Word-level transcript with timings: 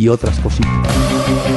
y 0.00 0.08
otras 0.08 0.40
cositas. 0.40 0.72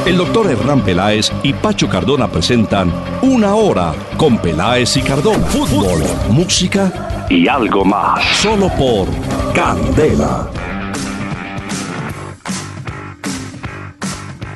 El 0.06 0.18
doctor 0.18 0.52
Hernán 0.52 0.84
Peláez 0.84 1.32
y 1.44 1.54
Pacho 1.54 1.88
Cardona 1.88 2.30
presentan 2.30 2.92
Una 3.22 3.56
Hora 3.56 3.96
con 4.18 4.38
Peláez 4.38 4.98
y 4.98 5.02
Cardona. 5.02 5.46
Fútbol, 5.46 6.02
música 6.30 7.26
y 7.30 7.48
algo 7.48 7.86
más. 7.86 8.22
Solo 8.42 8.68
por 8.78 9.08
Candela. 9.56 10.52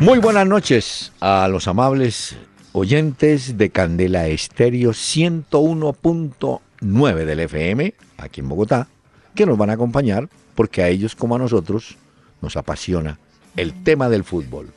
Muy 0.01 0.19
buenas 0.19 0.45
noches 0.45 1.13
a 1.21 1.47
los 1.47 1.69
amables 1.69 2.35
oyentes 2.73 3.57
de 3.57 3.69
Candela 3.69 4.27
Estéreo 4.27 4.91
101.9 4.91 7.23
del 7.23 7.39
FM, 7.39 7.93
aquí 8.17 8.41
en 8.41 8.49
Bogotá, 8.49 8.89
que 9.33 9.45
nos 9.45 9.57
van 9.57 9.69
a 9.69 9.75
acompañar 9.75 10.27
porque 10.55 10.83
a 10.83 10.89
ellos 10.89 11.15
como 11.15 11.37
a 11.37 11.39
nosotros 11.39 11.95
nos 12.41 12.57
apasiona 12.57 13.17
el 13.57 13.83
tema 13.83 14.07
del 14.07 14.23
fútbol. 14.23 14.69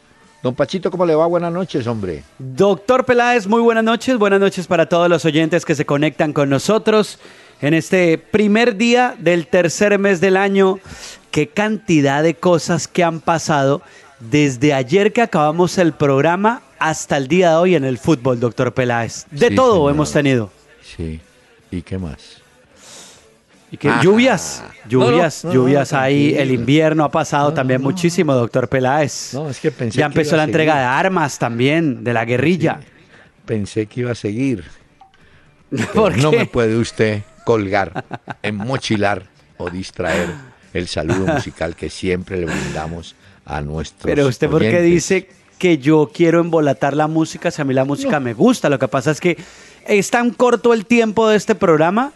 Don 0.42 0.54
Pachito, 0.54 0.90
¿cómo 0.90 1.04
le 1.06 1.14
va? 1.14 1.26
Buenas 1.26 1.52
noches, 1.52 1.86
hombre. 1.86 2.24
Doctor 2.38 3.04
Peláez, 3.04 3.46
muy 3.46 3.60
buenas 3.60 3.84
noches. 3.84 4.16
Buenas 4.18 4.40
noches 4.40 4.66
para 4.66 4.86
todos 4.88 5.08
los 5.08 5.24
oyentes 5.24 5.64
que 5.64 5.74
se 5.74 5.84
conectan 5.84 6.32
con 6.32 6.48
nosotros 6.48 7.18
en 7.60 7.74
este 7.74 8.16
primer 8.16 8.76
día 8.76 9.14
del 9.18 9.46
tercer 9.46 9.98
mes 9.98 10.20
del 10.20 10.38
año. 10.38 10.78
Qué 11.30 11.46
cantidad 11.48 12.22
de 12.22 12.34
cosas 12.34 12.88
que 12.88 13.04
han 13.04 13.20
pasado 13.20 13.82
desde 14.18 14.72
ayer 14.72 15.12
que 15.12 15.20
acabamos 15.22 15.76
el 15.78 15.92
programa 15.92 16.62
hasta 16.78 17.18
el 17.18 17.28
día 17.28 17.50
de 17.50 17.56
hoy 17.56 17.74
en 17.74 17.84
el 17.84 17.98
fútbol, 17.98 18.40
doctor 18.40 18.72
Peláez. 18.72 19.26
De 19.30 19.48
Sí, 19.50 19.54
todo 19.54 19.74
señor. 19.74 19.90
hemos 19.92 20.12
tenido. 20.12 20.50
Sí. 20.82 21.20
¿Y 21.70 21.82
qué 21.82 21.98
más? 21.98 22.39
Y 23.72 23.76
que 23.76 23.88
Ah. 23.88 24.00
lluvias, 24.02 24.64
lluvias, 24.88 25.44
No, 25.44 25.50
no, 25.50 25.54
no, 25.54 25.60
lluvias 25.62 25.92
no, 25.92 25.98
ahí. 26.00 26.34
El 26.36 26.50
invierno 26.50 27.04
ha 27.04 27.10
pasado 27.10 27.52
también 27.54 27.80
muchísimo, 27.80 28.34
doctor 28.34 28.68
Peláez. 28.68 29.32
No, 29.34 29.48
es 29.48 29.60
que 29.60 29.70
pensé 29.70 29.98
ya 29.98 30.06
empezó 30.06 30.36
la 30.36 30.44
entrega 30.44 30.76
de 30.78 30.84
armas 30.84 31.38
también, 31.38 32.02
de 32.02 32.12
la 32.12 32.24
guerrilla. 32.24 32.80
Pensé 33.46 33.86
que 33.86 34.00
iba 34.00 34.10
a 34.12 34.14
seguir. 34.16 34.64
¿Por 35.94 36.18
no 36.18 36.32
me 36.32 36.46
puede 36.46 36.76
usted 36.76 37.22
colgar, 37.44 38.04
enmochilar 38.42 39.24
o 39.56 39.70
distraer 39.70 40.28
el 40.74 40.88
saludo 40.88 41.26
musical 41.34 41.76
que 41.76 41.90
siempre 41.90 42.38
le 42.38 42.46
brindamos 42.46 43.14
a 43.44 43.60
nuestros 43.60 44.04
Pero 44.12 44.26
usted, 44.26 44.48
¿por 44.50 44.62
qué 44.62 44.82
dice 44.82 45.28
que 45.58 45.78
yo 45.78 46.10
quiero 46.12 46.40
embolatar 46.40 46.96
la 46.96 47.06
música 47.06 47.50
si 47.50 47.62
a 47.62 47.64
mí 47.64 47.72
la 47.74 47.84
música 47.84 48.18
me 48.18 48.34
gusta? 48.34 48.68
Lo 48.68 48.78
que 48.80 48.88
pasa 48.88 49.12
es 49.12 49.20
que 49.20 49.36
es 49.86 50.10
tan 50.10 50.30
corto 50.30 50.72
el 50.74 50.86
tiempo 50.86 51.28
de 51.28 51.36
este 51.36 51.54
programa, 51.54 52.12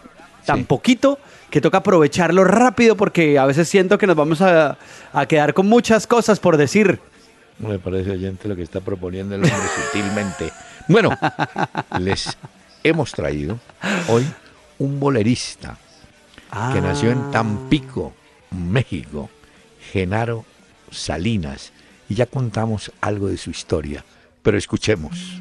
tan 0.47 0.59
Sí. 0.59 0.65
poquito, 0.65 1.19
que 1.55 1.61
toca 1.61 1.79
aprovecharlo 1.79 2.43
rápido 2.43 2.97
porque 2.97 3.39
a 3.39 3.47
veces 3.47 3.69
siento 3.69 3.97
que 3.97 4.09
nos 4.09 4.17
vamos 4.17 4.43
a, 4.43 4.77
a 5.13 5.27
quedar 5.27 5.55
con 5.55 5.69
muchas 5.69 6.05
cosas 6.09 6.41
por 6.41 6.57
decir. 6.57 6.99
Me 7.61 7.79
parece 7.79 8.11
oyente 8.11 8.49
lo 8.49 8.57
que 8.57 8.65
está 8.65 8.81
proponiendo 8.81 9.37
el 9.37 9.45
hombre 9.45 9.61
sutilmente. 9.93 10.51
Bueno, 10.89 11.11
les 12.01 12.37
hemos 12.83 13.13
traído 13.13 13.61
hoy 14.09 14.27
un 14.81 14.99
bolerista 14.99 15.79
que 16.73 16.81
nació 16.81 17.13
en 17.13 17.31
Tampico, 17.31 18.13
México, 18.51 19.31
Genaro 19.93 20.45
Salinas. 20.91 21.73
Y 22.09 22.17
ya 22.17 22.27
contamos 22.27 22.91
algo 23.01 23.29
de 23.29 23.37
su 23.37 23.51
historia, 23.51 24.05
pero 24.43 24.59
escuchemos. 24.59 25.41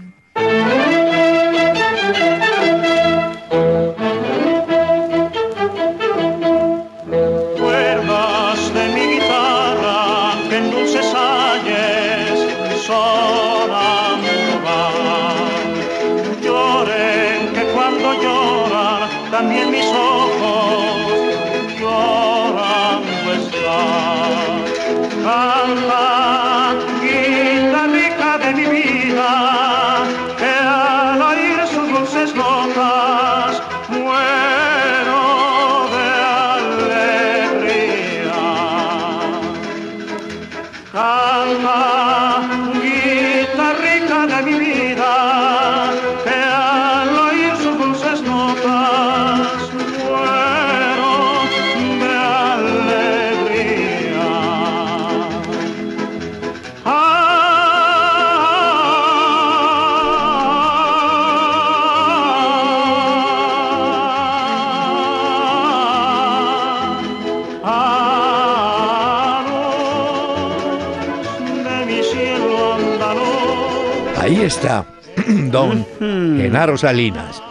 Está, 74.45 74.85
don 75.51 75.85
Genaro 75.99 76.77
Salinas. 76.77 77.41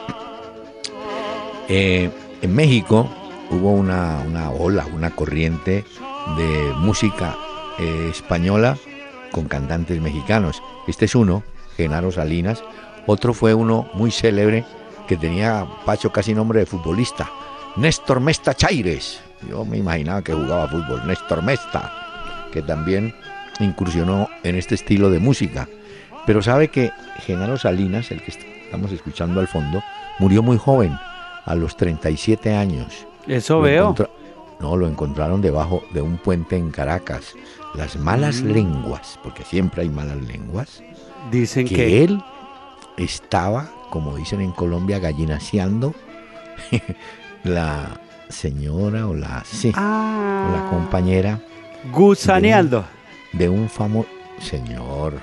Eh, 1.69 2.11
en 2.43 2.55
México 2.55 3.09
hubo 3.51 3.71
una, 3.71 4.21
una 4.27 4.51
ola, 4.51 4.85
una 4.95 5.11
corriente 5.11 5.85
de 6.37 6.73
música 6.77 7.35
eh, 7.79 8.09
española 8.11 8.77
con 9.31 9.47
cantantes 9.47 10.01
mexicanos. 10.03 10.63
Este 10.87 11.07
es 11.07 11.15
uno, 11.15 11.43
Genaro 11.79 12.13
Salinas. 12.13 12.63
Otro 13.07 13.33
fue 13.33 13.55
uno 13.55 13.89
muy 13.95 14.11
célebre 14.11 14.65
que 15.09 15.17
tenía 15.17 15.67
Pacho 15.87 16.13
casi 16.13 16.35
nombre 16.35 16.61
de 16.61 16.67
futbolista, 16.67 17.31
Néstor 17.77 18.21
Mesta 18.21 18.55
Chaires. 18.55 19.21
Yo 19.49 19.65
me 19.65 19.79
imaginaba 19.79 20.23
que 20.23 20.35
jugaba 20.35 20.69
fútbol, 20.69 21.07
Néstor 21.07 21.43
Mesta, 21.43 22.49
que 22.53 22.61
también 22.61 23.15
incursionó 23.61 24.29
en 24.43 24.57
este 24.57 24.75
estilo 24.75 25.11
de 25.11 25.21
música. 25.21 25.67
Pero 26.27 26.43
sabe 26.43 26.69
que 26.69 26.93
Genaro 27.27 27.57
Salinas, 27.59 28.11
el 28.11 28.23
que 28.23 28.31
estamos 28.31 28.93
escuchando 28.93 29.41
al 29.41 29.49
fondo, 29.49 29.83
murió 30.19 30.43
muy 30.43 30.57
joven, 30.59 30.97
a 31.45 31.55
los 31.55 31.77
37 31.77 32.55
años. 32.55 33.07
Eso 33.27 33.55
Lo 33.57 33.61
veo. 33.63 33.95
No, 34.61 34.77
lo 34.77 34.87
encontraron 34.87 35.41
debajo 35.43 35.83
de 35.93 36.01
un 36.03 36.19
puente 36.19 36.57
en 36.57 36.71
Caracas. 36.71 37.35
Las 37.75 37.97
malas 37.97 38.43
Mm. 38.43 38.53
lenguas, 38.53 39.19
porque 39.25 39.43
siempre 39.45 39.83
hay 39.83 39.89
malas 39.89 40.19
lenguas, 40.19 40.83
Dicen 41.31 41.67
que, 41.67 41.75
que... 41.75 42.05
él 42.05 42.23
estaba, 42.97 43.69
como 43.91 44.15
dicen 44.17 44.41
en 44.41 44.53
Colombia, 44.53 44.99
gallinaseando 45.01 45.95
la 47.45 48.01
señora 48.29 49.07
o 49.09 49.15
la, 49.15 49.43
sí, 49.45 49.69
o 49.71 49.73
la 49.73 49.77
Ah, 49.81 50.67
compañera 50.71 51.41
Gusaneando. 51.93 52.85
de 53.33 53.49
un 53.49 53.69
famoso 53.69 54.09
señor. 54.41 55.15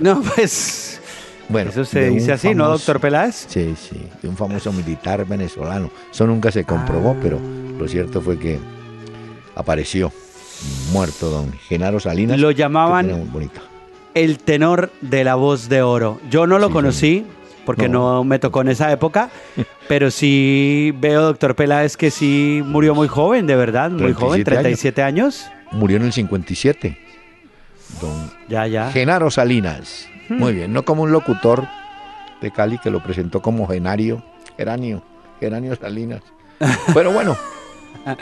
No, 0.00 0.22
pues... 0.22 1.00
Bueno, 1.48 1.70
Eso 1.70 1.84
se 1.84 2.10
dice 2.10 2.32
así, 2.32 2.54
¿no, 2.54 2.64
famoso- 2.64 2.72
doctor 2.72 3.00
Peláez? 3.00 3.46
Sí, 3.48 3.74
sí, 3.80 4.02
de 4.20 4.28
un 4.28 4.36
famoso 4.36 4.72
militar 4.72 5.24
venezolano. 5.24 5.90
Eso 6.12 6.26
nunca 6.26 6.50
se 6.50 6.64
comprobó, 6.64 7.10
Ah. 7.16 7.20
pero 7.22 7.38
lo 7.78 7.86
cierto 7.86 8.20
fue 8.20 8.36
que 8.36 8.58
apareció 9.54 10.12
muerto 10.92 11.30
don 11.30 11.52
Genaro 11.52 12.00
Salinas. 12.00 12.38
Lo 12.40 12.50
llamaban 12.50 13.30
muy 13.30 13.48
el 14.14 14.38
tenor 14.38 14.90
de 15.02 15.22
la 15.24 15.34
voz 15.34 15.68
de 15.68 15.82
oro. 15.82 16.20
Yo 16.30 16.46
no 16.46 16.58
lo 16.58 16.66
Sí, 16.68 16.72
conocí 16.72 17.26
porque 17.64 17.88
No. 17.88 18.14
no. 18.14 18.24
me 18.24 18.38
tocó 18.38 18.62
en 18.62 18.68
esa 18.68 18.90
época, 18.90 19.30
pero 19.88 20.10
sí 20.10 20.92
veo, 20.98 21.22
doctor 21.22 21.54
Peláez, 21.54 21.96
que 21.96 22.10
sí 22.10 22.60
murió 22.64 22.94
muy 22.94 23.08
joven, 23.08 23.46
de 23.46 23.54
verdad, 23.56 23.90
muy 23.90 24.14
joven, 24.14 24.42
37 24.42 25.02
años. 25.02 25.44
37 25.44 25.46
años. 25.46 25.46
Murió 25.72 25.98
en 25.98 26.04
el 26.04 26.12
57. 26.12 26.98
Don 28.00 28.30
Ya, 28.48 28.66
ya. 28.66 28.90
Genaro 28.90 29.30
Salinas. 29.30 30.08
Muy 30.28 30.52
bien, 30.54 30.72
no 30.72 30.84
como 30.84 31.02
un 31.02 31.12
locutor 31.12 31.66
de 32.40 32.50
Cali 32.50 32.78
que 32.78 32.90
lo 32.90 33.02
presentó 33.02 33.40
como 33.40 33.66
Genario, 33.68 34.22
Geranio, 34.56 35.02
Geranio 35.40 35.76
Salinas. 35.76 36.20
Pero 36.94 37.12
bueno, 37.12 37.36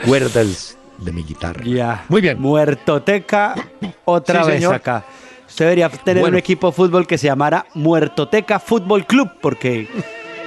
cuerdas 0.05 0.77
de 0.99 1.11
mi 1.11 1.23
guitarra. 1.23 1.63
Ya. 1.65 2.05
Muy 2.09 2.21
bien. 2.21 2.39
Muertoteca 2.41 3.55
otra 4.05 4.43
Sí, 4.43 4.47
vez 4.51 4.55
señor. 4.59 4.75
acá. 4.75 5.03
Usted 5.47 5.65
debería 5.65 5.89
tener 5.89 6.21
Bueno. 6.21 6.35
un 6.35 6.39
equipo 6.39 6.67
de 6.67 6.73
fútbol 6.73 7.05
que 7.07 7.17
se 7.17 7.27
llamara 7.27 7.65
Muertoteca 7.73 8.59
Fútbol 8.59 9.05
Club, 9.05 9.29
porque 9.41 9.87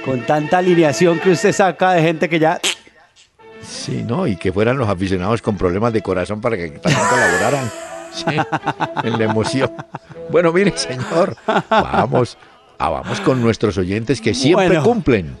con 0.05 0.21
tanta 0.25 0.57
alineación 0.57 1.19
que 1.19 1.31
usted 1.31 1.51
saca 1.53 1.93
de 1.93 2.01
gente 2.01 2.27
que 2.29 2.39
ya... 2.39 2.59
Sí, 3.61 4.03
¿no? 4.07 4.25
Y 4.27 4.35
que 4.37 4.51
fueran 4.51 4.77
los 4.77 4.87
aficionados 4.89 5.41
con 5.41 5.57
problemas 5.57 5.93
de 5.93 6.01
corazón 6.01 6.41
para 6.41 6.57
que 6.57 6.69
también 6.69 7.05
colaboraran. 7.09 7.69
Sí, 8.11 8.25
en 9.03 9.19
la 9.19 9.25
emoción. 9.25 9.71
Bueno, 10.31 10.51
mire, 10.53 10.75
señor, 10.77 11.35
vamos, 11.69 12.37
ah, 12.77 12.89
vamos 12.89 13.19
con 13.21 13.41
nuestros 13.41 13.77
oyentes 13.77 14.21
que 14.21 14.33
siempre 14.33 14.67
Bueno. 14.67 14.83
cumplen. 14.83 15.37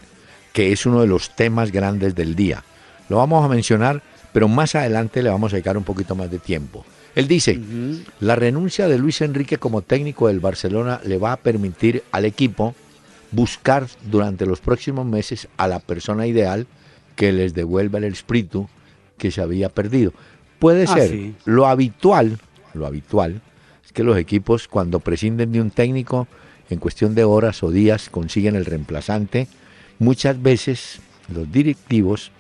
que 0.52 0.72
es 0.72 0.86
uno 0.86 1.00
de 1.00 1.06
los 1.06 1.34
temas 1.36 1.70
grandes 1.70 2.14
del 2.14 2.34
día. 2.34 2.64
Lo 3.08 3.16
vamos 3.18 3.44
a 3.44 3.48
mencionar, 3.48 4.02
pero 4.32 4.48
más 4.48 4.74
adelante 4.74 5.22
le 5.22 5.30
vamos 5.30 5.52
a 5.52 5.56
dedicar 5.56 5.76
un 5.76 5.84
poquito 5.84 6.14
más 6.14 6.30
de 6.30 6.38
tiempo. 6.38 6.84
Él 7.14 7.26
dice, 7.26 7.58
la 8.20 8.36
renuncia 8.36 8.86
de 8.86 8.96
Luis 8.98 9.20
Enrique 9.20 9.58
como 9.58 9.82
técnico 9.82 10.28
del 10.28 10.38
Barcelona 10.40 11.00
le 11.04 11.18
va 11.18 11.32
a 11.32 11.36
permitir 11.36 12.04
al 12.12 12.24
equipo 12.24 12.74
buscar 13.32 13.86
durante 14.10 14.46
los 14.46 14.60
próximos 14.60 15.06
meses 15.06 15.48
a 15.56 15.66
la 15.66 15.80
persona 15.80 16.26
ideal 16.26 16.66
que 17.16 17.32
les 17.32 17.52
devuelva 17.54 17.98
el 17.98 18.04
espíritu 18.04 18.68
que 19.18 19.30
se 19.32 19.40
había 19.42 19.68
perdido. 19.68 20.12
Puede 20.60 20.84
Ah, 20.84 20.94
ser 20.94 21.10
sí. 21.10 21.34
lo 21.44 21.66
habitual, 21.66 22.38
lo 22.74 22.86
habitual 22.86 23.42
que 23.92 24.04
los 24.04 24.16
equipos 24.18 24.68
cuando 24.68 25.00
prescinden 25.00 25.52
de 25.52 25.60
un 25.60 25.70
técnico 25.70 26.28
en 26.68 26.78
cuestión 26.78 27.14
de 27.14 27.24
horas 27.24 27.62
o 27.62 27.70
días 27.70 28.08
consiguen 28.10 28.56
el 28.56 28.64
reemplazante. 28.64 29.48
Muchas 29.98 30.40
veces 30.40 31.00
los 31.32 31.50
directivos 31.50 32.30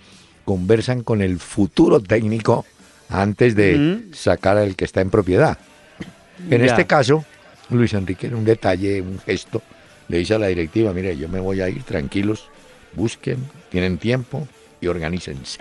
conversan 0.44 1.02
con 1.02 1.20
el 1.22 1.38
futuro 1.38 2.00
técnico 2.00 2.64
antes 3.08 3.54
de 3.56 4.02
sacar 4.12 4.56
al 4.56 4.76
que 4.76 4.84
está 4.84 5.00
en 5.00 5.10
propiedad. 5.10 5.58
En 6.48 6.60
Ya. 6.60 6.66
este 6.66 6.86
caso, 6.86 7.24
Luis 7.70 7.92
Enrique, 7.92 8.28
en 8.28 8.34
un 8.34 8.44
detalle, 8.44 9.02
un 9.02 9.18
gesto, 9.18 9.62
le 10.08 10.18
dice 10.18 10.34
a 10.34 10.38
la 10.38 10.46
directiva, 10.46 10.92
mire, 10.92 11.16
yo 11.16 11.28
me 11.28 11.40
voy 11.40 11.60
a 11.60 11.68
ir, 11.68 11.82
tranquilos, 11.82 12.48
busquen, 12.94 13.38
tienen 13.70 13.98
tiempo 13.98 14.48
y 14.80 14.86
organícense. 14.86 15.60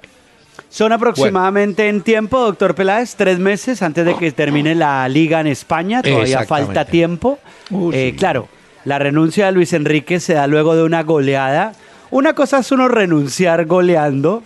Son 0.70 0.92
aproximadamente 0.92 1.88
en 1.88 2.02
tiempo, 2.02 2.40
doctor 2.40 2.76
Peláez, 2.76 3.16
tres 3.16 3.40
meses 3.40 3.82
antes 3.82 4.06
de 4.06 4.16
que 4.16 4.32
termine 4.32 4.76
la 4.76 5.08
liga 5.08 5.40
en 5.40 5.48
España. 5.48 6.02
Todavía 6.02 6.44
falta 6.44 6.86
tiempo. 6.86 7.40
Uh, 7.70 7.92
Eh, 7.94 8.12
sí. 8.12 8.18
Claro, 8.18 8.48
la 8.86 9.00
renuncia 9.00 9.46
de 9.48 9.52
Luis 9.52 9.74
Enrique 9.74 10.20
se 10.20 10.34
da 10.34 10.48
luego 10.48 10.76
de 10.76 10.84
una 10.84 11.04
goleada. 11.04 11.74
Una 12.12 12.34
cosa 12.34 12.60
es 12.60 12.72
uno 12.72 12.88
renunciar 12.88 13.66
goleando, 13.66 14.44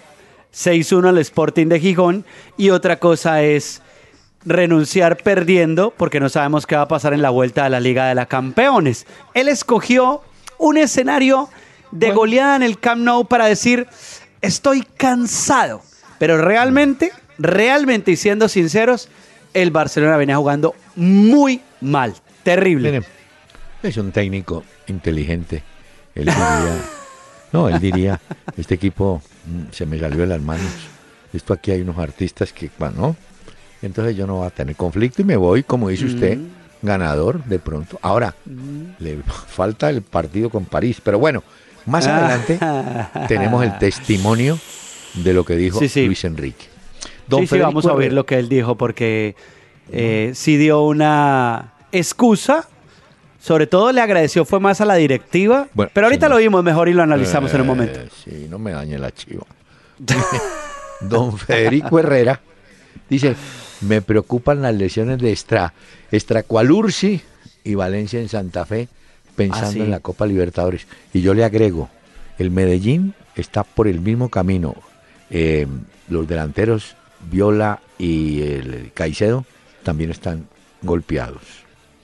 6-1 0.54 1.10
al 1.10 1.18
Sporting 1.20 1.68
de 1.68 1.80
Gijón, 1.80 2.26
y 2.58 2.70
otra 2.70 3.00
cosa 3.00 3.42
es 3.42 3.82
renunciar 4.46 5.18
perdiendo, 5.18 5.94
porque 5.96 6.20
no 6.20 6.30
sabemos 6.30 6.68
qué 6.68 6.76
va 6.76 6.84
a 6.84 6.88
pasar 6.88 7.14
en 7.14 7.22
la 7.22 7.30
vuelta 7.30 7.66
a 7.66 7.70
la 7.70 7.80
Liga 7.80 8.08
de 8.08 8.16
la 8.16 8.26
Campeones. 8.26 9.08
Él 9.34 9.48
escogió 9.48 10.22
un 10.58 10.78
escenario 10.78 11.50
de 11.92 12.12
goleada 12.12 12.56
en 12.56 12.64
el 12.64 12.80
Camp 12.80 13.02
Nou 13.02 13.26
para 13.26 13.46
decir, 13.46 13.88
estoy 14.42 14.84
cansado. 14.98 15.82
Pero 16.24 16.38
realmente, 16.38 17.12
realmente 17.38 18.12
y 18.12 18.16
siendo 18.16 18.48
sinceros, 18.48 19.10
el 19.54 19.72
Barcelona 19.72 20.16
venía 20.16 20.38
jugando 20.38 20.74
muy 20.96 21.60
mal, 21.82 22.14
terrible. 22.44 23.04
Es 23.84 23.98
un 23.98 24.14
técnico 24.14 24.64
inteligente. 24.88 25.64
Él 26.16 26.28
diría, 26.28 26.78
no, 27.52 27.68
él 27.68 27.78
diría, 27.78 28.22
este 28.56 28.76
equipo 28.76 29.22
mm, 29.46 29.74
se 29.74 29.86
me 29.86 30.00
salió 30.00 30.20
de 30.20 30.28
las 30.28 30.42
manos. 30.42 30.72
Esto 31.34 31.52
aquí 31.52 31.72
hay 31.72 31.82
unos 31.82 31.98
artistas 31.98 32.54
que, 32.54 32.72
bueno, 32.80 32.96
¿no? 32.98 33.16
Entonces 33.82 34.16
yo 34.16 34.26
no 34.26 34.36
voy 34.36 34.48
a 34.48 34.50
tener 34.50 34.78
conflicto 34.78 35.24
y 35.24 35.26
me 35.26 35.36
voy, 35.36 35.64
como 35.64 35.90
dice 35.90 36.06
usted, 36.06 36.40
ganador 36.82 37.44
de 37.44 37.60
pronto. 37.60 38.00
Ahora, 38.02 38.34
le 38.98 39.18
falta 39.48 39.90
el 39.90 40.04
partido 40.04 40.50
con 40.50 40.64
París. 40.64 41.02
Pero 41.04 41.20
bueno, 41.20 41.44
más 41.86 42.08
adelante 42.08 42.60
tenemos 43.28 43.62
el 43.62 43.78
testimonio 43.78 44.58
de 45.16 45.34
lo 45.34 45.44
que 45.46 45.56
dijo 45.56 45.80
Sí, 45.80 45.88
sí. 45.90 46.06
Luis 46.06 46.24
Enrique. 46.24 46.66
sí, 47.30 47.48
sí, 47.48 47.58
vamos 47.60 47.86
a 47.86 47.94
oír 47.94 48.08
Herrera- 48.08 48.16
lo 48.16 48.26
que 48.26 48.40
él 48.40 48.50
dijo 48.50 48.76
porque 48.76 49.36
eh, 49.92 50.32
sí 50.36 50.58
dio 50.58 50.82
una 50.84 51.74
excusa. 51.92 52.68
Sobre 53.40 53.68
todo 53.68 53.92
le 53.92 54.00
agradeció 54.00 54.46
fue 54.46 54.60
más 54.62 54.80
a 54.80 54.86
la 54.86 54.96
directiva. 54.96 55.68
Bueno, 55.74 55.92
pero 55.94 56.08
ahorita 56.08 56.28
señor. 56.28 56.32
lo 56.32 56.38
oímos 56.38 56.64
mejor 56.64 56.88
y 56.88 56.94
lo 56.94 57.04
analizamos 57.04 57.54
en 57.54 57.60
un 57.62 57.66
Eh, 57.66 57.70
momento. 57.70 58.00
Sí, 58.24 58.48
no 58.50 58.58
me 58.58 58.72
dañe 58.72 58.98
la 58.98 59.12
chiva. 59.12 59.46
Don 61.02 61.38
Federico 61.38 62.00
Herrera 62.00 62.40
dice, 63.10 63.36
me 63.82 64.02
preocupan 64.02 64.62
las 64.62 64.74
lesiones 64.74 65.20
de 65.20 65.32
Extra, 65.32 65.74
Extracualursi 66.12 67.22
y 67.66 67.76
Valencia 67.76 68.20
en 68.22 68.30
Santa 68.30 68.66
Fe 68.66 68.88
pensando 69.36 69.68
Ah, 69.68 69.72
sí. 69.74 69.82
en 69.82 69.92
la 69.92 70.00
Copa 70.00 70.26
Libertadores. 70.26 70.88
Y 71.14 71.22
yo 71.22 71.34
le 71.34 71.44
agrego, 71.44 71.90
el 72.40 72.50
Medellín 72.50 73.14
está 73.36 73.64
por 73.66 73.88
el 73.90 74.00
mismo 74.00 74.30
camino. 74.30 74.76
Eh, 75.36 75.66
los 76.10 76.28
delanteros 76.28 76.96
Viola 77.32 77.80
y 77.98 78.42
el 78.44 78.92
Caicedo 78.94 79.46
también 79.84 80.12
están 80.12 80.46
golpeados. 80.84 81.42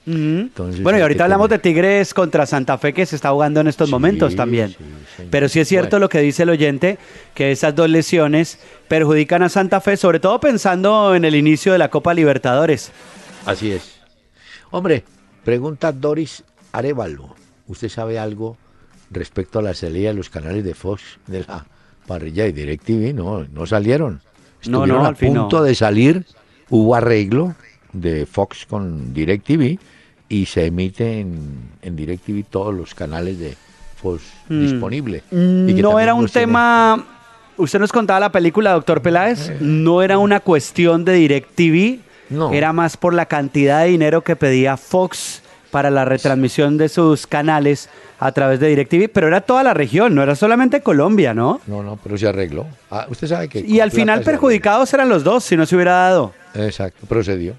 Entonces, 0.06 0.82
bueno, 0.82 0.98
y 0.98 1.02
ahorita 1.02 1.22
hablamos 1.24 1.48
de 1.50 1.60
Tigres 1.60 2.14
contra 2.14 2.44
Santa 2.44 2.76
Fe 2.78 2.92
que 2.92 3.06
se 3.06 3.14
está 3.14 3.30
jugando 3.30 3.60
en 3.60 3.68
estos 3.68 3.88
Sí, 3.88 3.92
momentos 3.92 4.34
también. 4.34 4.70
sí. 5.16 5.24
Pero 5.30 5.48
sí 5.48 5.60
es 5.60 5.68
cierto 5.68 5.90
Bueno. 5.90 6.04
lo 6.06 6.08
que 6.08 6.20
dice 6.20 6.42
el 6.42 6.48
oyente, 6.50 6.98
que 7.34 7.52
esas 7.52 7.76
dos 7.76 7.88
lesiones 7.88 8.58
perjudican 8.88 9.42
a 9.44 9.48
Santa 9.48 9.80
Fe, 9.80 9.96
sobre 9.96 10.18
todo 10.18 10.40
pensando 10.40 11.14
en 11.14 11.24
el 11.24 11.36
inicio 11.36 11.70
de 11.72 11.78
la 11.78 11.90
Copa 11.90 12.12
Libertadores. 12.14 12.90
Así 13.46 13.70
es. 13.70 14.00
Hombre, 14.72 15.04
pregunta 15.44 15.92
Doris 15.92 16.42
Arevalo. 16.72 17.36
¿Usted 17.68 17.88
sabe 17.88 18.18
algo 18.18 18.56
respecto 19.10 19.60
a 19.60 19.62
la 19.62 19.74
salida 19.74 20.08
de 20.08 20.14
los 20.14 20.28
canales 20.30 20.64
de 20.64 20.74
Fox 20.74 21.02
de 21.28 21.44
la 21.46 21.66
parrilla 22.10 22.44
de 22.44 22.52
DirecTV? 22.52 23.14
No, 23.14 23.44
no 23.52 23.66
salieron. 23.66 24.20
Estuvieron 24.60 24.98
no, 24.98 25.04
a 25.04 25.08
al 25.08 25.16
fin 25.16 25.32
no. 25.34 25.42
punto 25.42 25.62
de 25.62 25.74
salir. 25.76 26.24
Hubo 26.68 26.94
arreglo 26.96 27.54
de 27.92 28.26
Fox 28.26 28.66
con 28.66 29.14
DirecTV 29.14 29.78
y 30.28 30.46
se 30.46 30.66
emite 30.66 31.20
en, 31.20 31.70
en 31.82 31.94
DirecTV 31.96 32.44
todos 32.50 32.74
los 32.74 32.94
canales 32.94 33.38
de 33.38 33.56
Fox 34.02 34.22
Mm. 34.48 34.60
disponibles. 34.62 35.22
Y 35.30 35.74
que 35.74 35.82
No 35.82 36.00
era 36.00 36.14
un 36.14 36.26
tema. 36.26 37.04
Usted 37.56 37.78
nos 37.78 37.92
contaba 37.92 38.18
la 38.18 38.32
película, 38.32 38.72
doctor 38.72 39.02
Peláez. 39.02 39.52
No 39.60 40.02
era 40.02 40.18
una 40.18 40.40
cuestión 40.40 41.04
de 41.04 41.12
DirecTV. 41.14 42.00
No. 42.30 42.52
Era 42.52 42.72
más 42.72 42.96
por 42.96 43.12
la 43.14 43.26
cantidad 43.26 43.82
de 43.84 43.90
dinero 43.90 44.22
que 44.22 44.34
pedía 44.36 44.76
Fox 44.76 45.42
para 45.70 45.90
la 45.90 46.04
retransmisión 46.04 46.76
de 46.78 46.88
sus 46.88 47.26
canales 47.26 47.88
a 48.18 48.32
través 48.32 48.60
de 48.60 48.68
DirecTV. 48.68 49.08
Pero 49.12 49.28
era 49.28 49.40
toda 49.40 49.62
la 49.62 49.74
región, 49.74 50.14
no 50.14 50.22
era 50.22 50.34
solamente 50.34 50.80
Colombia, 50.80 51.34
¿no? 51.34 51.60
No, 51.66 51.82
no, 51.82 51.98
pero 52.02 52.18
se 52.18 52.28
arregló. 52.28 52.66
Ah, 52.90 53.06
usted 53.08 53.28
sabe 53.28 53.48
que... 53.48 53.60
Y 53.60 53.80
al 53.80 53.90
final 53.90 54.22
perjudicados 54.22 54.92
eran 54.94 55.08
los 55.08 55.24
dos, 55.24 55.44
si 55.44 55.56
no 55.56 55.66
se 55.66 55.76
hubiera 55.76 55.92
dado. 55.92 56.32
Exacto, 56.54 57.06
procedió. 57.06 57.54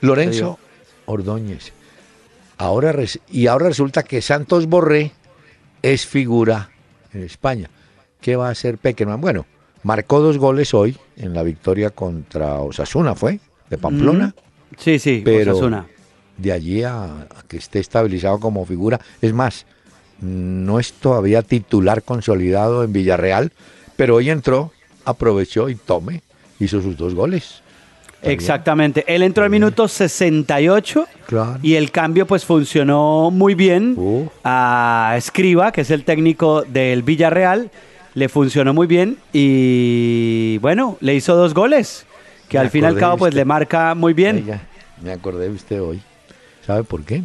Lorenzo 0.00 0.58
Ordóñez. 1.06 1.72
Ahora 2.56 2.94
y 3.30 3.46
ahora 3.46 3.68
resulta 3.68 4.02
que 4.02 4.20
Santos 4.20 4.66
Borré 4.66 5.12
es 5.82 6.06
figura 6.06 6.70
en 7.12 7.22
España. 7.22 7.70
¿Qué 8.20 8.36
va 8.36 8.48
a 8.48 8.50
hacer 8.50 8.76
Peckerman? 8.76 9.20
Bueno, 9.20 9.46
marcó 9.82 10.20
dos 10.20 10.36
goles 10.36 10.74
hoy 10.74 10.96
en 11.16 11.32
la 11.32 11.42
victoria 11.42 11.90
contra 11.90 12.60
Osasuna, 12.60 13.14
¿fue? 13.14 13.40
De 13.70 13.78
Pamplona. 13.78 14.34
Sí, 14.76 14.98
sí, 14.98 15.22
Pero 15.24 15.52
Osasuna. 15.52 15.86
De 16.40 16.52
allí 16.52 16.82
a, 16.82 17.04
a 17.04 17.26
que 17.48 17.56
esté 17.56 17.78
estabilizado 17.78 18.38
como 18.40 18.64
figura. 18.66 19.00
Es 19.20 19.32
más, 19.32 19.66
no 20.20 20.78
es 20.78 20.92
todavía 20.92 21.42
titular 21.42 22.02
consolidado 22.02 22.84
en 22.84 22.92
Villarreal, 22.92 23.52
pero 23.96 24.16
hoy 24.16 24.30
entró, 24.30 24.72
aprovechó 25.04 25.68
y 25.68 25.74
tome, 25.74 26.22
hizo 26.58 26.80
sus 26.82 26.96
dos 26.96 27.14
goles. 27.14 27.62
Exactamente. 28.22 29.02
Él 29.06 29.22
entró 29.22 29.44
al 29.44 29.50
minuto 29.50 29.88
68 29.88 31.06
Claro. 31.26 31.58
y 31.62 31.76
el 31.76 31.90
cambio 31.90 32.26
pues 32.26 32.44
funcionó 32.44 33.30
muy 33.30 33.54
bien. 33.54 33.94
Uh. 33.96 34.26
A 34.44 35.14
Escriba, 35.16 35.72
que 35.72 35.80
es 35.80 35.90
el 35.90 36.04
técnico 36.04 36.62
del 36.62 37.02
Villarreal, 37.02 37.70
le 38.12 38.28
funcionó 38.28 38.74
muy 38.74 38.86
bien 38.86 39.16
y 39.32 40.58
bueno, 40.58 40.98
le 41.00 41.14
hizo 41.14 41.34
dos 41.34 41.54
goles, 41.54 42.04
que 42.50 42.58
Me 42.58 42.64
al 42.64 42.70
fin 42.70 42.82
y 42.84 42.86
al 42.88 42.98
cabo 42.98 43.16
pues 43.16 43.30
usted. 43.30 43.40
le 43.40 43.44
marca 43.46 43.94
muy 43.94 44.12
bien. 44.12 44.36
Oiga, 44.36 44.60
me 45.02 45.12
acordé 45.12 45.48
de 45.48 45.54
usted 45.54 45.80
hoy. 45.80 46.02
¿Sabe 46.66 46.84
por 46.84 47.02
qué? 47.04 47.22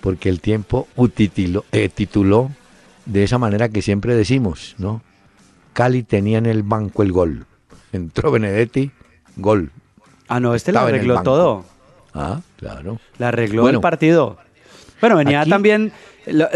Porque 0.00 0.28
el 0.28 0.40
tiempo 0.40 0.88
utitiló, 0.96 1.64
eh, 1.72 1.88
tituló 1.88 2.50
de 3.06 3.24
esa 3.24 3.38
manera 3.38 3.68
que 3.68 3.82
siempre 3.82 4.14
decimos, 4.14 4.74
¿no? 4.78 5.02
Cali 5.72 6.02
tenía 6.02 6.38
en 6.38 6.46
el 6.46 6.62
banco 6.62 7.02
el 7.02 7.12
gol. 7.12 7.46
Entró 7.92 8.30
Benedetti, 8.30 8.90
gol. 9.36 9.70
Ah, 10.28 10.40
no, 10.40 10.54
este 10.54 10.72
le 10.72 10.78
arregló 10.78 11.22
todo. 11.22 11.64
Ah, 12.14 12.40
claro. 12.56 12.98
Le 13.18 13.26
arregló 13.26 13.62
Bueno. 13.62 13.78
el 13.78 13.82
partido. 13.82 14.38
Bueno, 15.00 15.16
venía 15.16 15.40
Aquí- 15.42 15.50
también, 15.50 15.92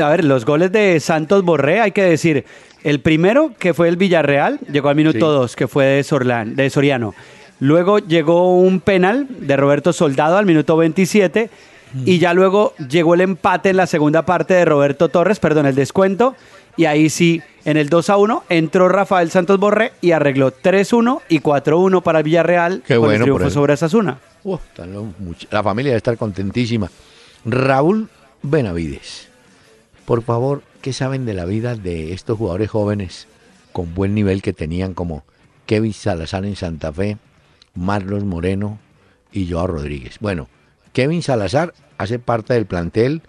a 0.00 0.08
ver, 0.10 0.24
los 0.24 0.44
goles 0.44 0.70
de 0.72 1.00
Santos 1.00 1.42
Borré, 1.44 1.80
hay 1.80 1.92
que 1.92 2.02
decir, 2.02 2.44
el 2.82 3.00
primero, 3.00 3.52
que 3.58 3.72
fue 3.72 3.88
el 3.88 3.96
Villarreal, 3.96 4.58
llegó 4.70 4.88
al 4.90 4.96
minuto 4.96 5.18
Sí. 5.18 5.20
2, 5.20 5.56
que 5.56 5.68
fue 5.68 5.84
de, 5.86 6.02
Sorlan- 6.04 6.54
de 6.54 6.68
Soriano. 6.70 7.14
Luego 7.60 7.98
llegó 7.98 8.58
un 8.58 8.80
penal 8.80 9.26
de 9.30 9.56
Roberto 9.56 9.92
Soldado 9.92 10.36
al 10.36 10.44
minuto 10.46 10.76
27 10.76 11.46
Mm. 11.46 11.73
Y 12.04 12.18
ya 12.18 12.34
luego 12.34 12.74
llegó 12.88 13.14
el 13.14 13.20
empate 13.20 13.70
en 13.70 13.76
la 13.76 13.86
segunda 13.86 14.22
parte 14.22 14.54
de 14.54 14.64
Roberto 14.64 15.08
Torres, 15.08 15.38
perdón, 15.38 15.66
el 15.66 15.74
descuento. 15.74 16.34
Y 16.76 16.86
ahí 16.86 17.08
sí, 17.08 17.40
en 17.64 17.76
el 17.76 17.88
2 17.88 18.10
a 18.10 18.16
1, 18.16 18.44
entró 18.48 18.88
Rafael 18.88 19.30
Santos 19.30 19.60
Borré 19.60 19.92
y 20.00 20.10
arregló 20.10 20.52
3-1 20.52 21.20
y 21.28 21.38
4-1 21.40 22.02
para 22.02 22.18
el 22.18 22.24
Villarreal 22.24 22.82
Qué 22.84 22.94
con 22.96 23.04
bueno 23.04 23.14
el 23.18 23.22
triunfo 23.22 23.50
sobre 23.50 23.76
los 24.92 25.04
much- 25.20 25.46
la 25.52 25.62
familia 25.62 25.90
debe 25.90 25.98
estar 25.98 26.16
contentísima. 26.18 26.90
Raúl 27.44 28.08
Benavides, 28.42 29.28
por 30.04 30.22
favor, 30.22 30.62
¿qué 30.82 30.92
saben 30.92 31.24
de 31.26 31.34
la 31.34 31.44
vida 31.44 31.76
de 31.76 32.12
estos 32.12 32.36
jugadores 32.38 32.70
jóvenes 32.70 33.28
con 33.72 33.94
buen 33.94 34.14
nivel 34.14 34.42
que 34.42 34.52
tenían 34.52 34.94
como 34.94 35.24
Kevin 35.66 35.92
Salazar 35.94 36.44
en 36.44 36.56
Santa 36.56 36.92
Fe, 36.92 37.18
Marlos 37.74 38.24
Moreno 38.24 38.78
y 39.32 39.48
Joao 39.50 39.66
Rodríguez? 39.68 40.16
Bueno, 40.20 40.48
Kevin 40.92 41.22
Salazar 41.22 41.72
hace 41.98 42.18
parte 42.18 42.54
del 42.54 42.66
plantel. 42.66 43.22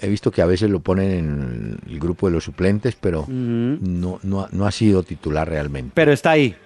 He 0.00 0.08
visto 0.08 0.30
que 0.30 0.42
a 0.42 0.46
veces 0.46 0.70
lo 0.70 0.80
ponen 0.80 1.10
en 1.12 1.78
el 1.88 1.98
grupo 2.00 2.26
de 2.26 2.32
los 2.34 2.44
suplentes, 2.44 2.96
pero 3.00 3.26
no, 3.28 4.18
no, 4.22 4.40
ha- 4.42 4.48
no 4.52 4.66
ha 4.66 4.72
sido 4.72 5.02
titular 5.02 5.48
realmente. 5.48 5.92
Pero 5.94 6.12
está 6.12 6.32
ahí. 6.32 6.56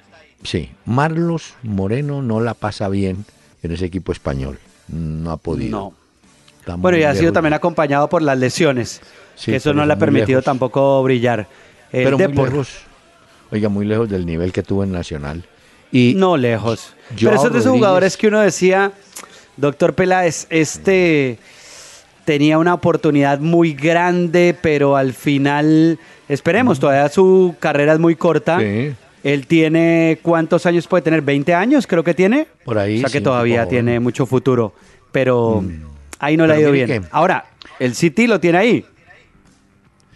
Sí, 0.42 0.71
Marlos 0.87 1.54
Moreno 1.62 2.23
no 2.23 2.40
la 2.40 2.54
pasa 2.54 2.88
bien 2.88 3.25
en 3.62 3.73
ese 3.73 3.85
equipo 3.87 4.12
español. 4.12 4.59
No 4.88 5.30
ha 5.30 5.37
podido. 5.37 5.92
No. 6.66 6.76
Bueno, 6.78 6.99
y 6.99 7.02
ha 7.04 7.14
sido 7.14 7.33
también 7.33 7.54
acompañado 7.54 8.09
por 8.09 8.23
las 8.23 8.38
lesiones. 8.38 9.00
Sí, 9.35 9.50
que 9.52 9.57
eso 9.57 9.73
no 9.73 9.87
le 9.87 9.92
ha 9.92 9.99
permitido 9.99 10.38
lejos. 10.38 10.45
tampoco 10.45 11.02
brillar. 11.02 11.47
El 11.92 12.04
Pero 12.04 12.18
muy 12.18 12.45
lejos. 12.50 12.78
Oiga, 13.50 13.68
muy 13.68 13.87
lejos 13.87 14.09
del 14.09 14.26
nivel 14.26 14.52
que 14.52 14.62
tuvo 14.62 14.85
en 14.85 14.92
Nacional. 14.92 15.45
Y 15.90 16.14
No 16.16 16.37
lejos. 16.37 16.92
Joao 17.11 17.16
Pero 17.18 17.35
esos 17.35 17.52
de 17.52 17.59
esos 17.61 17.73
jugadores 17.73 18.16
que 18.18 18.28
uno 18.28 18.40
decía, 18.40 18.92
doctor 19.59 19.95
Peláez, 19.95 20.47
este 20.50 21.38
tenía 22.25 22.59
una 22.59 22.75
oportunidad 22.75 23.38
muy 23.41 23.73
grande, 23.75 24.57
pero 24.61 24.97
al 24.97 25.12
final, 25.15 25.99
esperemos, 26.29 26.79
todavía 26.79 27.09
su 27.09 27.55
carrera 27.59 27.95
es 27.95 27.99
muy 27.99 28.17
corta. 28.17 28.59
Sí. 28.61 28.93
Él 29.25 29.47
tiene, 29.47 30.19
¿cuántos 30.23 30.65
años 30.67 30.87
puede 30.87 31.03
tener? 31.03 31.23
¿20 31.25 31.53
años 31.55 31.87
creo 31.87 32.05
que 32.05 32.15
tiene? 32.15 32.47
Por 32.65 32.79
ahí, 32.79 32.99
O 32.99 33.00
sea 33.00 33.11
que 33.11 33.21
todavía 33.21 33.67
tiene 33.67 33.99
mucho 33.99 34.27
futuro. 34.27 34.73
Pero 35.11 35.65
ahí 36.19 36.37
no 36.37 36.47
le 36.47 36.55
ha 36.55 36.61
ido 36.61 36.71
bien. 36.71 37.07
Ahora, 37.11 37.47
el 37.79 37.95
City 37.95 38.27
lo 38.27 38.38
tiene 38.41 38.59
ahí. 38.59 38.85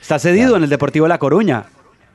Está 0.01 0.19
cedido 0.19 0.45
Claro. 0.49 0.57
en 0.59 0.63
el 0.65 0.71
Deportivo 0.71 1.09
La 1.09 1.19
Coruña. 1.19 1.65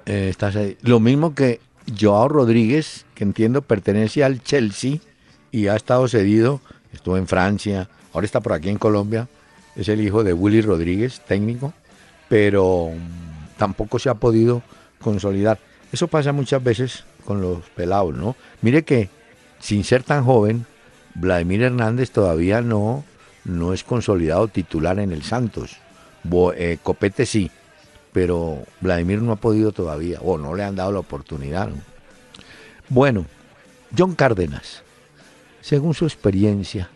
eh, 0.05 0.27
estás 0.29 0.55
ahí. 0.55 0.77
Lo 0.81 0.99
mismo 0.99 1.33
que 1.35 1.59
Joao 1.99 2.27
Rodríguez, 2.29 3.05
que 3.15 3.23
entiendo 3.23 3.61
pertenece 3.61 4.23
al 4.23 4.41
Chelsea 4.43 4.97
y 5.51 5.67
ha 5.67 5.75
estado 5.75 6.07
cedido. 6.07 6.61
Estuvo 6.93 7.17
en 7.17 7.27
Francia, 7.27 7.89
ahora 8.13 8.25
está 8.25 8.39
por 8.39 8.53
aquí 8.53 8.69
en 8.69 8.77
Colombia. 8.77 9.27
Es 9.75 9.89
el 9.89 10.01
hijo 10.01 10.23
de 10.23 10.33
Willy 10.33 10.61
Rodríguez, 10.61 11.21
técnico, 11.27 11.73
pero 12.29 12.91
mm, 12.93 13.57
tampoco 13.57 13.99
se 13.99 14.09
ha 14.09 14.15
podido 14.15 14.63
consolidar. 14.99 15.59
Eso 15.91 16.07
pasa 16.07 16.31
muchas 16.31 16.63
veces 16.63 17.03
con 17.25 17.41
los 17.41 17.59
pelados, 17.75 18.15
¿no? 18.15 18.35
Mire 18.61 18.83
que 18.83 19.09
sin 19.59 19.83
ser 19.83 20.03
tan 20.03 20.23
joven, 20.23 20.65
Vladimir 21.13 21.63
Hernández 21.63 22.11
todavía 22.11 22.61
no, 22.61 23.03
no 23.43 23.73
es 23.73 23.83
consolidado 23.83 24.47
titular 24.47 24.99
en 24.99 25.11
el 25.11 25.23
Santos. 25.23 25.77
Eh, 26.55 26.77
Copete 26.83 27.25
sí, 27.25 27.49
pero 28.11 28.63
Vladimir 28.81 29.21
no 29.21 29.31
ha 29.31 29.37
podido 29.37 29.71
todavía, 29.71 30.19
o 30.21 30.37
no 30.37 30.55
le 30.55 30.63
han 30.63 30.75
dado 30.75 30.91
la 30.91 30.99
oportunidad. 30.99 31.69
¿no? 31.69 31.75
Bueno, 32.89 33.25
John 33.97 34.15
Cárdenas, 34.15 34.83
según 35.61 35.93
su 35.93 36.05
experiencia, 36.05 36.89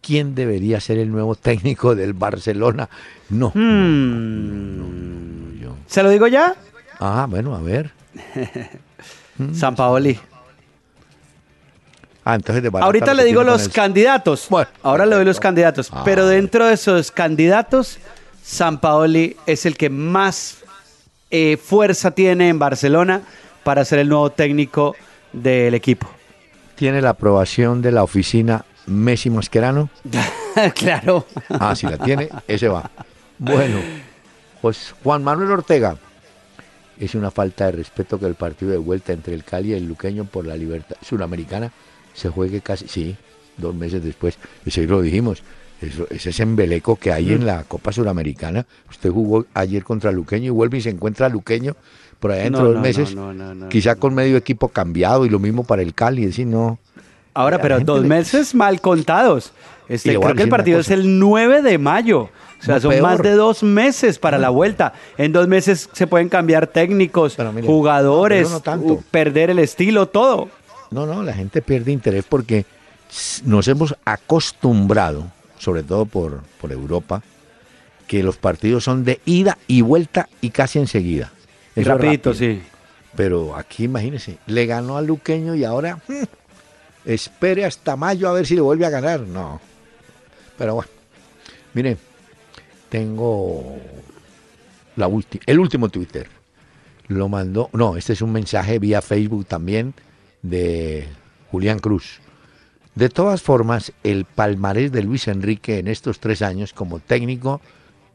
¿quién 0.00 0.34
debería 0.34 0.80
ser 0.80 0.98
el 0.98 1.10
nuevo 1.10 1.34
técnico 1.34 1.94
del 1.94 2.12
Barcelona? 2.12 2.88
No. 3.28 3.52
Hmm. 3.54 5.60
yo- 5.60 5.76
¿Se 5.86 6.02
lo 6.02 6.10
digo 6.10 6.26
ya? 6.26 6.54
Ah, 6.98 7.26
bueno, 7.28 7.54
a 7.54 7.60
ver. 7.60 7.90
San 9.54 9.74
Paoli. 9.74 10.18
Ah, 12.24 12.34
entonces 12.34 12.62
a 12.74 12.78
Ahorita 12.78 13.14
le 13.14 13.24
digo 13.24 13.42
los 13.42 13.64
el- 13.66 13.72
candidatos. 13.72 14.46
Bueno, 14.50 14.68
Ahora 14.82 15.06
le 15.06 15.16
doy 15.16 15.24
los 15.24 15.36
perfecto. 15.36 15.42
candidatos. 15.48 15.88
Ah. 15.92 16.02
Pero 16.04 16.26
dentro 16.26 16.66
de 16.66 16.74
esos 16.74 17.10
candidatos, 17.10 17.98
San 18.44 18.80
Paoli 18.80 19.36
es 19.46 19.64
el 19.64 19.76
que 19.76 19.88
más 19.88 20.58
eh, 21.30 21.56
fuerza 21.56 22.10
tiene 22.10 22.48
en 22.48 22.58
Barcelona 22.58 23.22
para 23.64 23.84
ser 23.84 24.00
el 24.00 24.08
nuevo 24.08 24.30
técnico 24.30 24.94
del 25.32 25.74
equipo. 25.74 26.08
Tiene 26.80 27.02
la 27.02 27.10
aprobación 27.10 27.82
de 27.82 27.92
la 27.92 28.02
oficina 28.02 28.64
Messi 28.86 29.28
Mascherano. 29.28 29.90
claro. 30.74 31.26
Ah, 31.50 31.76
si 31.76 31.86
la 31.86 31.98
tiene, 31.98 32.30
ese 32.48 32.68
va. 32.68 32.90
Bueno, 33.36 33.76
pues 34.62 34.94
Juan 35.04 35.22
Manuel 35.22 35.50
Ortega. 35.50 35.98
Es 36.98 37.14
una 37.14 37.30
falta 37.30 37.66
de 37.66 37.72
respeto 37.72 38.18
que 38.18 38.24
el 38.24 38.34
partido 38.34 38.70
de 38.70 38.78
vuelta 38.78 39.12
entre 39.12 39.34
el 39.34 39.44
Cali 39.44 39.72
y 39.72 39.74
el 39.74 39.86
Luqueño 39.86 40.24
por 40.24 40.46
la 40.46 40.56
libertad 40.56 40.96
suramericana 41.02 41.70
se 42.14 42.30
juegue 42.30 42.62
casi, 42.62 42.88
sí, 42.88 43.14
dos 43.58 43.74
meses 43.74 44.02
después. 44.02 44.38
Eso 44.64 44.80
lo 44.80 45.02
dijimos. 45.02 45.42
Eso, 45.82 46.06
ese 46.08 46.30
es 46.30 46.40
embeleco 46.40 46.96
que 46.96 47.12
hay 47.12 47.34
en 47.34 47.44
la 47.44 47.64
Copa 47.64 47.92
Suramericana. 47.92 48.64
Usted 48.88 49.10
jugó 49.10 49.44
ayer 49.52 49.84
contra 49.84 50.12
Luqueño 50.12 50.46
y 50.46 50.50
vuelve 50.50 50.78
y 50.78 50.80
se 50.80 50.88
encuentra 50.88 51.26
a 51.26 51.28
Luqueño 51.28 51.76
por 52.20 52.30
allá 52.32 52.44
dentro 52.44 52.62
No, 52.62 52.68
de 52.68 52.74
dos 52.74 52.82
meses. 52.82 53.14
no, 53.16 53.68
quizá 53.68 53.96
con 53.96 54.14
medio 54.14 54.36
equipo 54.36 54.68
cambiado 54.68 55.26
y 55.26 55.30
lo 55.30 55.38
mismo 55.40 55.64
para 55.64 55.82
el 55.82 55.94
Cali. 55.94 56.22
Es 56.22 56.28
decir, 56.30 56.46
no. 56.46 56.78
Ahora, 57.34 57.56
la 57.56 57.62
pero 57.62 57.80
dos 57.80 58.02
le- 58.02 58.08
meses 58.08 58.54
mal 58.54 58.80
contados. 58.80 59.52
Este, 59.88 60.16
creo 60.18 60.34
que 60.34 60.42
el 60.44 60.48
partido 60.48 60.78
es 60.80 60.90
el 60.90 61.18
9 61.18 61.62
de 61.62 61.78
mayo. 61.78 62.28
O 62.60 62.62
sea, 62.62 62.74
No, 62.76 62.80
son 62.82 62.90
peor. 62.90 63.02
más 63.02 63.22
de 63.22 63.32
dos 63.32 63.62
meses 63.62 64.18
para 64.18 64.36
la 64.38 64.50
vuelta. 64.50 64.92
En 65.16 65.32
dos 65.32 65.48
meses 65.48 65.88
se 65.92 66.06
pueden 66.06 66.28
cambiar 66.28 66.66
técnicos, 66.66 67.36
mire, 67.54 67.66
jugadores, 67.66 68.50
no, 68.50 68.60
tanto. 68.60 69.02
perder 69.10 69.50
el 69.50 69.58
estilo, 69.58 70.06
todo. 70.06 70.48
No, 70.90 71.06
no, 71.06 71.22
la 71.22 71.32
gente 71.32 71.62
pierde 71.62 71.90
interés 71.90 72.24
porque 72.28 72.66
nos 73.44 73.66
hemos 73.68 73.94
acostumbrado, 74.04 75.24
sobre 75.58 75.82
todo 75.82 76.04
por, 76.06 76.40
por 76.60 76.70
Europa, 76.72 77.22
que 78.06 78.22
los 78.22 78.36
partidos 78.36 78.84
son 78.84 79.04
de 79.04 79.20
ida 79.24 79.56
y 79.66 79.80
vuelta 79.82 80.28
y 80.40 80.50
casi 80.50 80.78
enseguida. 80.78 81.32
Rapidito, 81.84 82.32
rápido. 82.32 82.54
sí. 82.54 82.62
Pero 83.16 83.56
aquí 83.56 83.84
imagínese, 83.84 84.38
le 84.46 84.66
ganó 84.66 84.96
a 84.96 85.02
Luqueño 85.02 85.54
y 85.54 85.64
ahora 85.64 85.96
mm, 86.06 86.22
espere 87.04 87.64
hasta 87.64 87.96
mayo 87.96 88.28
a 88.28 88.32
ver 88.32 88.46
si 88.46 88.54
le 88.54 88.60
vuelve 88.60 88.86
a 88.86 88.90
ganar. 88.90 89.20
No. 89.20 89.60
Pero 90.56 90.76
bueno, 90.76 90.90
mire, 91.74 91.96
tengo 92.88 93.78
la 94.96 95.10
el 95.46 95.58
último 95.58 95.88
Twitter. 95.88 96.28
Lo 97.08 97.28
mandó, 97.28 97.70
no, 97.72 97.96
este 97.96 98.12
es 98.12 98.22
un 98.22 98.30
mensaje 98.30 98.78
vía 98.78 99.02
Facebook 99.02 99.46
también 99.46 99.94
de 100.42 101.08
Julián 101.50 101.80
Cruz. 101.80 102.20
De 102.94 103.08
todas 103.08 103.42
formas, 103.42 103.92
el 104.04 104.24
palmarés 104.24 104.92
de 104.92 105.02
Luis 105.02 105.26
Enrique 105.26 105.78
en 105.78 105.88
estos 105.88 106.20
tres 106.20 106.42
años 106.42 106.72
como 106.72 107.00
técnico 107.00 107.60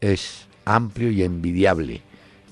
es 0.00 0.46
amplio 0.64 1.10
y 1.10 1.22
envidiable. 1.22 2.02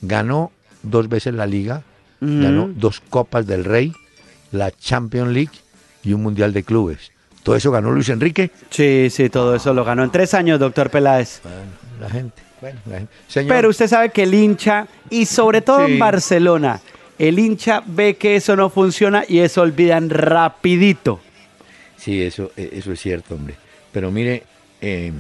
Ganó 0.03 0.51
dos 0.85 1.09
veces 1.09 1.35
la 1.35 1.47
liga, 1.47 1.83
ganó 2.21 2.71
dos 2.75 3.01
Copas 3.11 3.47
del 3.47 3.65
Rey, 3.65 3.93
la 4.53 4.71
Champions 4.71 5.33
League 5.33 5.51
y 6.05 6.13
un 6.13 6.23
Mundial 6.23 6.53
de 6.53 6.63
Clubes. 6.63 7.11
Todo 7.43 7.57
eso 7.57 7.71
ganó 7.71 7.91
Luis 7.91 8.09
Enrique. 8.09 8.51
Sí, 8.71 9.09
sí, 9.11 9.29
todo 9.29 9.55
eso 9.55 9.75
lo 9.75 9.85
ganó 9.85 10.03
en 10.05 10.11
tres 10.11 10.33
años, 10.33 10.59
doctor 10.59 10.89
Peláez. 10.91 11.41
Bueno, 11.43 11.59
la 12.01 12.09
gente, 12.09 12.43
bueno, 12.61 12.81
la 12.87 12.99
gente. 13.01 13.13
Señor, 13.29 13.49
Pero 13.55 13.69
usted 13.69 13.89
sabe 13.89 14.09
que 14.11 14.23
el 14.23 14.33
hincha, 14.33 14.87
y 15.11 15.27
sobre 15.27 15.61
todo 15.61 15.85
Sí. 15.87 15.93
en 15.93 15.99
Barcelona, 15.99 16.81
el 17.19 17.39
hincha 17.39 17.83
ve 17.87 18.17
que 18.17 18.37
eso 18.37 18.57
no 18.57 18.71
funciona 18.71 19.25
y 19.29 19.41
eso 19.41 19.61
olvidan 19.61 20.09
rapidito. 20.09 21.21
Sí, 21.99 22.23
eso, 22.23 22.51
eh, 22.57 22.71
eso 22.73 22.93
es 22.93 23.01
cierto, 23.01 23.35
hombre. 23.35 23.57
Pero 23.93 24.11
mire, 24.11 24.45
eh, 24.81 25.13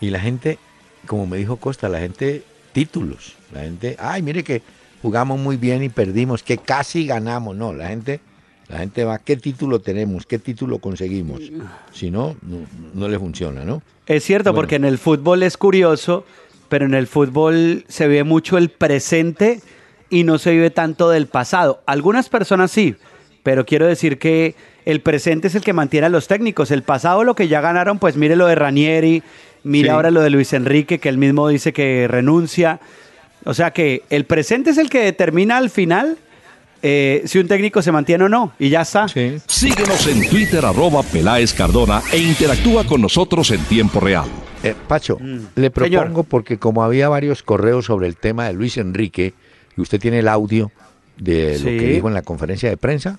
y 0.00 0.10
la 0.10 0.20
gente, 0.20 0.58
como 1.06 1.26
me 1.26 1.36
dijo 1.36 1.56
Costa, 1.56 1.88
la 1.88 1.98
gente, 1.98 2.42
títulos. 2.72 3.34
La 3.52 3.60
gente, 3.60 3.96
ay, 3.98 4.22
mire 4.22 4.44
que 4.44 4.62
jugamos 5.02 5.38
muy 5.38 5.56
bien 5.56 5.82
y 5.82 5.88
perdimos, 5.88 6.42
que 6.42 6.58
casi 6.58 7.06
ganamos. 7.06 7.56
No, 7.56 7.72
la 7.72 7.88
gente 7.88 8.20
La 8.68 8.78
gente 8.78 9.02
va, 9.04 9.18
¿qué 9.18 9.36
título 9.36 9.80
tenemos? 9.80 10.26
¿Qué 10.26 10.38
título 10.38 10.78
conseguimos? 10.78 11.40
Si 11.92 12.10
no, 12.10 12.36
no, 12.94 13.08
le 13.08 13.18
funciona, 13.18 13.64
¿no? 13.64 13.82
Es 14.06 14.22
cierto, 14.24 14.54
porque 14.54 14.76
en 14.76 14.84
el 14.84 14.98
fútbol 14.98 15.42
es 15.42 15.56
curioso, 15.56 16.24
pero 16.68 16.84
en 16.86 16.94
el 16.94 17.08
fútbol 17.08 17.84
se 17.88 18.06
ve 18.06 18.22
mucho 18.22 18.58
el 18.58 18.68
presente 18.68 19.60
y 20.08 20.22
no 20.22 20.38
se 20.38 20.52
vive 20.52 20.70
tanto 20.70 21.10
del 21.10 21.26
pasado. 21.26 21.82
Algunas 21.86 22.28
personas 22.28 22.70
sí, 22.70 22.94
pero 23.42 23.66
quiero 23.66 23.86
decir 23.86 24.18
que 24.18 24.54
el 24.84 25.00
presente 25.00 25.48
es 25.48 25.56
el 25.56 25.62
que 25.62 25.72
mantiene 25.72 26.06
a 26.06 26.10
los 26.10 26.28
técnicos. 26.28 26.70
El 26.70 26.82
pasado, 26.82 27.24
lo 27.24 27.34
que 27.34 27.48
ya 27.48 27.60
ganaron, 27.60 27.98
pues 27.98 28.16
mire 28.16 28.36
lo 28.36 28.46
de 28.46 28.54
Ranieri, 28.54 29.22
mire 29.64 29.90
ahora 29.90 30.12
lo 30.12 30.22
de 30.22 30.30
Luis 30.30 30.52
Enrique, 30.52 31.00
que 31.00 31.08
él 31.08 31.18
mismo 31.18 31.48
dice 31.48 31.72
que 31.72 32.06
renuncia. 32.08 32.80
O 33.44 33.54
sea 33.54 33.70
que 33.70 34.02
el 34.10 34.24
presente 34.24 34.70
es 34.70 34.78
el 34.78 34.90
que 34.90 35.00
determina 35.00 35.56
al 35.56 35.70
final 35.70 36.18
eh, 36.82 37.22
si 37.26 37.38
un 37.38 37.46
técnico 37.46 37.82
se 37.82 37.92
mantiene 37.92 38.24
o 38.24 38.28
no, 38.28 38.52
y 38.58 38.70
ya 38.70 38.82
está. 38.82 39.06
Síguenos 39.08 40.06
en 40.06 40.28
Twitter, 40.28 40.64
arroba 40.64 41.02
Peláez 41.02 41.52
Cardona, 41.52 42.02
e 42.10 42.18
interactúa 42.18 42.84
con 42.84 43.02
nosotros 43.02 43.50
en 43.50 43.60
tiempo 43.64 44.00
real. 44.00 44.26
Eh, 44.62 44.74
Pacho, 44.88 45.18
mm. 45.20 45.38
le 45.56 45.70
propongo, 45.70 46.22
porque 46.22 46.58
como 46.58 46.82
había 46.82 47.08
varios 47.08 47.42
correos 47.42 47.86
sobre 47.86 48.06
el 48.06 48.16
tema 48.16 48.46
de 48.46 48.54
Luis 48.54 48.78
Enrique, 48.78 49.34
y 49.76 49.80
usted 49.80 50.00
tiene 50.00 50.20
el 50.20 50.28
audio 50.28 50.72
de 51.18 51.58
lo 51.58 51.64
que 51.66 51.86
dijo 51.86 52.08
en 52.08 52.14
la 52.14 52.22
conferencia 52.22 52.70
de 52.70 52.76
prensa. 52.78 53.18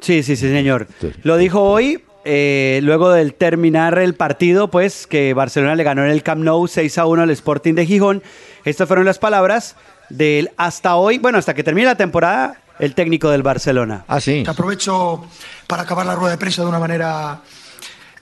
Sí, 0.00 0.22
sí, 0.22 0.36
sí, 0.36 0.48
señor. 0.48 0.88
Lo 1.22 1.36
dijo 1.36 1.62
hoy, 1.62 2.02
eh, 2.28 2.80
luego 2.82 3.10
del 3.10 3.34
terminar 3.34 3.96
el 4.00 4.16
partido, 4.16 4.68
pues 4.68 5.06
que 5.06 5.32
Barcelona 5.32 5.76
le 5.76 5.84
ganó 5.84 6.04
en 6.04 6.10
el 6.10 6.24
Camp 6.24 6.42
Nou 6.42 6.66
6 6.66 6.98
a 6.98 7.06
1 7.06 7.22
al 7.22 7.30
Sporting 7.30 7.74
de 7.74 7.86
Gijón. 7.86 8.20
Estas 8.64 8.88
fueron 8.88 9.04
las 9.04 9.20
palabras 9.20 9.76
del 10.10 10.50
hasta 10.56 10.96
hoy, 10.96 11.18
bueno, 11.18 11.38
hasta 11.38 11.54
que 11.54 11.62
termine 11.62 11.86
la 11.86 11.94
temporada, 11.94 12.60
el 12.80 12.96
técnico 12.96 13.30
del 13.30 13.44
Barcelona. 13.44 14.04
Ah, 14.08 14.20
sí. 14.20 14.42
Aprovecho 14.44 15.24
para 15.68 15.82
acabar 15.82 16.04
la 16.04 16.16
rueda 16.16 16.32
de 16.32 16.38
prensa 16.38 16.62
de 16.62 16.68
una 16.68 16.80
manera 16.80 17.42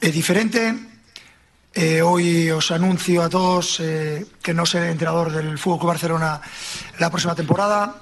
eh, 0.02 0.10
diferente. 0.12 0.74
Eh, 1.72 2.02
hoy 2.02 2.50
os 2.50 2.70
anuncio 2.72 3.22
a 3.22 3.30
todos 3.30 3.80
que 3.80 4.52
no 4.52 4.66
seré 4.66 4.90
entrenador 4.90 5.32
del 5.32 5.56
Fútbol 5.56 5.78
Club 5.78 5.88
Barcelona 5.92 6.42
la 6.98 7.08
próxima 7.08 7.34
temporada. 7.34 7.96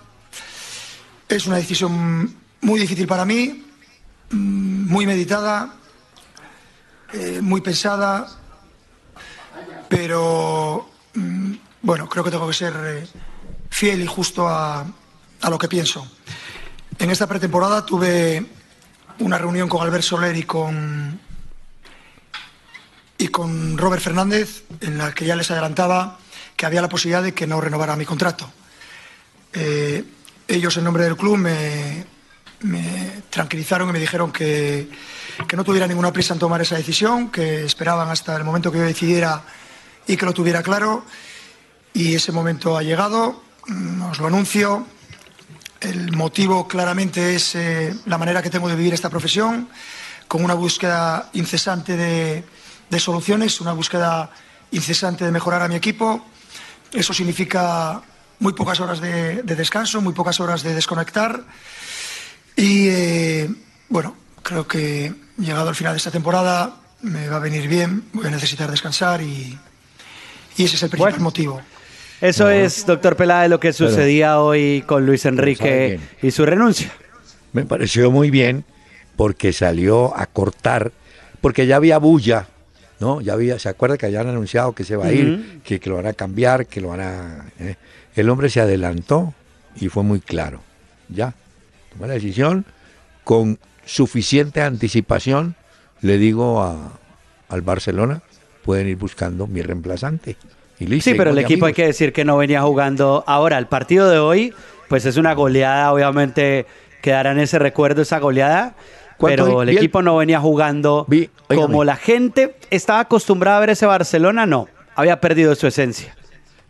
Es 1.28 1.46
una 1.46 1.58
decisión 1.58 2.34
muy 2.60 2.80
difícil 2.80 3.06
para 3.06 3.24
mí, 3.24 3.64
mm, 4.30 4.90
muy 4.90 5.06
meditada, 5.06 5.76
eh, 7.12 7.40
muy 7.42 7.60
pensada, 7.60 8.26
pero 9.86 10.88
mm, 11.12 11.54
bueno, 11.82 12.08
creo 12.08 12.24
que 12.24 12.30
tengo 12.30 12.48
que 12.48 12.54
ser 12.54 12.74
eh, 12.74 13.06
fiel 13.68 14.00
y 14.00 14.06
justo 14.06 14.48
a, 14.48 14.86
lo 15.50 15.58
que 15.58 15.68
pienso. 15.68 16.10
En 16.98 17.10
esta 17.10 17.26
pretemporada 17.26 17.84
tuve 17.84 18.46
una 19.18 19.36
reunión 19.36 19.68
con 19.68 19.82
Albert 19.82 20.04
Soler 20.04 20.34
y 20.36 20.44
con, 20.44 21.20
y 23.18 23.28
con 23.28 23.76
Robert 23.76 24.02
Fernández, 24.02 24.64
en 24.80 24.96
la 24.96 25.12
que 25.12 25.26
ya 25.26 25.36
les 25.36 25.50
adelantaba 25.50 26.18
que 26.56 26.64
había 26.64 26.80
la 26.80 26.88
posibilidad 26.88 27.22
de 27.22 27.34
que 27.34 27.46
no 27.46 27.60
renovara 27.60 27.94
mi 27.94 28.06
contrato. 28.06 28.50
Eh, 29.52 30.02
ellos, 30.48 30.76
en 30.78 30.84
nombre 30.84 31.04
del 31.04 31.16
club, 31.16 31.36
me 31.36 32.06
tranquilizaron 33.28 33.90
y 33.90 33.92
me 33.92 33.98
dijeron 33.98 34.32
que, 34.32 34.88
no 35.56 35.64
tuviera 35.64 35.86
ninguna 35.86 36.12
prisa 36.12 36.34
en 36.34 36.40
tomar 36.40 36.60
esa 36.60 36.76
decisión, 36.76 37.30
que 37.30 37.64
esperaban 37.64 38.08
hasta 38.08 38.36
el 38.36 38.44
momento 38.44 38.70
que 38.70 38.78
yo 38.78 38.84
decidiera 38.84 39.42
y 40.06 40.16
que 40.16 40.26
lo 40.26 40.32
tuviera 40.32 40.62
claro. 40.62 41.04
Y 41.94 42.14
ese 42.14 42.32
momento 42.32 42.76
ha 42.76 42.82
llegado, 42.82 43.42
mm, 43.66 44.02
os 44.02 44.18
lo 44.18 44.26
anuncio. 44.26 44.86
El 45.80 46.12
motivo 46.16 46.66
claramente 46.68 47.34
es 47.34 47.54
eh, 47.54 47.94
la 48.06 48.18
manera 48.18 48.42
que 48.42 48.50
tengo 48.50 48.68
de 48.68 48.76
vivir 48.76 48.94
esta 48.94 49.10
profesión, 49.10 49.68
con 50.28 50.44
una 50.44 50.54
búsqueda 50.54 51.30
incesante 51.34 51.96
de, 51.96 52.44
soluciones, 52.98 53.60
una 53.60 53.72
búsqueda 53.72 54.30
incesante 54.70 55.24
de 55.24 55.30
mejorar 55.30 55.62
a 55.62 55.68
mi 55.68 55.74
equipo. 55.74 56.24
Eso 56.92 57.12
significa 57.12 58.02
muy 58.38 58.52
pocas 58.52 58.80
horas 58.80 59.00
de 59.00 59.42
descanso, 59.42 60.00
muy 60.00 60.12
pocas 60.12 60.40
horas 60.40 60.62
de 60.62 60.74
desconectar 60.74 61.44
y 62.56 62.88
eh, 62.88 63.50
bueno, 63.88 64.16
creo 64.52 64.68
que 64.68 65.14
llegado 65.38 65.70
al 65.70 65.74
final 65.74 65.94
de 65.94 65.98
esta 65.98 66.10
temporada 66.10 66.76
me 67.00 67.26
va 67.26 67.36
a 67.36 67.40
venir 67.40 67.68
bien, 67.68 68.04
voy 68.12 68.26
a 68.26 68.30
necesitar 68.30 68.70
descansar 68.70 69.22
y, 69.22 69.58
ese 70.58 70.76
es 70.76 70.82
el 70.82 70.90
principal 70.90 71.20
motivo. 71.20 71.62
Eso 72.20 72.50
es, 72.50 72.84
doctor 72.86 73.16
Peláez, 73.16 73.48
lo 73.48 73.58
que 73.58 73.72
sucedía 73.72 74.38
hoy 74.40 74.84
con 74.86 75.06
Luis 75.06 75.24
Enrique 75.24 75.98
y 76.20 76.30
su 76.30 76.44
renuncia. 76.44 76.92
Me 77.52 77.64
pareció 77.64 78.10
muy 78.10 78.30
bien 78.30 78.64
porque 79.16 79.52
salió 79.52 80.16
a 80.16 80.26
cortar, 80.26 80.92
porque 81.40 81.66
ya 81.66 81.76
había 81.76 81.98
bulla, 81.98 82.46
¿no? 83.00 83.22
Ya 83.22 83.32
había, 83.32 83.58
¿se 83.58 83.70
acuerda 83.70 83.96
que 83.96 84.06
habían 84.06 84.28
anunciado 84.28 84.74
que 84.74 84.84
se 84.84 84.96
va 84.96 85.06
a 85.06 85.12
ir, 85.12 85.62
que, 85.64 85.80
lo 85.86 85.96
van 85.96 86.06
a 86.06 86.12
cambiar, 86.12 86.66
que 86.66 86.80
lo 86.80 86.88
van 86.88 87.00
a... 87.00 87.46
Eh? 87.58 87.76
El 88.14 88.28
hombre 88.28 88.50
se 88.50 88.60
adelantó 88.60 89.34
y 89.74 89.88
fue 89.88 90.02
muy 90.02 90.20
claro, 90.20 90.60
ya, 91.08 91.34
tomé 91.90 92.06
la 92.08 92.14
decisión 92.14 92.66
con 93.24 93.58
suficiente 93.84 94.62
anticipación, 94.62 95.54
le 96.00 96.18
digo 96.18 96.62
a, 96.62 96.92
al 97.48 97.62
Barcelona, 97.62 98.22
pueden 98.64 98.88
ir 98.88 98.96
buscando 98.96 99.46
mi 99.46 99.62
reemplazante. 99.62 100.36
Y 100.78 100.86
listo, 100.86 101.10
sí, 101.10 101.16
pero 101.16 101.30
el 101.30 101.38
equipo 101.38 101.66
hay 101.66 101.74
que 101.74 101.86
decir 101.86 102.12
que 102.12 102.24
no 102.24 102.36
venía 102.36 102.62
jugando 102.62 103.24
ahora. 103.26 103.58
El 103.58 103.66
partido 103.66 104.08
de 104.10 104.18
hoy, 104.18 104.54
pues 104.88 105.06
es 105.06 105.16
una 105.16 105.34
goleada, 105.34 105.92
obviamente 105.92 106.66
quedará 107.02 107.32
en 107.32 107.40
ese 107.40 107.58
recuerdo 107.58 108.02
esa 108.02 108.18
goleada, 108.18 108.74
pero 109.18 109.62
el 109.62 109.68
equipo 109.68 110.02
no 110.02 110.16
venía 110.16 110.40
jugando 110.40 111.06
como 111.48 111.84
la 111.84 111.96
gente 111.96 112.56
estaba 112.70 113.00
acostumbrada 113.00 113.58
a 113.58 113.60
ver 113.60 113.70
ese 113.70 113.86
Barcelona, 113.86 114.46
no, 114.46 114.68
había 114.94 115.20
perdido 115.20 115.54
su 115.54 115.66
esencia. 115.66 116.16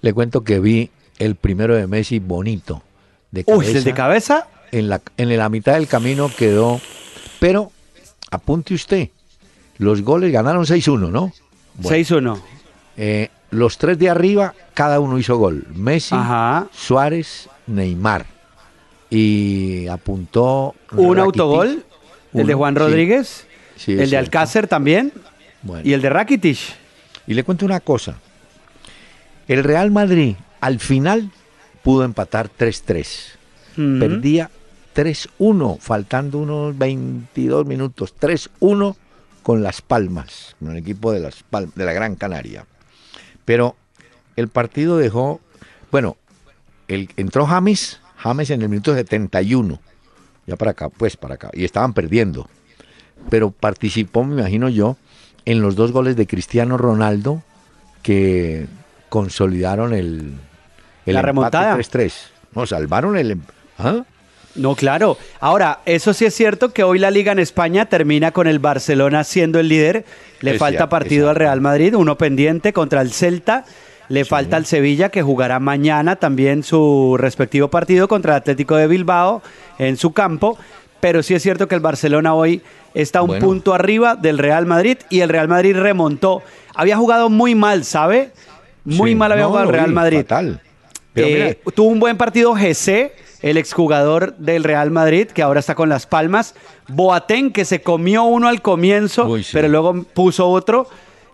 Le 0.01 0.12
cuento 0.12 0.42
que 0.42 0.59
vi 0.59 0.90
el 1.18 1.37
primero 1.37 1.77
de 1.77 1.87
Messi 1.87 2.18
bonito. 2.18 2.83
De 3.31 3.44
Uy, 3.46 3.66
¿el 3.66 3.85
de 3.85 3.94
cabeza? 3.94 4.48
En 4.73 4.89
la, 4.89 5.01
en 5.17 5.37
la 5.37 5.49
mitad 5.49 5.75
del 5.75 5.87
camino 5.87 6.31
quedó. 6.37 6.81
Pero 7.39 7.71
apunte 8.31 8.75
usted, 8.75 9.11
los 9.79 10.03
goles 10.03 10.33
ganaron 10.33 10.65
6-1, 10.65 11.11
¿no? 11.11 11.33
6-1. 11.81 12.41
Eh, 12.97 13.29
los 13.51 13.79
tres 13.79 13.99
de 13.99 14.09
arriba, 14.11 14.55
cada 14.75 14.99
uno 14.99 15.19
hizo 15.19 15.37
gol. 15.37 15.67
Messi, 15.75 16.17
Suárez, 16.73 17.49
Neymar. 17.67 18.27
Y 19.11 19.87
apuntó... 19.89 20.75
Un 20.93 21.19
autogol, 21.19 21.85
el 22.33 22.47
de 22.47 22.55
Juan 22.55 22.75
Rodríguez, 22.75 23.47
el 23.87 24.09
de 24.09 24.17
Alcácer 24.17 24.67
también, 24.67 25.13
y 25.85 25.93
el 25.93 26.01
de 26.01 26.09
Rakitic. 26.09 26.59
Y 27.27 27.35
le 27.35 27.45
cuento 27.45 27.67
una 27.67 27.81
cosa. 27.81 28.17
El 29.49 29.65
Real 29.65 29.91
Madrid 29.91 30.37
al 30.61 30.79
final 30.81 31.31
pudo 31.83 32.05
empatar 32.05 32.49
3-3. 32.59 33.99
Perdía 33.99 34.51
3-1, 34.95 35.79
faltando 35.79 36.39
unos 36.39 36.77
22 36.77 37.67
minutos, 37.67 38.15
3-1 38.21 38.97
con 39.43 39.63
Las 39.63 39.83
Palmas, 39.83 40.57
con 40.59 40.73
el 40.73 40.79
equipo 40.79 41.13
de, 41.13 41.21
las 41.21 41.45
de 41.75 41.85
la 41.85 41.93
Gran 41.93 42.17
Canaria. 42.17 42.67
Pero 43.45 43.77
el 44.37 44.49
partido 44.49 44.99
dejó, 44.99 45.41
bueno, 45.91 46.17
el, 46.89 47.09
entró 47.17 47.47
James, 47.47 48.01
James 48.17 48.51
en 48.51 48.63
el 48.63 48.69
minuto 48.69 48.95
71, 48.95 49.81
ya 50.47 50.57
para 50.57 50.73
acá, 50.73 50.89
pues 50.89 51.17
para 51.17 51.35
acá, 51.35 51.51
y 51.53 51.65
estaban 51.65 51.93
perdiendo. 51.93 52.49
Pero 53.31 53.51
participó, 53.51 54.25
me 54.25 54.41
imagino 54.41 54.69
yo, 54.69 54.97
en 55.45 55.61
los 55.61 55.75
dos 55.75 55.93
goles 55.93 56.17
de 56.17 56.27
Cristiano 56.27 56.77
Ronaldo 56.77 57.43
que 58.03 58.67
consolidaron 59.09 59.93
el, 59.93 60.35
el 61.07 61.15
la 61.15 61.23
remontada 61.23 61.77
3-3. 61.77 62.13
No, 62.55 62.67
salvaron 62.67 63.17
el... 63.17 63.41
¿ah? 63.79 64.05
No, 64.55 64.75
claro. 64.75 65.17
Ahora, 65.41 65.81
eso 65.87 66.12
sí 66.12 66.25
es 66.25 66.35
cierto 66.35 66.73
que 66.73 66.85
hoy 66.85 66.99
la 66.99 67.11
liga 67.11 67.33
en 67.33 67.38
España 67.38 67.87
termina 67.87 68.33
con 68.33 68.47
el 68.47 68.59
Barcelona 68.59 69.25
siendo 69.25 69.59
el 69.59 69.69
líder. 69.69 70.05
Le 70.41 70.59
falta 70.59 70.88
partido 70.88 71.31
al 71.31 71.37
Real 71.37 71.61
Madrid, 71.61 71.95
uno 71.95 72.19
pendiente 72.19 72.73
contra 72.73 73.01
el 73.01 73.12
Celta. 73.12 73.65
Le 74.09 74.25
falta 74.25 74.57
al 74.57 74.67
Sevilla 74.67 75.09
que 75.09 75.23
jugará 75.23 75.59
mañana 75.59 76.17
también 76.17 76.62
su 76.62 77.17
respectivo 77.19 77.69
partido 77.69 78.09
contra 78.09 78.33
el 78.33 78.38
Atlético 78.38 78.77
de 78.77 78.87
Bilbao 78.87 79.43
en 79.79 79.97
su 79.97 80.12
campo. 80.12 80.59
Pero 81.01 81.23
sí 81.23 81.35
es 81.35 81.43
cierto 81.43 81.67
que 81.67 81.75
el 81.75 81.81
Barcelona 81.81 82.35
hoy 82.35 82.62
está 82.95 83.23
un 83.23 83.38
punto 83.38 83.73
arriba 83.73 84.17
del 84.17 84.38
Real 84.38 84.67
Madrid 84.67 84.99
y 85.09 85.21
el 85.21 85.31
Real 85.31 85.49
Madrid 85.49 85.77
remontó. 85.77 86.43
Había 86.75 86.97
jugado 86.97 87.31
muy 87.31 87.55
mal, 87.55 87.85
¿sabe? 87.85 88.31
Muy 88.85 89.15
mal 89.15 89.33
había 89.33 89.47
jugado 89.47 89.69
el 89.69 89.73
Real 89.73 89.93
Madrid. 89.93 90.25
Eh, 91.15 91.59
tuvo 91.75 91.88
un 91.88 92.01
buen 92.01 92.17
partido 92.17 92.55
GC 92.55 93.12
el 93.43 93.57
exjugador 93.57 94.37
del 94.37 94.65
Real 94.65 94.91
Madrid, 94.91 95.27
que 95.29 95.43
ahora 95.43 95.61
está 95.61 95.75
con 95.75 95.89
Las 95.89 96.07
Palmas. 96.07 96.55
Boateng, 96.89 97.53
que 97.53 97.65
se 97.65 97.83
comió 97.83 98.23
uno 98.25 98.49
al 98.49 98.63
comienzo, 98.63 99.29
pero 99.53 99.69
luego 99.69 100.03
puso 100.15 100.49
otro. 100.49 100.89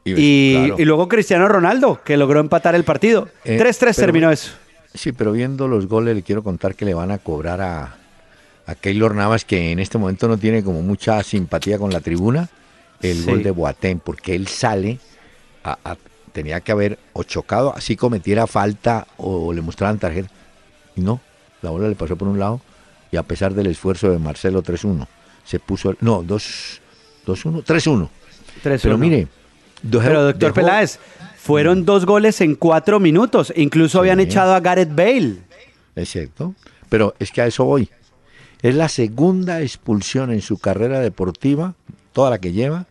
Y, 0.04 0.56
luego 0.84 1.06
Cristiano 1.08 1.48
Ronaldo, 1.48 2.00
que 2.02 2.16
logró 2.16 2.40
empatar 2.40 2.74
el 2.74 2.84
partido. 2.84 3.28
3-3 3.44 3.90
eh, 3.90 3.94
terminó 3.94 4.30
eso. 4.30 4.52
Sí, 4.94 5.12
pero 5.12 5.32
viendo 5.32 5.68
los 5.68 5.86
goles, 5.86 6.16
le 6.16 6.22
quiero 6.22 6.42
contar 6.42 6.74
que 6.74 6.86
le 6.86 6.94
van 6.94 7.10
a 7.10 7.18
cobrar 7.18 7.60
a, 7.60 7.96
a 8.66 8.74
Keylor 8.74 9.14
Navas, 9.14 9.44
que 9.44 9.70
en 9.70 9.78
este 9.80 9.98
momento 9.98 10.26
no 10.26 10.38
tiene 10.38 10.64
como 10.64 10.80
mucha 10.80 11.22
simpatía 11.22 11.78
con 11.78 11.92
la 11.92 12.00
tribuna, 12.00 12.48
el 13.02 13.18
Sí. 13.18 13.24
gol 13.30 13.42
de 13.42 13.50
Boateng, 13.50 14.00
porque 14.00 14.34
él 14.34 14.48
sale, 14.48 14.98
a- 15.62 15.78
a- 15.84 15.96
tenía 16.32 16.60
que 16.60 16.72
haber 16.72 16.98
o 17.12 17.22
chocado, 17.22 17.74
así 17.76 17.94
cometiera 17.96 18.46
falta 18.46 19.06
o 19.18 19.52
le 19.52 19.60
mostraran 19.60 19.98
tarjeta. 19.98 20.30
No, 20.96 21.20
la 21.62 21.70
bola 21.70 21.88
le 21.88 21.94
pasó 21.94 22.16
por 22.16 22.28
un 22.28 22.38
lado 22.38 22.60
y 23.10 23.16
a 23.16 23.22
pesar 23.22 23.54
del 23.54 23.66
esfuerzo 23.66 24.10
de 24.10 24.18
Marcelo 24.18 24.62
3-1, 24.62 25.06
se 25.44 25.58
puso, 25.58 25.90
el- 25.90 25.98
no, 26.00 26.22
2 26.22 26.80
2-1, 27.26 27.62
3-1. 27.64 28.08
3-1. 28.62 28.80
Pero 28.82 28.98
mire, 28.98 29.28
dejó- 29.82 30.04
Pero 30.04 30.22
doctor 30.24 30.52
dejó- 30.52 30.54
Peláez, 30.54 30.98
fueron 31.36 31.84
dos 31.84 32.04
goles 32.06 32.40
en 32.40 32.54
cuatro 32.54 32.98
minutos. 33.00 33.52
Incluso 33.56 33.98
habían 34.00 34.18
Sí. 34.18 34.24
echado 34.24 34.54
a 34.54 34.60
Gareth 34.60 34.94
Bale. 34.94 35.36
Es 35.94 36.10
cierto, 36.10 36.54
pero 36.88 37.14
es 37.18 37.30
que 37.32 37.42
a 37.42 37.46
eso 37.46 37.64
voy. 37.64 37.90
Es 38.62 38.74
la 38.74 38.88
segunda 38.88 39.60
expulsión 39.62 40.32
en 40.32 40.40
su 40.42 40.58
carrera 40.58 41.00
deportiva, 41.00 41.74
toda 42.12 42.30
la 42.30 42.38
que 42.38 42.52
lleva, 42.52 42.86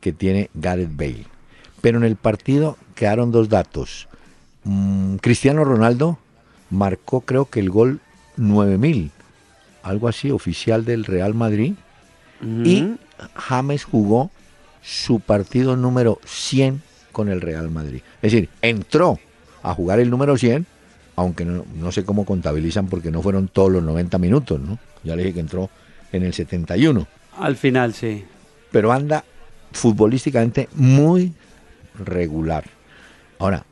que 0.00 0.12
tiene 0.12 0.48
Gareth 0.54 0.96
Bale. 0.96 1.26
Pero 1.80 1.98
en 1.98 2.04
el 2.04 2.16
partido 2.16 2.76
quedaron 2.94 3.30
dos 3.32 3.48
datos. 3.48 4.08
Mm, 4.64 5.16
Cristiano 5.16 5.64
Ronaldo 5.64 6.18
marcó 6.72 7.20
creo 7.20 7.44
que 7.44 7.60
el 7.60 7.70
gol 7.70 8.00
9000, 8.36 9.10
algo 9.82 10.08
así, 10.08 10.30
oficial 10.30 10.84
del 10.84 11.04
Real 11.04 11.34
Madrid. 11.34 11.74
Y 12.64 12.96
James 13.36 13.84
jugó 13.84 14.32
su 14.82 15.20
partido 15.20 15.76
número 15.76 16.18
100 16.24 16.82
con 17.12 17.28
el 17.28 17.40
Real 17.40 17.70
Madrid. 17.70 18.00
Es 18.20 18.32
decir, 18.32 18.48
entró 18.62 19.20
a 19.62 19.74
jugar 19.74 20.00
el 20.00 20.10
número 20.10 20.36
100, 20.36 20.66
aunque 21.14 21.44
no, 21.44 21.64
no 21.76 21.92
sé 21.92 22.04
cómo 22.04 22.24
contabilizan 22.24 22.88
porque 22.88 23.12
no 23.12 23.22
fueron 23.22 23.46
todos 23.46 23.70
los 23.70 23.82
90 23.84 24.18
minutos, 24.18 24.58
¿no? 24.58 24.80
Ya 25.04 25.14
le 25.14 25.22
dije 25.22 25.34
que 25.34 25.40
entró 25.40 25.70
en 26.10 26.24
el 26.24 26.34
71. 26.34 27.06
Al 27.38 27.56
final, 27.56 27.94
sí. 27.94 28.24
Pero 28.72 28.90
anda 28.90 29.24
futbolísticamente 29.72 30.68
muy 30.74 31.32
regular. 31.96 32.64
Ahora, 33.38 33.64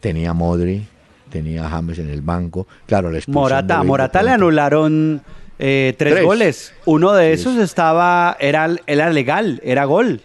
tenía 0.00 0.32
Modri, 0.32 0.86
tenía 1.30 1.68
James 1.68 1.98
en 1.98 2.10
el 2.10 2.22
banco. 2.22 2.66
Claro, 2.86 3.10
la 3.10 3.20
Morata, 3.26 3.82
Morata 3.82 4.22
le 4.22 4.30
anularon 4.30 5.22
eh, 5.58 5.94
tres, 5.98 6.14
Tres. 6.14 6.24
goles. 6.24 6.74
Uno 6.84 7.12
de 7.12 7.32
esos 7.32 7.56
estaba, 7.56 8.36
era, 8.40 8.68
era 8.86 9.10
legal, 9.10 9.60
era 9.64 9.84
gol. 9.84 10.20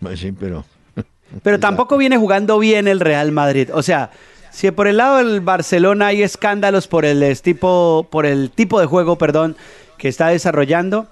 Pues 0.00 0.20
Sí, 0.20 0.32
pero... 0.32 0.64
Pero 1.42 1.60
tampoco 1.60 1.98
viene 1.98 2.16
jugando 2.16 2.58
bien 2.58 2.88
el 2.88 3.00
Real 3.00 3.32
Madrid. 3.32 3.68
O 3.74 3.82
sea, 3.82 4.10
si 4.50 4.70
por 4.70 4.88
el 4.88 4.96
lado 4.96 5.18
del 5.18 5.42
Barcelona 5.42 6.06
hay 6.06 6.22
escándalos 6.22 6.88
por 6.88 7.04
el 7.04 7.38
tipo, 7.42 8.06
por 8.10 8.24
el 8.24 8.50
tipo 8.50 8.80
de 8.80 8.86
juego, 8.86 9.18
perdón, 9.18 9.54
que 9.98 10.08
está 10.08 10.28
desarrollando, 10.28 11.06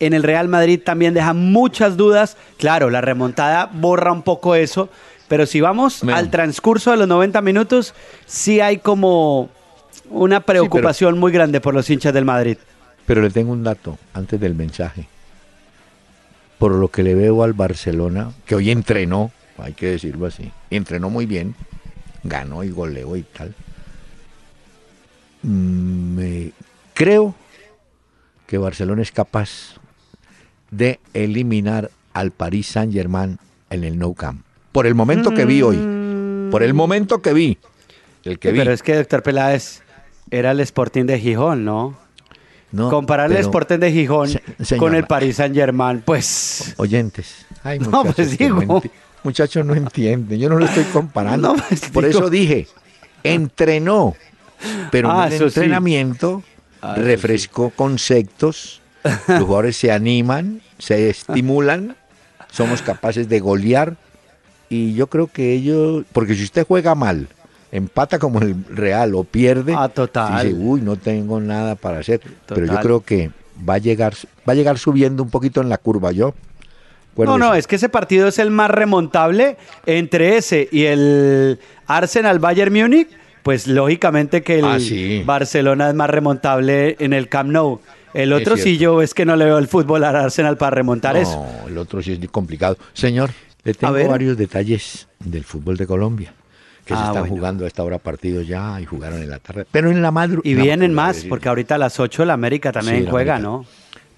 en 0.00 0.12
el 0.12 0.24
Real 0.24 0.48
Madrid 0.48 0.80
también 0.84 1.14
deja 1.14 1.34
muchas 1.34 1.96
dudas. 1.96 2.36
Claro, 2.58 2.90
la 2.90 3.00
remontada 3.00 3.70
borra 3.72 4.10
un 4.10 4.22
poco 4.22 4.56
eso, 4.56 4.88
pero 5.30 5.46
si 5.46 5.60
vamos 5.60 6.02
al 6.02 6.28
transcurso 6.28 6.90
de 6.90 6.96
los 6.96 7.06
90 7.06 7.40
minutos, 7.40 7.94
sí 8.26 8.58
hay 8.58 8.78
como 8.78 9.48
una 10.10 10.40
preocupación 10.40 11.20
muy 11.20 11.30
grande 11.30 11.60
por 11.60 11.72
los 11.72 11.88
hinchas 11.88 12.12
del 12.12 12.24
Madrid. 12.24 12.58
Pero 13.06 13.22
le 13.22 13.30
tengo 13.30 13.52
un 13.52 13.62
dato 13.62 13.96
antes 14.12 14.40
del 14.40 14.56
mensaje. 14.56 15.06
Por 16.58 16.72
lo 16.72 16.88
que 16.88 17.04
le 17.04 17.14
veo 17.14 17.44
al 17.44 17.52
Barcelona, 17.52 18.32
que 18.44 18.56
hoy 18.56 18.72
entrenó, 18.72 19.30
hay 19.58 19.72
que 19.72 19.86
decirlo 19.86 20.26
así, 20.26 20.50
entrenó 20.68 21.10
muy 21.10 21.26
bien, 21.26 21.54
ganó 22.24 22.64
y 22.64 22.70
goleó 22.70 23.14
y 23.14 23.22
tal. 23.22 23.54
Mm, 25.44 26.14
Me 26.16 26.52
creo 26.92 27.36
que 28.48 28.58
Barcelona 28.58 29.02
es 29.02 29.12
capaz 29.12 29.76
de 30.72 30.98
eliminar 31.14 31.88
al 32.14 32.32
Paris 32.32 32.66
Saint 32.66 32.92
Germain 32.92 33.38
en 33.70 33.84
el 33.84 33.96
Nou 33.96 34.12
Camp. 34.12 34.49
Por 34.72 34.86
el 34.86 34.94
momento 34.94 35.30
que 35.32 35.44
vi 35.44 35.62
hoy. 35.62 35.78
Por 36.50 36.62
el 36.62 36.74
momento 36.74 37.20
que 37.22 37.32
vi. 37.32 37.58
El 38.24 38.38
que 38.38 38.52
vi. 38.52 38.58
Pero 38.58 38.72
es 38.72 38.82
que, 38.82 38.94
doctor 38.96 39.22
Peláez, 39.22 39.82
era 40.30 40.50
el 40.52 40.60
Sporting 40.60 41.04
de 41.06 41.18
Gijón, 41.18 41.64
¿no? 41.64 41.96
No, 42.72 42.88
Comparar 42.88 43.30
el 43.32 43.38
Sporting 43.38 43.78
de 43.78 43.90
Gijón 43.90 44.28
Se- 44.28 44.42
señora. 44.64 44.78
con 44.78 44.94
el 44.94 45.04
Paris 45.06 45.36
Saint 45.36 45.54
Germain, 45.56 46.02
pues. 46.04 46.74
Oyentes. 46.76 47.46
Ay, 47.64 47.80
No, 47.80 48.04
pues 48.04 48.38
no 48.40 48.60
digo. 48.60 48.82
muchachos 49.24 49.66
no 49.66 49.74
entienden. 49.74 50.38
Yo 50.38 50.48
no 50.48 50.56
lo 50.56 50.66
estoy 50.66 50.84
comparando. 50.84 51.54
No, 51.56 51.62
pues 51.68 51.80
Por 51.92 52.06
digo. 52.06 52.20
eso 52.20 52.30
dije, 52.30 52.68
entrenó. 53.24 54.14
Pero 54.92 55.10
Ah, 55.10 55.26
en 55.26 55.32
el 55.32 55.38
sí. 55.38 55.44
entrenamiento 55.46 56.42
Ah, 56.82 56.94
refrescó 56.94 57.70
conceptos. 57.70 58.80
Los 59.02 59.40
jugadores 59.40 59.76
se 59.76 59.90
animan, 59.90 60.60
se 60.78 61.10
estimulan. 61.10 61.96
Somos 62.52 62.82
capaces 62.82 63.28
de 63.28 63.40
golear. 63.40 63.96
Y 64.70 64.94
yo 64.94 65.08
creo 65.08 65.26
que 65.26 65.52
ellos, 65.52 66.04
porque 66.12 66.34
si 66.34 66.44
usted 66.44 66.64
juega 66.66 66.94
mal, 66.94 67.28
empata 67.72 68.18
como 68.18 68.40
el 68.40 68.54
Real 68.70 69.14
o 69.14 69.24
pierde, 69.24 69.74
Ah, 69.76 69.88
total. 69.88 70.46
dice, 70.46 70.56
uy, 70.58 70.80
no 70.80 70.96
tengo 70.96 71.40
nada 71.40 71.74
para 71.74 71.98
hacer. 71.98 72.20
Pero 72.46 72.66
yo 72.66 72.78
creo 72.80 73.00
que 73.02 73.30
va 73.68 73.74
a 73.74 73.78
llegar, 73.78 74.14
va 74.48 74.52
a 74.52 74.56
llegar 74.56 74.78
subiendo 74.78 75.22
un 75.22 75.30
poquito 75.30 75.60
en 75.60 75.68
la 75.68 75.76
curva 75.76 76.12
yo. 76.12 76.34
No, 77.16 77.36
no, 77.36 77.54
es 77.54 77.66
que 77.66 77.76
ese 77.76 77.88
partido 77.90 78.28
es 78.28 78.38
el 78.38 78.50
más 78.50 78.70
remontable 78.70 79.56
entre 79.84 80.36
ese 80.38 80.68
y 80.72 80.84
el 80.84 81.58
Arsenal 81.86 82.38
Bayern 82.38 82.72
Múnich. 82.72 83.08
Pues 83.42 83.66
lógicamente 83.66 84.42
que 84.42 84.58
el 84.60 84.64
Ah, 84.66 84.78
sí. 84.78 85.22
Barcelona 85.26 85.88
es 85.88 85.94
más 85.94 86.08
remontable 86.10 86.96
en 87.00 87.12
el 87.12 87.28
Camp 87.28 87.50
Nou. 87.50 87.80
El 88.14 88.32
otro 88.34 88.56
sí 88.56 88.76
yo 88.78 89.00
es 89.02 89.14
que 89.14 89.24
no 89.24 89.34
le 89.34 89.44
veo 89.46 89.58
el 89.58 89.66
fútbol 89.66 90.04
al 90.04 90.14
Arsenal 90.16 90.56
para 90.56 90.70
remontar 90.72 91.16
eso. 91.16 91.46
No, 91.62 91.68
el 91.68 91.78
otro 91.78 92.02
sí 92.02 92.18
es 92.22 92.28
complicado. 92.30 92.76
Señor, 92.92 93.30
le 93.64 93.74
tengo 93.74 94.08
varios 94.08 94.36
detalles 94.36 95.06
del 95.18 95.44
fútbol 95.44 95.76
de 95.76 95.86
Colombia. 95.86 96.32
Que 96.84 96.94
se 96.94 97.00
Ah, 97.00 97.06
están 97.08 97.22
bueno. 97.22 97.36
jugando 97.36 97.64
a 97.64 97.68
esta 97.68 97.84
hora 97.84 97.98
partidos 97.98 98.46
ya 98.48 98.80
y 98.80 98.86
jugaron 98.86 99.22
en 99.22 99.30
la 99.30 99.38
tarde. 99.38 99.66
Pero 99.70 99.90
en 99.90 100.00
la 100.02 100.10
madrugada. 100.10 100.48
Y 100.48 100.54
vienen 100.54 100.92
más, 100.94 101.24
porque 101.28 101.48
ahorita 101.48 101.74
a 101.76 101.78
las 101.78 102.00
8 102.00 102.24
la 102.24 102.32
América 102.32 102.72
también 102.72 103.04
Sí, 103.04 103.10
juega, 103.10 103.36
América. 103.36 103.50
¿no? 103.50 103.66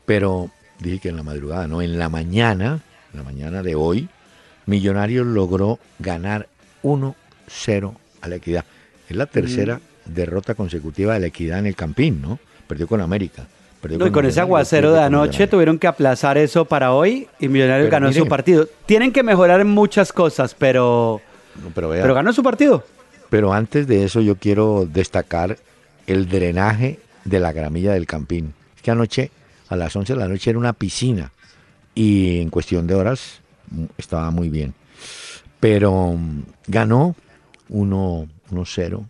Pero 0.06 0.50
dije 0.78 0.98
que 1.00 1.08
en 1.10 1.16
la 1.16 1.22
madrugada, 1.22 1.66
no, 1.66 1.82
en 1.82 1.98
la 1.98 2.08
mañana, 2.08 2.80
en 3.12 3.18
la 3.18 3.24
mañana 3.24 3.62
de 3.62 3.74
hoy, 3.74 4.08
Millonarios 4.64 5.26
logró 5.26 5.80
ganar 5.98 6.46
1-0 6.82 7.94
a 8.20 8.28
la 8.28 8.36
Equidad. 8.36 8.64
Es 9.08 9.16
la 9.16 9.26
tercera 9.26 9.76
Mm. 10.06 10.14
derrota 10.14 10.54
consecutiva 10.54 11.14
de 11.14 11.20
la 11.20 11.26
Equidad 11.26 11.58
en 11.58 11.66
el 11.66 11.74
Campín, 11.76 12.22
¿no? 12.22 12.38
Perdió 12.68 12.86
con 12.86 13.00
América. 13.00 13.44
Perdió 13.82 13.98
No, 13.98 14.06
y 14.06 14.10
con 14.10 14.24
ese 14.24 14.40
aguacero 14.40 14.92
de 14.92 15.02
anoche 15.02 15.46
tuvieron 15.46 15.78
que 15.78 15.86
aplazar 15.86 16.38
eso 16.38 16.64
para 16.64 16.92
hoy 16.92 17.28
y 17.38 17.48
Millonarios 17.48 17.90
Pero 17.90 18.00
ganó 18.00 18.12
su 18.12 18.26
partido. 18.26 18.66
Tienen 18.86 19.12
que 19.12 19.22
mejorar 19.22 19.60
en 19.60 19.68
muchas 19.68 20.12
cosas, 20.12 20.54
pero, 20.54 21.20
No, 21.62 21.70
pero 21.74 21.90
vea, 21.90 22.00
pero 22.00 22.14
ganó 22.14 22.32
su 22.32 22.42
partido. 22.42 22.84
Pero 23.28 23.52
antes 23.52 23.86
de 23.86 24.04
eso 24.04 24.20
yo 24.20 24.36
quiero 24.36 24.86
destacar 24.90 25.58
el 26.06 26.28
drenaje 26.28 26.98
de 27.24 27.40
la 27.40 27.52
gramilla 27.52 27.92
del 27.92 28.06
Campín. 28.06 28.54
Es 28.76 28.82
que 28.82 28.90
anoche, 28.90 29.30
a 29.68 29.76
las 29.76 29.94
11 29.94 30.14
de 30.14 30.18
la 30.18 30.28
noche, 30.28 30.50
era 30.50 30.58
una 30.58 30.72
piscina 30.72 31.32
y 31.94 32.40
en 32.40 32.48
cuestión 32.48 32.86
de 32.86 32.94
horas 32.94 33.40
mm, 33.70 33.84
estaba 33.98 34.30
muy 34.30 34.48
bien. 34.48 34.72
Pero 35.60 36.14
mm, 36.16 36.42
ganó 36.68 37.14
1 37.68 38.28
1-0. 38.52 39.04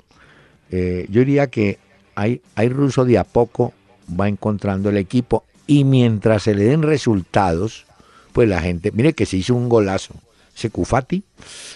Eh, 0.70 1.06
yo 1.10 1.20
diría 1.20 1.48
que 1.48 1.78
hay, 2.14 2.40
hay 2.54 2.68
ruso 2.68 3.04
de 3.04 3.18
a 3.18 3.24
poco 3.24 3.72
va 4.18 4.28
encontrando 4.28 4.90
el 4.90 4.96
equipo 4.96 5.44
y 5.66 5.84
mientras 5.84 6.42
se 6.44 6.54
le 6.54 6.64
den 6.64 6.82
resultados, 6.82 7.86
pues 8.32 8.48
la 8.48 8.60
gente, 8.60 8.90
mire 8.92 9.12
que 9.12 9.26
se 9.26 9.36
hizo 9.36 9.54
un 9.54 9.68
golazo, 9.68 10.14
ese 10.56 10.70
Cufati, 10.70 11.22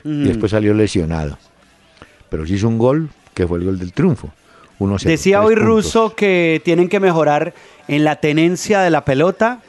y 0.04 0.24
después 0.24 0.50
salió 0.52 0.74
lesionado. 0.74 1.38
Pero 2.28 2.46
se 2.46 2.54
hizo 2.54 2.68
un 2.68 2.78
gol, 2.78 3.08
que 3.34 3.46
fue 3.46 3.58
el 3.58 3.64
gol 3.64 3.78
del 3.78 3.92
triunfo. 3.92 4.30
1-0, 4.78 5.02
Decía 5.04 5.40
hoy 5.42 5.54
puntos. 5.54 5.64
Russo 5.66 6.14
que 6.14 6.60
tienen 6.64 6.88
que 6.88 7.00
mejorar 7.00 7.54
en 7.88 8.04
la 8.04 8.16
tenencia 8.16 8.80
de 8.80 8.90
la 8.90 9.04
pelota, 9.04 9.60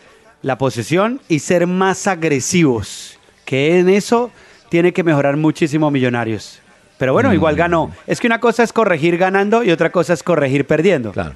la 0.41 0.57
posesión 0.57 1.21
y 1.29 1.39
ser 1.39 1.67
más 1.67 2.07
agresivos. 2.07 3.17
Que 3.45 3.79
en 3.79 3.87
eso 3.89 4.31
tiene 4.69 4.91
que 4.91 5.03
mejorar 5.03 5.37
muchísimo 5.37 5.91
Millonarios. 5.91 6.59
Pero 6.97 7.13
bueno, 7.13 7.33
igual 7.33 7.55
Mm. 7.55 7.57
ganó. 7.57 7.91
Es 8.07 8.19
que 8.19 8.27
una 8.27 8.39
cosa 8.39 8.63
es 8.63 8.73
corregir 8.73 9.17
ganando 9.17 9.63
y 9.63 9.71
otra 9.71 9.91
cosa 9.91 10.13
es 10.13 10.23
corregir 10.23 10.65
perdiendo. 10.65 11.11
Claro. 11.13 11.35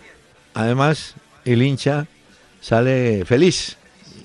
Además, 0.53 1.13
el 1.45 1.61
hincha 1.61 2.07
sale 2.59 3.25
feliz. 3.25 3.77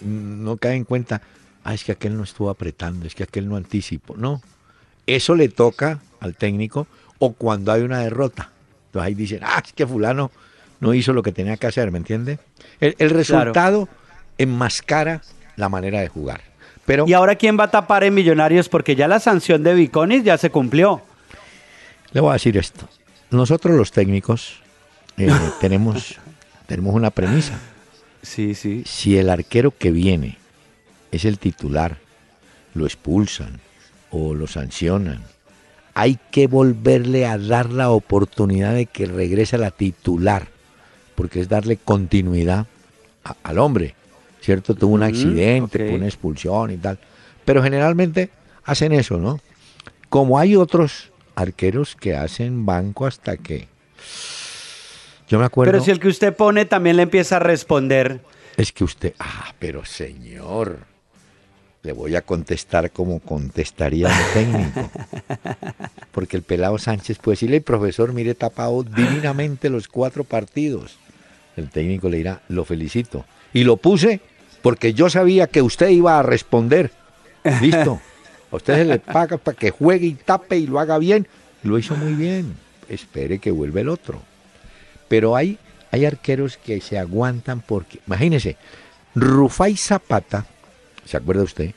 No 0.03 0.57
cae 0.57 0.75
en 0.75 0.85
cuenta, 0.85 1.23
ah, 1.65 1.75
es 1.75 1.85
que 1.85 1.93
aquel 1.93 2.17
no 2.17 2.25
estuvo 2.25 2.51
apretando, 2.51 3.07
es 3.07 3.15
que 3.15 3.23
aquel 3.23 3.49
no 3.49 3.57
anticipó. 3.57 4.17
No. 4.17 4.43
Eso 5.07 5.35
le 5.35 5.49
toca 5.49 6.01
al 6.21 6.37
técnico 6.37 6.87
o 7.19 7.33
cuando 7.33 7.73
hay 7.73 7.83
una 7.83 8.01
derrota. 8.01 8.51
Entonces 8.87 9.07
ahí 9.07 9.15
dicen, 9.15 9.41
ah, 9.43 9.63
es 9.65 9.73
que 9.73 9.87
fulano 9.87 10.31
no 10.81 10.95
hizo 10.95 11.13
lo 11.13 11.23
que 11.23 11.33
tenía 11.33 11.57
que 11.57 11.67
hacer, 11.67 11.91
¿me 11.91 11.99
entiende? 11.99 12.39
El, 12.81 12.95
el 12.99 13.11
resultado 13.11 13.89
enmascara 14.39 15.23
la 15.57 15.69
manera 15.69 16.01
de 16.01 16.09
jugar. 16.09 16.43
Pero 16.85 17.05
¿Y 17.07 17.13
ahora 17.15 17.35
quién 17.35 17.59
va 17.59 17.65
a 17.65 17.71
tapar 17.71 18.05
en 18.05 18.15
Millonarios? 18.15 18.69
Porque 18.69 18.95
ya 18.95 19.09
la 19.09 19.19
sanción 19.19 19.63
de 19.63 19.75
Viconis 19.75 20.23
ya 20.23 20.39
se 20.39 20.51
cumplió. 20.51 21.03
Le 22.13 22.21
voy 22.21 22.31
a 22.31 22.33
decir 22.35 22.57
esto. 22.57 22.89
Nosotros 23.31 23.75
los 23.75 23.91
técnicos 23.91 24.61
eh, 25.17 25.29
tenemos, 25.61 26.17
tenemos 26.67 26.95
una 26.95 27.11
premisa. 27.11 27.59
Sí, 28.23 28.55
sí. 28.55 28.83
Si 28.87 29.17
el 29.19 29.31
arquero 29.31 29.71
que 29.71 29.91
viene 29.91 30.39
es 31.13 31.25
el 31.25 31.39
titular, 31.39 31.99
lo 32.75 32.85
expulsan 32.85 33.61
o 34.11 34.35
lo 34.35 34.47
sancionan, 34.47 35.23
hay 35.95 36.19
que 36.31 36.47
volverle 36.47 37.27
a 37.27 37.39
dar 37.39 37.71
la 37.71 37.91
oportunidad 37.91 38.75
de 38.75 38.87
que 38.87 39.07
regrese 39.07 39.57
a 39.57 39.61
la 39.61 39.71
titular, 39.71 40.49
porque 41.15 41.41
es 41.41 41.49
darle 41.49 41.79
continuidad 41.79 42.67
al 43.43 43.59
hombre, 43.59 43.95
¿cierto? 44.41 44.75
Tuvo 44.75 44.95
un 44.95 45.03
accidente, 45.03 45.87
tuvo 45.87 45.97
una 45.97 46.07
expulsión 46.07 46.71
y 46.71 46.77
tal. 46.77 46.99
Pero 47.45 47.63
generalmente 47.63 48.31
hacen 48.65 48.93
eso, 48.93 49.19
¿no? 49.19 49.41
Como 50.09 50.39
hay 50.39 50.57
otros 50.57 51.11
arqueros 51.35 51.97
que 51.97 52.15
hacen 52.15 52.67
banco 52.67 53.07
hasta 53.07 53.37
que... 53.37 53.69
Yo 55.29 55.39
me 55.39 55.45
acuerdo... 55.45 55.73
Pero 55.73 55.85
si 55.85 55.91
el 55.91 56.01
que 56.01 56.09
usted 56.09 56.35
pone 56.35 56.65
también 56.65 56.97
le 56.97 57.03
empieza 57.03 57.37
a 57.37 57.41
responder. 57.41 58.21
Es 58.57 58.73
que 58.73 58.85
usted... 58.85 59.15
Ah, 59.19 59.55
pero 59.59 59.85
señor 59.85 60.79
le 61.87 61.93
voy 61.93 62.17
a 62.17 62.23
contestar 62.23 62.91
como 62.91 63.21
contestaría 63.21 64.09
un 64.09 64.33
técnico. 64.35 64.91
Porque 66.11 66.37
el 66.37 66.43
pelado 66.43 66.79
Sánchez 66.79 67.19
puede 67.19 67.35
decirle, 67.35 67.61
profesor, 67.61 68.13
mire, 68.13 68.35
tapado 68.35 68.83
divinamente 68.83 69.71
los 69.71 69.87
cuatro 69.87 70.25
partidos. 70.25 70.99
El 71.57 71.71
técnico 71.71 72.09
le 72.09 72.17
dirá, 72.17 72.43
lo 72.49 72.65
felicito. 72.65 73.25
Y 73.53 73.63
lo 73.63 73.77
puse 73.77 74.21
porque 74.63 74.95
yo 74.95 75.09
sabía 75.09 75.47
que 75.47 75.63
usted 75.63 75.89
iba 75.91 76.19
a 76.19 76.25
responder. 76.25 76.91
Listo. 77.61 78.01
A 78.51 78.57
usted 78.57 78.75
se 78.75 78.85
le 78.85 78.99
paga 78.99 79.39
para 79.39 79.57
que 79.57 79.71
juegue 79.71 80.09
y 80.09 80.15
tape 80.15 80.59
y 80.59 80.67
lo 80.67 80.81
haga 80.81 80.99
bien. 80.99 81.29
Lo 81.63 81.79
hizo 81.79 81.95
muy 81.95 82.15
bien. 82.15 82.57
Espere 82.89 83.39
que 83.39 83.53
vuelva 83.53 83.81
el 83.81 83.89
otro. 83.89 84.21
Pero 85.09 85.37
hay, 85.37 85.59
hay 85.91 86.05
arqueros 86.05 86.57
que 86.57 86.81
se 86.81 86.99
aguantan 86.99 87.61
porque, 87.61 88.01
imagínese, 88.07 88.57
Rufai 89.15 89.77
Zapata, 89.77 90.47
¿Se 91.07 91.17
acuerda 91.17 91.45
usted? 91.45 91.73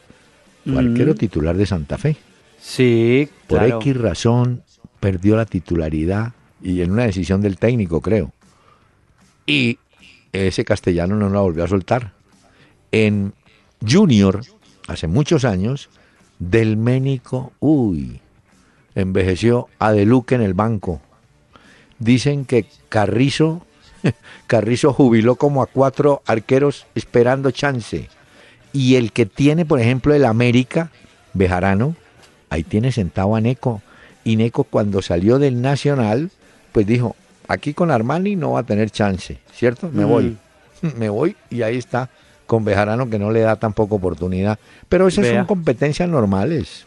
Fue 0.65 0.79
arquero 0.79 1.15
titular 1.15 1.55
de 1.55 1.65
Santa 1.65 1.97
Fe. 1.97 2.17
Sí, 2.59 3.29
Por 3.47 3.63
X 3.63 3.95
razón 3.95 4.63
perdió 4.99 5.37
la 5.37 5.45
titularidad 5.45 6.33
y 6.61 6.81
en 6.81 6.91
una 6.91 7.03
decisión 7.03 7.41
del 7.41 7.57
técnico, 7.57 8.01
creo. 8.01 8.33
Y 9.45 9.79
ese 10.33 10.65
castellano 10.65 11.15
no 11.15 11.29
lo 11.29 11.41
volvió 11.41 11.63
a 11.63 11.67
soltar. 11.67 12.13
En 12.91 13.33
Junior, 13.87 14.41
hace 14.87 15.07
muchos 15.07 15.45
años, 15.45 15.89
del 16.39 16.75
Ménico, 16.75 17.53
uy, 17.59 18.19
envejeció 18.95 19.69
a 19.77 19.91
Deluque 19.91 20.35
en 20.35 20.41
el 20.41 20.53
banco. 20.53 21.01
Dicen 21.99 22.45
que 22.45 22.65
Carrizo, 22.89 23.65
Carrizo 24.47 24.93
jubiló 24.93 25.35
como 25.35 25.61
a 25.61 25.67
cuatro 25.67 26.21
arqueros 26.25 26.85
esperando 26.95 27.51
chance. 27.51 28.09
Y 28.71 28.95
el 28.95 29.11
que 29.11 29.25
tiene, 29.25 29.65
por 29.65 29.79
ejemplo, 29.79 30.13
el 30.13 30.25
América, 30.25 30.91
Bejarano, 31.33 31.95
ahí 32.49 32.63
tiene 32.63 32.91
sentado 32.91 33.35
a 33.35 33.41
Neco. 33.41 33.81
Y 34.23 34.35
Neco 34.35 34.63
cuando 34.63 35.01
salió 35.01 35.39
del 35.39 35.61
Nacional, 35.61 36.31
pues 36.71 36.85
dijo, 36.85 37.15
aquí 37.47 37.73
con 37.73 37.91
Armani 37.91 38.35
no 38.35 38.51
va 38.51 38.61
a 38.61 38.63
tener 38.63 38.91
chance, 38.91 39.39
¿cierto? 39.53 39.89
Me 39.91 40.05
voy. 40.05 40.37
Me 40.97 41.09
voy 41.09 41.35
y 41.49 41.61
ahí 41.61 41.77
está 41.77 42.09
con 42.45 42.63
Bejarano 42.63 43.09
que 43.09 43.19
no 43.19 43.31
le 43.31 43.41
da 43.41 43.57
tampoco 43.57 43.95
oportunidad. 43.95 44.57
Pero 44.87 45.07
esas 45.07 45.27
son 45.27 45.45
competencias 45.45 46.07
normales. 46.07 46.85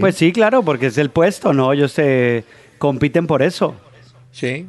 Pues 0.00 0.16
sí, 0.16 0.32
claro, 0.32 0.62
porque 0.62 0.86
es 0.86 0.98
el 0.98 1.10
puesto, 1.10 1.52
¿no? 1.52 1.72
Ellos 1.72 1.92
se 1.92 2.44
compiten 2.78 3.26
por 3.26 3.42
eso. 3.42 3.74
Sí. 4.34 4.66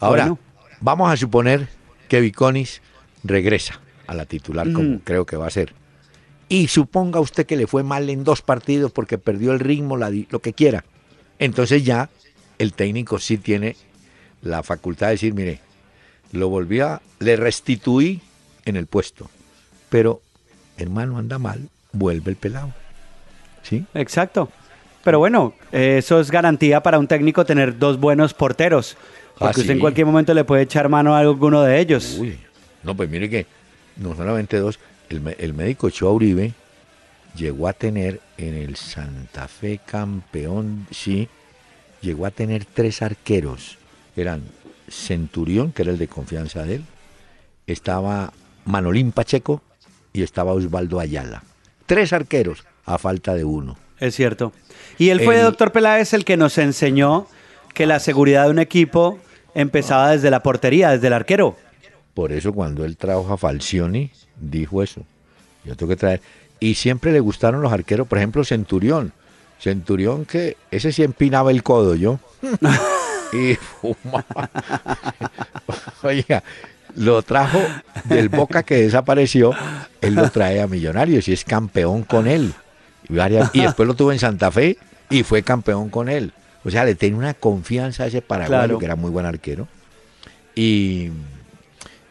Ahora, 0.00 0.34
vamos 0.80 1.12
a 1.12 1.16
suponer 1.18 1.68
que 2.08 2.20
Viconis 2.22 2.80
regresa 3.22 3.80
a 4.06 4.14
la 4.14 4.24
titular, 4.24 4.72
como 4.72 5.00
creo 5.00 5.26
que 5.26 5.36
va 5.36 5.48
a 5.48 5.50
ser 5.50 5.74
y 6.52 6.68
suponga 6.68 7.18
usted 7.18 7.46
que 7.46 7.56
le 7.56 7.66
fue 7.66 7.82
mal 7.82 8.10
en 8.10 8.24
dos 8.24 8.42
partidos 8.42 8.92
porque 8.92 9.16
perdió 9.16 9.52
el 9.52 9.58
ritmo, 9.58 9.96
lo 9.96 10.38
que 10.40 10.52
quiera. 10.52 10.84
Entonces 11.38 11.82
ya 11.82 12.10
el 12.58 12.74
técnico 12.74 13.18
sí 13.18 13.38
tiene 13.38 13.74
la 14.42 14.62
facultad 14.62 15.06
de 15.06 15.12
decir, 15.12 15.32
mire, 15.32 15.60
lo 16.30 16.50
volví 16.50 16.80
a, 16.80 17.00
le 17.20 17.36
restituí 17.36 18.20
en 18.66 18.76
el 18.76 18.86
puesto. 18.86 19.30
Pero, 19.88 20.20
hermano, 20.76 21.16
anda 21.16 21.38
mal, 21.38 21.70
vuelve 21.94 22.30
el 22.30 22.36
pelado. 22.36 22.74
¿Sí? 23.62 23.86
Exacto. 23.94 24.50
Pero 25.04 25.18
bueno, 25.18 25.54
eso 25.72 26.20
es 26.20 26.30
garantía 26.30 26.82
para 26.82 26.98
un 26.98 27.08
técnico 27.08 27.44
tener 27.44 27.78
dos 27.78 27.98
buenos 27.98 28.34
porteros. 28.34 28.96
Porque 29.38 29.58
ah, 29.58 29.60
usted 29.60 29.74
en 29.74 29.80
cualquier 29.80 30.06
momento 30.06 30.34
le 30.34 30.44
puede 30.44 30.62
echar 30.62 30.88
mano 30.88 31.16
a 31.16 31.18
alguno 31.18 31.62
de 31.62 31.80
ellos. 31.80 32.16
Uy, 32.18 32.38
no, 32.82 32.96
pues 32.96 33.08
mire 33.08 33.28
que 33.28 33.46
no 33.96 34.14
solamente 34.14 34.58
dos, 34.58 34.78
el, 35.08 35.54
médico 35.54 35.90
Choa 35.90 36.12
Uribe 36.12 36.52
llegó 37.34 37.68
a 37.68 37.72
tener 37.72 38.20
en 38.36 38.54
el 38.54 38.76
Santa 38.76 39.48
Fe 39.48 39.80
campeón, 39.84 40.86
sí, 40.90 41.28
llegó 42.00 42.26
a 42.26 42.30
tener 42.30 42.64
tres 42.64 43.02
arqueros. 43.02 43.78
Eran 44.16 44.42
Centurión, 44.88 45.72
que 45.72 45.82
era 45.82 45.92
el 45.92 45.98
de 45.98 46.08
confianza 46.08 46.62
de 46.64 46.76
él, 46.76 46.84
estaba 47.66 48.32
Manolín 48.64 49.12
Pacheco 49.12 49.62
y 50.12 50.22
estaba 50.22 50.52
Osvaldo 50.52 51.00
Ayala. 51.00 51.42
Tres 51.86 52.12
arqueros 52.12 52.64
a 52.84 52.98
falta 52.98 53.34
de 53.34 53.44
uno. 53.44 53.76
Es 54.02 54.16
cierto. 54.16 54.52
Y 54.98 55.10
él 55.10 55.20
fue, 55.20 55.40
doctor 55.40 55.70
Peláez, 55.70 56.12
el 56.12 56.24
que 56.24 56.36
nos 56.36 56.58
enseñó 56.58 57.28
que 57.72 57.86
la 57.86 58.00
seguridad 58.00 58.46
de 58.46 58.50
un 58.50 58.58
equipo 58.58 59.20
empezaba 59.54 60.10
desde 60.10 60.28
la 60.28 60.42
portería, 60.42 60.90
desde 60.90 61.06
el 61.06 61.12
arquero. 61.12 61.56
Por 62.12 62.32
eso 62.32 62.52
cuando 62.52 62.84
él 62.84 62.96
trajo 62.96 63.32
a 63.32 63.36
Falcioni, 63.36 64.10
dijo 64.40 64.82
eso. 64.82 65.02
Yo 65.64 65.76
tengo 65.76 65.90
que 65.90 65.96
traer. 65.96 66.20
Y 66.58 66.74
siempre 66.74 67.12
le 67.12 67.20
gustaron 67.20 67.62
los 67.62 67.72
arqueros, 67.72 68.08
por 68.08 68.18
ejemplo, 68.18 68.44
Centurión. 68.44 69.12
Centurión 69.60 70.24
que 70.24 70.56
ese 70.72 70.90
sí 70.90 71.04
empinaba 71.04 71.52
el 71.52 71.62
codo 71.62 71.94
yo. 71.94 72.18
y 73.32 73.54
fumaba. 73.54 74.50
Oiga, 76.02 76.42
lo 76.96 77.22
trajo 77.22 77.62
del 78.06 78.30
Boca 78.30 78.64
que 78.64 78.78
desapareció, 78.78 79.54
él 80.00 80.16
lo 80.16 80.28
trae 80.30 80.60
a 80.60 80.66
Millonarios 80.66 81.28
y 81.28 81.32
es 81.32 81.44
campeón 81.44 82.02
con 82.02 82.26
él. 82.26 82.52
Y, 83.08 83.60
después 83.60 83.86
lo 83.86 83.94
tuvo 83.94 84.12
en 84.12 84.18
Santa 84.18 84.50
Fe 84.50 84.78
y 85.10 85.22
fue 85.22 85.42
campeón 85.42 85.90
con 85.90 86.08
él. 86.08 86.32
O 86.64 86.70
sea, 86.70 86.84
le 86.84 86.94
tenía 86.94 87.18
una 87.18 87.34
confianza 87.34 88.04
a 88.04 88.06
ese 88.06 88.22
paraguayo 88.22 88.78
que 88.78 88.84
era 88.84 88.96
muy 88.96 89.10
buen 89.10 89.26
arquero. 89.26 89.68
Y, 90.54 91.10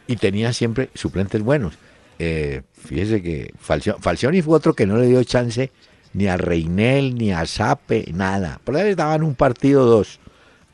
y 0.06 0.16
tenía 0.16 0.52
siempre 0.52 0.90
suplentes 0.94 1.42
buenos. 1.42 1.74
Eh, 2.18 2.62
fíjese 2.74 3.22
que 3.22 3.52
Falcioni, 3.58 4.42
fue 4.42 4.56
otro 4.56 4.74
que 4.74 4.86
no 4.86 4.96
le 4.96 5.06
dio 5.06 5.24
chance 5.24 5.70
ni 6.12 6.26
a 6.26 6.36
Reinel, 6.36 7.14
ni 7.14 7.32
a 7.32 7.46
Sape, 7.46 8.04
nada. 8.12 8.60
Por 8.62 8.76
ahí 8.76 8.94
daban 8.94 9.22
un 9.22 9.34
partido 9.34 9.86
dos, 9.86 10.20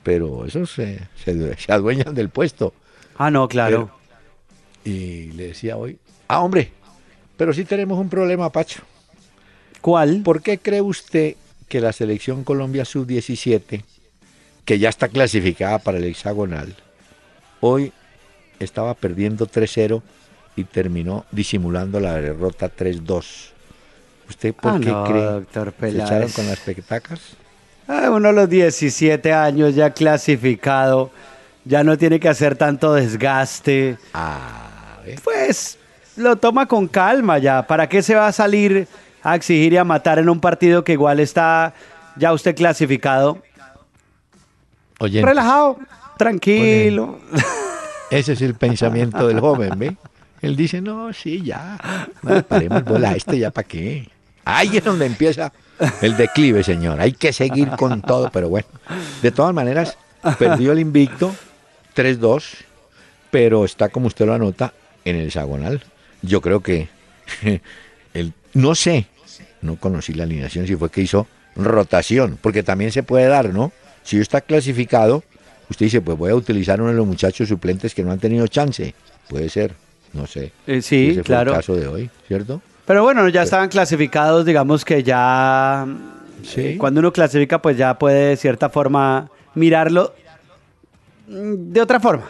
pero 0.02 0.44
esos 0.44 0.70
se, 0.72 1.00
se, 1.24 1.72
adueñan 1.72 2.14
del 2.14 2.28
puesto. 2.28 2.74
Ah, 3.16 3.30
no, 3.30 3.48
claro. 3.48 3.90
y 4.84 5.32
le 5.32 5.48
decía 5.48 5.76
hoy, 5.76 5.98
ah, 6.26 6.40
hombre, 6.40 6.72
pero 7.36 7.52
sí 7.52 7.64
tenemos 7.64 7.98
un 7.98 8.08
problema, 8.08 8.50
Pacho. 8.50 8.82
¿Cuál? 9.80 10.22
¿Por 10.22 10.42
qué 10.42 10.58
cree 10.58 10.80
usted 10.80 11.36
que 11.68 11.80
la 11.80 11.92
selección 11.92 12.44
Colombia 12.44 12.84
Sub-17, 12.84 13.82
que 14.64 14.78
ya 14.78 14.88
está 14.88 15.08
clasificada 15.08 15.78
para 15.78 15.98
el 15.98 16.04
hexagonal, 16.04 16.74
hoy 17.60 17.92
estaba 18.58 18.94
perdiendo 18.94 19.46
3-0 19.46 20.02
y 20.56 20.64
terminó 20.64 21.24
disimulando 21.30 22.00
la 22.00 22.20
derrota 22.20 22.70
3-2. 22.70 23.50
¿Usted 24.28 24.54
por 24.54 24.72
ah, 24.72 24.78
qué 24.78 25.12
cree? 25.12 25.22
Doctor 25.22 25.74
¿Se 25.80 25.88
echaron 25.88 26.30
con 26.30 26.46
las 26.48 26.58
petacas? 26.58 27.20
Ah, 27.86 28.10
uno 28.10 28.28
a 28.28 28.32
los 28.32 28.50
17 28.50 29.32
años 29.32 29.74
ya 29.74 29.90
clasificado, 29.90 31.10
ya 31.64 31.84
no 31.84 31.96
tiene 31.96 32.20
que 32.20 32.28
hacer 32.28 32.56
tanto 32.56 32.92
desgaste. 32.92 33.96
Ah, 34.12 35.00
Pues 35.24 35.78
lo 36.16 36.36
toma 36.36 36.66
con 36.66 36.88
calma 36.88 37.38
ya. 37.38 37.66
¿Para 37.66 37.88
qué 37.88 38.02
se 38.02 38.14
va 38.14 38.26
a 38.26 38.32
salir 38.32 38.86
a 39.22 39.34
exigir 39.34 39.72
y 39.72 39.76
a 39.76 39.84
matar 39.84 40.18
en 40.18 40.28
un 40.28 40.40
partido 40.40 40.84
que 40.84 40.92
igual 40.92 41.20
está 41.20 41.74
ya 42.16 42.32
usted 42.32 42.54
clasificado? 42.54 43.42
Oye, 45.00 45.22
Relajado, 45.22 45.78
tranquilo. 46.16 47.18
Ese 48.10 48.32
es 48.32 48.42
el 48.42 48.54
pensamiento 48.54 49.28
del 49.28 49.40
joven, 49.40 49.78
¿ve? 49.78 49.96
Él 50.40 50.56
dice, 50.56 50.80
no, 50.80 51.12
sí, 51.12 51.42
ya, 51.42 51.78
paremos 52.48 52.84
bola, 52.84 53.12
este 53.12 53.38
ya 53.38 53.50
para 53.50 53.66
qué. 53.66 54.08
Ahí 54.44 54.76
es 54.76 54.84
donde 54.84 55.04
empieza 55.06 55.52
el 56.00 56.16
declive, 56.16 56.62
señor. 56.62 57.00
Hay 57.00 57.12
que 57.12 57.32
seguir 57.32 57.70
con 57.70 58.00
todo, 58.02 58.30
pero 58.30 58.48
bueno. 58.48 58.68
De 59.20 59.30
todas 59.30 59.52
maneras, 59.52 59.98
perdió 60.38 60.72
el 60.72 60.78
invicto, 60.78 61.34
3-2, 61.94 62.64
pero 63.30 63.64
está, 63.64 63.88
como 63.88 64.06
usted 64.06 64.26
lo 64.26 64.34
anota, 64.34 64.72
en 65.04 65.16
el 65.16 65.26
hexagonal. 65.26 65.82
Yo 66.22 66.40
creo 66.40 66.60
que, 66.60 66.88
el, 68.14 68.32
no 68.58 68.74
sé, 68.74 69.06
no 69.62 69.76
conocí 69.76 70.12
la 70.14 70.24
alineación, 70.24 70.66
si 70.66 70.74
fue 70.76 70.90
que 70.90 71.00
hizo 71.02 71.26
rotación, 71.54 72.38
porque 72.40 72.62
también 72.62 72.90
se 72.92 73.02
puede 73.02 73.26
dar, 73.26 73.52
¿no? 73.54 73.72
Si 74.02 74.18
está 74.18 74.40
clasificado, 74.40 75.22
usted 75.70 75.86
dice, 75.86 76.00
pues 76.00 76.18
voy 76.18 76.30
a 76.30 76.34
utilizar 76.34 76.80
uno 76.80 76.90
de 76.90 76.96
los 76.96 77.06
muchachos 77.06 77.48
suplentes 77.48 77.94
que 77.94 78.02
no 78.02 78.10
han 78.12 78.18
tenido 78.18 78.46
chance. 78.46 78.94
Puede 79.28 79.48
ser. 79.48 79.74
No 80.12 80.26
sé. 80.26 80.52
Eh, 80.66 80.80
sí, 80.82 81.08
ese 81.10 81.14
fue 81.16 81.24
claro. 81.24 81.50
el 81.50 81.56
caso 81.58 81.76
de 81.76 81.86
hoy, 81.86 82.10
¿cierto? 82.26 82.62
Pero 82.86 83.02
bueno, 83.02 83.28
ya 83.28 83.42
estaban 83.42 83.68
clasificados, 83.68 84.44
digamos 84.46 84.84
que 84.84 85.02
ya 85.02 85.86
Sí. 86.42 86.60
eh, 86.62 86.78
cuando 86.78 87.00
uno 87.00 87.12
clasifica, 87.12 87.60
pues 87.60 87.76
ya 87.76 87.98
puede 87.98 88.30
de 88.30 88.36
cierta 88.36 88.70
forma 88.70 89.30
mirarlo 89.54 90.14
mm, 91.28 91.72
de 91.72 91.80
otra 91.80 92.00
forma. 92.00 92.24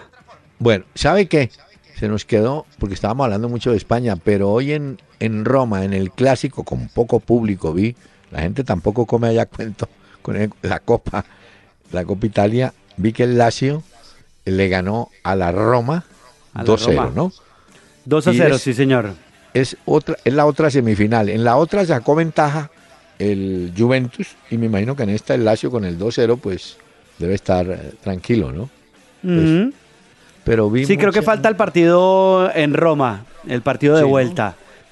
Bueno, 0.58 0.84
¿sabe 0.94 1.26
qué? 1.28 1.50
Se 1.96 2.08
nos 2.08 2.24
quedó, 2.24 2.66
porque 2.78 2.94
estábamos 2.94 3.24
hablando 3.24 3.48
mucho 3.48 3.70
de 3.70 3.76
España, 3.76 4.16
pero 4.16 4.50
hoy 4.50 4.72
en, 4.72 4.98
en 5.20 5.44
Roma, 5.44 5.85
en 5.85 5.92
el 5.92 6.11
clásico, 6.11 6.64
con 6.64 6.88
poco 6.88 7.20
público, 7.20 7.72
vi, 7.72 7.94
la 8.31 8.40
gente 8.42 8.64
tampoco 8.64 9.07
come 9.07 9.28
allá 9.28 9.46
cuento 9.46 9.88
con 10.22 10.37
el- 10.37 10.52
la 10.62 10.81
Copa, 10.81 11.24
la 11.92 12.04
Copa 12.04 12.26
Italia, 12.26 12.72
vi 12.96 13.12
que 13.12 13.24
el 13.24 13.38
Lazio 13.38 13.83
le 14.44 14.68
ganó 14.68 15.09
a 15.22 15.35
la 15.37 15.52
Roma 15.52 16.04
A 16.54 16.62
la 16.62 16.64
2-0, 16.64 16.87
Roma. 16.87 17.12
¿no? 17.14 17.33
2 18.04 18.26
a 18.28 18.33
Y 18.33 18.37
0, 18.38 18.54
es- 18.57 18.62
sí, 18.62 18.74
señor. 18.74 19.12
Es, 19.54 19.76
otra, 19.87 20.16
es 20.24 20.33
la 20.35 20.46
otra 20.46 20.70
semifinal. 20.70 21.28
En 21.31 21.42
la 21.42 21.57
otra 21.57 21.85
sacó 21.85 22.14
ventaja 22.14 22.70
el 23.18 23.72
Juventus 23.76 24.37
y 24.50 24.59
me 24.59 24.66
imagino 24.66 24.94
que 24.94 25.02
en 25.02 25.11
esta 25.11 25.35
el 25.35 25.44
Lazio 25.44 25.70
con 25.70 25.85
el 25.85 25.98
2-0 25.98 26.38
pues 26.38 26.76
debe 27.18 27.35
estar 27.35 27.66
eh, 27.68 27.92
tranquilo, 28.02 28.52
¿no? 28.52 28.68
Ujú. 29.24 29.72
Pero 30.44 30.70
vi 30.70 30.85
Sí, 30.87 30.96
creo 30.96 31.12
que 31.12 31.22
falta 31.22 31.48
el 31.48 31.57
partido 31.57 32.50
en 32.54 32.74
Roma, 32.74 33.24
el 33.48 33.62
partido 33.62 33.96
de 33.96 34.02
Sí, 34.02 34.07
¿no? 34.07 34.12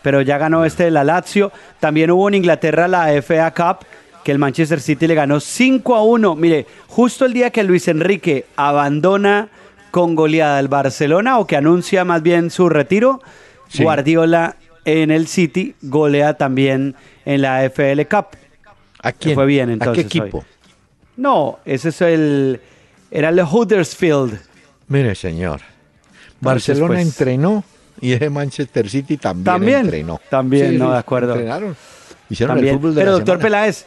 Pero 0.06 0.22
ya 0.22 0.38
ganó 0.38 0.64
este 0.64 0.84
de 0.84 0.92
la 0.92 1.02
Lazio. 1.02 1.50
También 1.80 2.12
hubo 2.12 2.28
en 2.28 2.34
Inglaterra 2.34 2.86
la 2.86 3.08
FA 3.20 3.52
Cup, 3.52 3.84
que 4.22 4.30
el 4.30 4.38
Manchester 4.38 4.80
City 4.80 5.08
le 5.08 5.16
ganó 5.16 5.40
5 5.40 5.96
a 5.96 6.04
1. 6.04 6.36
Mire, 6.36 6.64
justo 6.86 7.24
el 7.24 7.32
día 7.32 7.50
que 7.50 7.64
Luis 7.64 7.88
Enrique 7.88 8.46
abandona 8.54 9.48
con 9.90 10.14
goleada 10.14 10.60
el 10.60 10.68
Barcelona, 10.68 11.40
o 11.40 11.46
que 11.48 11.56
anuncia 11.56 12.04
más 12.04 12.22
bien 12.22 12.50
su 12.52 12.68
retiro, 12.68 13.20
Sí. 13.66 13.82
Guardiola 13.82 14.54
en 14.84 15.10
el 15.10 15.26
City 15.26 15.74
golea 15.82 16.34
también 16.34 16.94
en 17.24 17.42
la 17.42 17.64
FL 17.64 18.06
Cup. 18.06 18.26
¿A 19.02 19.10
quién? 19.10 19.34
fue 19.34 19.44
bien, 19.46 19.70
¿A 19.70 19.72
entonces, 19.72 20.04
qué 20.06 20.18
equipo? 20.20 20.44
No, 21.16 21.58
ese 21.64 21.88
es 21.88 22.00
el... 22.00 22.60
Era 23.10 23.30
el 23.30 23.40
Huddersfield. 23.40 24.38
Mire, 24.86 25.16
señor. 25.16 25.62
Barcelona 26.40 26.94
pues- 26.94 27.08
entrenó 27.08 27.64
y 28.00 28.12
ese 28.12 28.30
Manchester 28.30 28.88
City 28.88 29.16
también, 29.16 29.44
También, 29.44 29.80
entrenó. 29.80 30.20
también, 30.30 30.78
no, 30.78 30.92
de 30.92 30.98
acuerdo. 30.98 31.32
Entrenaron. 31.32 31.76
Hicieron 32.28 32.56
También. 32.56 32.74
el 32.74 32.80
fútbol 32.80 32.94
de 32.94 33.00
Pero 33.00 33.10
la 33.12 33.16
doctor 33.18 33.36
semana. 33.38 33.42
Peláez, 33.44 33.86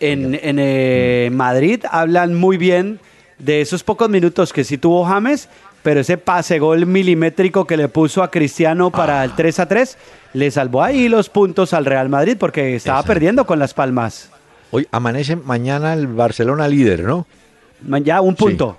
en, 0.00 0.34
en, 0.34 0.56
eh, 0.60 1.30
Madrid 1.32 1.84
hablan 1.90 2.34
muy 2.34 2.56
bien 2.56 3.00
de 3.38 3.60
esos 3.60 3.82
pocos 3.82 4.08
minutos 4.08 4.52
que 4.52 4.64
sí 4.64 4.78
tuvo 4.78 5.04
James, 5.04 5.48
pero 5.82 6.00
ese 6.00 6.18
pase 6.18 6.58
gol 6.58 6.86
milimétrico 6.86 7.66
que 7.66 7.76
le 7.76 7.88
puso 7.88 8.22
a 8.22 8.30
Cristiano 8.30 8.90
para 8.90 9.20
Ah. 9.20 9.24
el 9.24 9.32
3 9.34 9.58
a 9.60 9.66
3 9.66 9.96
le 10.34 10.50
salvó 10.50 10.82
ahí 10.82 11.08
los 11.08 11.28
puntos 11.30 11.72
al 11.72 11.84
Real 11.86 12.08
Madrid 12.08 12.36
porque 12.38 12.76
estaba 12.76 12.98
Exacto. 12.98 13.12
perdiendo 13.14 13.46
con 13.46 13.58
las 13.58 13.74
palmas. 13.74 14.30
Hoy 14.70 14.86
amanece 14.90 15.36
mañana 15.36 15.94
el 15.94 16.06
Barcelona 16.08 16.68
líder, 16.68 17.04
¿no? 17.04 17.26
Ya 18.02 18.20
un 18.20 18.34
punto. 18.34 18.76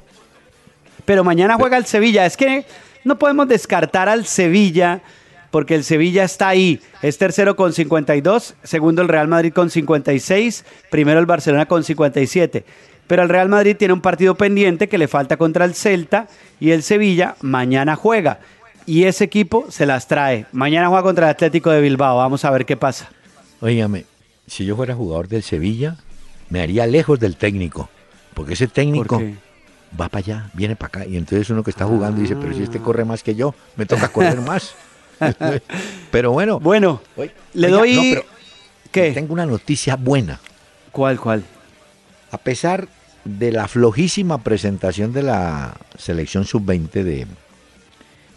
Pero 1.06 1.24
mañana 1.24 1.56
juega 1.56 1.78
el 1.78 1.86
Sevilla. 1.86 2.26
Es 2.28 2.38
que 2.38 2.66
no 3.04 3.18
podemos 3.18 3.48
descartar 3.48 4.10
al 4.10 4.26
Sevilla 4.26 5.02
porque 5.52 5.76
el 5.76 5.84
Sevilla 5.84 6.24
está 6.24 6.50
ahí. 6.50 6.80
Es 7.02 7.18
tercero 7.18 7.56
con 7.56 7.74
52, 7.74 8.56
segundo 8.64 9.02
el 9.02 9.08
Real 9.08 9.28
Madrid 9.28 9.54
con 9.54 9.70
56, 9.70 10.66
primero 10.90 11.20
el 11.20 11.26
Barcelona 11.26 11.66
con 11.66 11.84
57. 11.84 12.66
Pero 13.08 13.24
el 13.24 13.30
Real 13.30 13.50
Madrid 13.50 13.76
tiene 13.76 13.94
un 13.94 14.02
partido 14.02 14.36
pendiente 14.36 14.88
que 14.88 15.00
le 15.00 15.08
falta 15.08 15.38
contra 15.38 15.66
el 15.66 15.74
Celta 15.74 16.28
y 16.60 16.72
el 16.72 16.84
Sevilla 16.84 17.36
mañana 17.42 17.96
juega. 17.96 18.40
Y 18.86 19.06
ese 19.06 19.24
equipo 19.24 19.66
se 19.70 19.86
las 19.86 20.08
trae. 20.08 20.46
Mañana 20.52 20.88
juega 20.90 21.04
contra 21.04 21.26
el 21.26 21.32
Atlético 21.32 21.72
de 21.72 21.82
Bilbao. 21.82 22.18
Vamos 22.18 22.46
a 22.46 22.52
ver 22.52 22.66
qué 22.66 22.78
pasa. 22.78 23.10
Óigame, 23.62 24.06
si 24.46 24.66
yo 24.66 24.76
fuera 24.76 24.96
jugador 24.96 25.28
del 25.28 25.44
Sevilla, 25.44 25.98
me 26.50 26.62
haría 26.62 26.86
lejos 26.86 27.20
del 27.20 27.36
técnico. 27.36 27.90
Porque 28.36 28.54
ese 28.54 28.68
técnico. 28.68 29.22
Va 30.00 30.10
para 30.10 30.20
allá, 30.20 30.50
viene 30.54 30.76
para 30.76 30.88
acá. 31.02 31.06
Y 31.06 31.18
entonces 31.18 31.50
uno 31.50 31.64
que 31.64 31.72
está 31.72 31.86
jugando 31.86 32.22
dice, 32.22 32.36
pero 32.36 32.54
si 32.54 32.64
este 32.64 32.80
corre 32.80 33.06
más 33.06 33.24
que 33.24 33.36
yo, 33.36 33.54
me 33.76 33.86
toca 33.86 34.08
correr 34.10 34.42
más. 34.42 34.74
pero 36.12 36.32
bueno, 36.32 36.60
Bueno, 36.60 37.02
le 37.54 37.68
doy... 37.70 37.96
no, 37.96 38.02
pero 38.02 38.24
¿Qué? 38.92 39.12
tengo 39.12 39.34
una 39.34 39.46
noticia 39.46 39.96
buena. 39.96 40.40
¿Cuál, 40.92 41.20
cuál? 41.20 41.44
A 42.32 42.38
pesar 42.38 42.88
de 43.26 43.52
la 43.52 43.68
flojísima 43.68 44.40
presentación 44.44 45.14
de 45.14 45.24
la 45.24 45.76
selección 45.98 46.46
sub-20 46.46 46.90
de, 47.04 47.28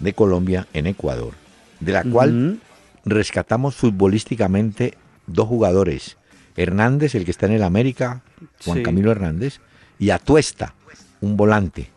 de 0.01 0.13
Colombia 0.13 0.67
en 0.73 0.87
Ecuador, 0.87 1.33
de 1.81 1.93
la 1.93 2.05
cual 2.05 2.59
rescatamos 3.05 3.75
futbolísticamente 3.77 4.97
dos 5.27 5.49
jugadores, 5.49 6.17
Hernández, 6.57 7.15
el 7.15 7.25
que 7.25 7.31
está 7.31 7.47
en 7.47 7.53
el 7.53 7.63
América, 7.63 8.21
Juan 8.65 8.79
Sí. 8.79 8.83
Camilo 8.83 9.11
Hernández, 9.13 9.61
y 9.99 10.11
Atuesta, 10.11 10.75
un 11.23 11.37
volante. 11.39 11.89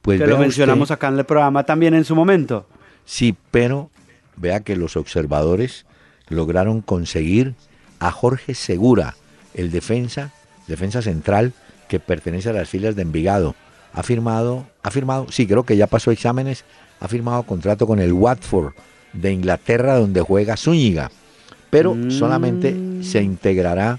Pues 0.00 0.18
que 0.20 0.26
lo 0.26 0.38
mencionamos 0.38 0.84
usted- 0.84 0.94
acá 0.94 1.08
en 1.08 1.18
el 1.18 1.24
programa 1.26 1.64
también 1.64 1.92
en 1.92 2.04
su 2.04 2.14
momento. 2.14 2.66
Sí, 3.04 3.36
pero 3.50 3.90
vea 4.36 4.60
que 4.60 4.76
los 4.76 4.96
observadores 4.96 5.84
lograron 6.28 6.80
conseguir 6.80 7.54
a 7.98 8.10
Jorge 8.10 8.54
Segura, 8.54 9.16
el 9.54 9.70
defensa, 9.70 10.30
defensa 10.66 11.02
central 11.02 11.52
que 11.88 12.00
pertenece 12.00 12.48
a 12.50 12.52
las 12.52 12.68
filas 12.68 12.96
de 12.96 13.02
Envigado. 13.02 13.54
Ha 13.92 14.02
firmado, 14.02 14.66
ha 14.82 14.90
firmado, 14.90 15.26
sí, 15.30 15.46
creo 15.46 15.64
que 15.64 15.76
ya 15.76 15.86
pasó 15.86 16.10
exámenes, 16.10 16.64
ha 17.00 17.08
firmado 17.08 17.42
contrato 17.42 17.86
con 17.86 17.98
el 17.98 18.12
Watford 18.12 18.72
de 19.12 19.32
Inglaterra 19.32 19.96
donde 19.96 20.20
juega 20.20 20.56
Zúñiga, 20.56 21.10
pero 21.70 21.94
Mm. 21.94 22.10
solamente 22.10 22.76
se 23.02 23.22
integrará 23.22 23.98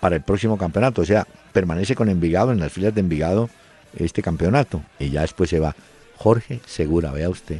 para 0.00 0.16
el 0.16 0.22
próximo 0.22 0.56
campeonato, 0.56 1.02
o 1.02 1.04
sea, 1.04 1.26
permanece 1.52 1.94
con 1.94 2.08
Envigado 2.08 2.52
en 2.52 2.60
las 2.60 2.72
filas 2.72 2.94
de 2.94 3.00
Envigado 3.00 3.50
este 3.96 4.22
campeonato 4.22 4.82
y 4.98 5.10
ya 5.10 5.22
después 5.22 5.50
se 5.50 5.58
va. 5.60 5.74
Jorge 6.16 6.60
Segura, 6.66 7.10
vea 7.12 7.28
usted. 7.28 7.58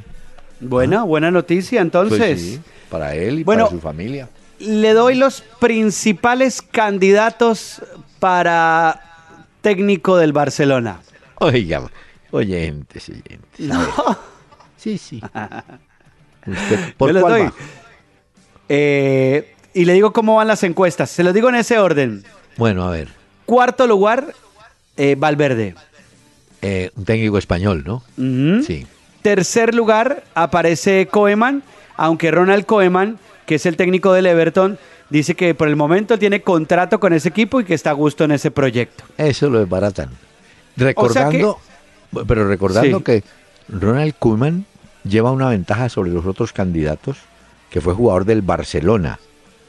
Buena, 0.61 1.03
buena 1.03 1.31
noticia. 1.31 1.81
Pues 1.81 1.85
Entonces, 1.85 2.41
sí, 2.41 2.61
para 2.89 3.15
él 3.15 3.41
y 3.41 3.45
Bueno, 3.45 3.65
para 3.65 3.77
su 3.77 3.81
familia. 3.83 4.29
le 4.59 4.93
doy 4.95 5.15
los 5.15 5.43
principales 5.61 6.63
candidatos 6.63 7.83
para 8.19 9.03
técnico 9.61 10.17
del 10.17 10.33
Barcelona. 10.33 11.01
Oiga, 11.41 11.83
oyentes, 12.31 13.09
oyentes. 13.09 13.59
Sí, 14.79 14.99
sí. 14.99 15.21
¿Usted 16.47 16.95
por 16.97 17.09
Yo 17.09 17.15
les 17.15 17.23
cuál 17.23 17.33
doy. 17.33 17.43
va? 17.43 17.53
Eh, 18.69 19.55
y 19.75 19.85
le 19.85 19.95
digo 19.95 20.13
cómo 20.13 20.37
van 20.37 20.47
las 20.49 20.63
encuestas. 20.63 21.11
Se 21.11 21.25
los 21.25 21.35
digo 21.35 21.49
en 21.49 21.57
ese 21.57 21.79
orden. 21.79 22.23
Bueno, 22.57 22.85
a 22.87 22.91
ver. 22.91 23.09
Cuarto 23.47 23.87
lugar, 23.87 24.33
eh, 24.97 25.17
Valverde. 25.19 25.75
Eh, 26.63 26.91
un 26.97 27.05
técnico 27.05 27.39
español, 27.39 27.85
¿no? 27.87 28.03
Sí. 28.63 28.87
Tercer 29.23 29.75
lugar 29.75 30.25
aparece 30.35 31.07
Koeman, 31.11 31.63
aunque 31.97 32.31
Ronald 32.31 32.65
Koeman, 32.67 33.19
que 33.47 33.57
es 33.57 33.67
el 33.67 33.77
técnico 33.77 34.13
del 34.13 34.27
Everton, 34.27 34.79
dice 35.11 35.35
que 35.35 35.55
por 35.55 35.69
el 35.69 35.77
momento 35.77 36.19
tiene 36.19 36.43
contrato 36.43 37.01
con 37.01 37.13
ese 37.13 37.29
equipo 37.29 37.61
y 37.61 37.65
que 37.65 37.75
está 37.75 37.91
a 37.91 37.95
gusto 37.95 38.25
en 38.25 38.33
ese 38.33 38.51
proyecto. 38.51 39.05
Eso 39.19 39.49
lo 39.51 39.59
desbaratan. 39.61 40.11
Recordando, 40.77 41.59
pero 42.27 42.47
recordando 42.49 42.99
Sí. 42.99 43.05
que 43.05 43.25
Ronald 43.69 44.15
Koeman 44.19 44.65
lleva 45.05 45.31
una 45.33 45.49
ventaja 45.49 45.89
sobre 45.89 46.11
los 46.11 46.27
otros 46.27 46.53
candidatos, 46.53 47.17
que 47.71 47.81
fue 47.81 47.95
jugador 47.95 48.25
del 48.25 48.43
Barcelona. 48.43 49.19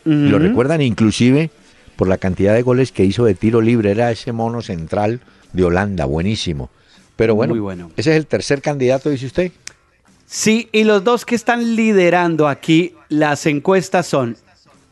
Lo 0.06 0.40
recuerdan 0.40 0.82
inclusive 0.82 1.50
por 1.98 2.08
la 2.08 2.18
cantidad 2.18 2.54
de 2.54 2.62
goles 2.62 2.94
que 2.94 3.04
hizo 3.04 3.26
de 3.26 3.36
tiro 3.36 3.60
libre. 3.60 3.92
Era 3.92 4.10
ese 4.12 4.32
mono 4.32 4.62
central 4.62 5.20
de 5.58 5.66
Holanda, 5.66 6.06
buenísimo. 6.06 6.70
Pero 7.16 7.36
bueno, 7.36 7.54
Muy 7.54 7.60
bueno. 7.60 7.92
ese 7.98 8.12
es 8.12 8.18
el 8.18 8.28
tercer 8.28 8.62
candidato, 8.62 9.10
dice 9.10 9.26
usted. 9.26 9.52
Sí, 10.28 10.70
y 10.72 10.84
los 10.84 11.04
dos 11.04 11.26
que 11.26 11.36
están 11.36 11.76
liderando 11.76 12.48
aquí 12.48 12.94
las 13.10 13.46
encuestas 13.46 14.06
son 14.08 14.38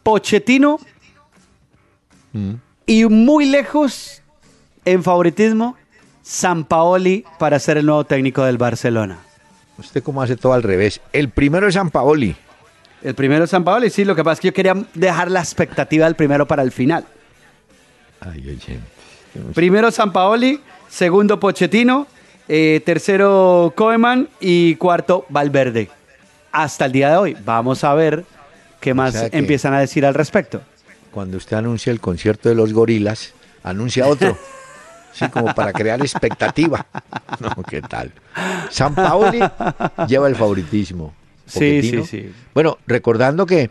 Pochettino 0.04 0.80
Mm. 2.34 2.54
y 2.86 3.06
muy 3.06 3.46
lejos 3.46 4.22
en 4.84 5.04
favoritismo 5.04 5.78
Sampaoli 6.22 7.24
para 7.40 7.60
ser 7.60 7.78
el 7.78 7.86
nuevo 7.86 8.04
técnico 8.04 8.44
del 8.44 8.58
Barcelona. 8.58 9.20
Usted 9.78 10.04
cómo 10.04 10.22
hace 10.22 10.36
todo 10.36 10.54
al 10.54 10.64
revés. 10.64 11.00
El 11.14 11.30
primero 11.30 11.68
es 11.68 11.76
San 11.76 11.92
Paoli. 11.92 12.36
El 13.04 13.14
primero 13.14 13.44
es 13.46 13.52
Sampaoli, 13.52 13.90
sí, 13.90 14.04
lo 14.04 14.16
que 14.16 14.24
pasa 14.24 14.34
es 14.34 14.40
que 14.42 14.48
yo 14.48 14.54
quería 14.54 14.76
dejar 14.96 15.30
la 15.32 15.40
expectativa 15.42 16.06
del 16.06 16.16
primero 16.16 16.48
para 16.48 16.64
el 16.64 16.72
final. 16.72 17.06
Ay, 18.20 18.40
oye. 18.50 18.80
Primero 19.54 19.92
Sampaoli, 19.92 20.60
segundo 20.90 21.40
Pochettino, 21.40 22.08
eh, 22.48 22.82
tercero 22.86 23.74
Koeman 23.76 24.30
y 24.40 24.76
cuarto 24.76 25.26
Valverde. 25.30 25.90
Hasta 26.52 26.86
el 26.86 26.92
día 26.92 27.10
de 27.12 27.18
hoy. 27.18 27.38
Vamos 27.46 27.84
a 27.84 27.94
ver 27.94 28.24
qué 28.80 28.94
más 28.94 29.14
sea 29.14 29.30
que- 29.30 29.38
empiezan 29.38 29.74
a 29.74 29.80
decir 29.80 30.06
al 30.06 30.14
respecto. 30.14 30.62
Cuando 31.12 31.38
usted 31.38 31.58
anuncia 31.58 31.92
el 31.92 32.00
concierto 32.00 32.50
de 32.50 32.56
los 32.56 32.74
gorilas, 32.74 33.34
anuncia 33.64 34.08
otro. 34.08 34.38
Sí, 35.16 35.30
como 35.30 35.56
para 35.56 35.72
crear 35.72 36.02
expectativa. 36.02 36.86
No, 37.40 37.64
¿qué 37.64 37.82
tal? 37.82 38.12
San 38.70 38.94
Paoli 38.94 39.40
lleva 40.10 40.28
el 40.28 40.36
favoritismo. 40.36 41.14
Sí, 41.46 41.82
sí, 41.84 42.04
sí. 42.04 42.34
Bueno, 42.54 42.78
recordando 42.86 43.46
que 43.46 43.70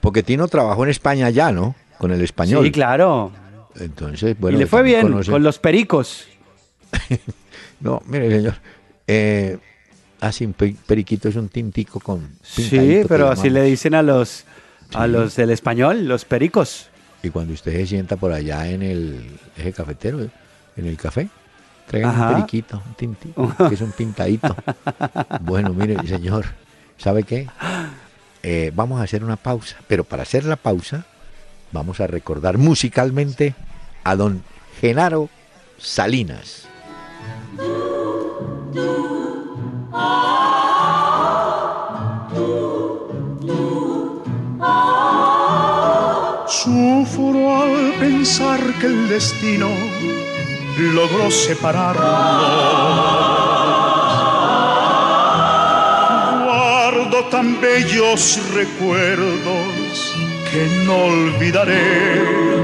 Poquetino 0.00 0.48
trabajó 0.48 0.84
en 0.84 0.90
España 0.90 1.28
ya, 1.28 1.52
¿no? 1.52 1.74
Con 1.98 2.10
el 2.10 2.22
español. 2.22 2.64
Sí, 2.64 2.72
claro. 2.72 3.32
Entonces, 3.78 4.38
bueno. 4.38 4.56
Y 4.56 4.60
le 4.60 4.66
fue 4.66 4.82
bien 4.82 5.22
con 5.22 5.42
los 5.42 5.58
pericos. 5.58 6.26
no, 7.80 8.02
mire, 8.06 8.30
señor. 8.30 8.54
Eh, 9.06 9.58
así 10.20 10.44
un 10.44 10.52
periquito 10.52 11.28
es 11.28 11.36
un 11.36 11.48
tintico 11.48 12.00
con. 12.00 12.28
Sí, 12.42 13.02
pero 13.08 13.30
así 13.30 13.50
le 13.50 13.62
dicen 13.62 13.94
a 13.94 14.02
los, 14.02 14.44
a 14.94 15.06
los 15.06 15.36
del 15.36 15.50
español, 15.50 16.06
los 16.06 16.24
pericos. 16.24 16.88
Y 17.22 17.30
cuando 17.30 17.52
usted 17.52 17.72
se 17.72 17.86
sienta 17.86 18.16
por 18.16 18.32
allá 18.32 18.68
en 18.68 18.82
el 18.82 19.38
eje 19.56 19.72
cafetero, 19.72 20.20
en 20.76 20.86
el 20.86 20.96
café, 20.96 21.28
traigan 21.86 22.20
un 22.20 22.34
periquito, 22.34 22.82
un 22.86 22.94
tintico, 22.94 23.54
que 23.68 23.74
es 23.74 23.80
un 23.80 23.92
pintadito. 23.92 24.54
bueno, 25.40 25.74
mire, 25.74 25.96
señor, 26.06 26.46
¿sabe 26.96 27.24
qué? 27.24 27.48
Eh, 28.42 28.70
vamos 28.74 29.00
a 29.00 29.04
hacer 29.04 29.24
una 29.24 29.36
pausa, 29.36 29.76
pero 29.88 30.04
para 30.04 30.22
hacer 30.22 30.44
la 30.44 30.56
pausa, 30.56 31.06
vamos 31.72 32.00
a 32.00 32.06
recordar 32.06 32.56
musicalmente 32.56 33.54
a 34.08 34.16
don 34.16 34.42
Genaro 34.80 35.28
Salinas. 35.76 36.66
Sufro 46.48 47.62
al 47.62 47.92
pensar 48.00 48.60
que 48.80 48.86
el 48.86 49.08
destino 49.10 49.68
logró 50.94 51.30
separarnos. 51.30 52.06
Guardo 56.46 57.24
tan 57.30 57.60
bellos 57.60 58.40
recuerdos 58.54 60.14
que 60.50 60.66
no 60.86 60.96
olvidaré. 60.96 62.57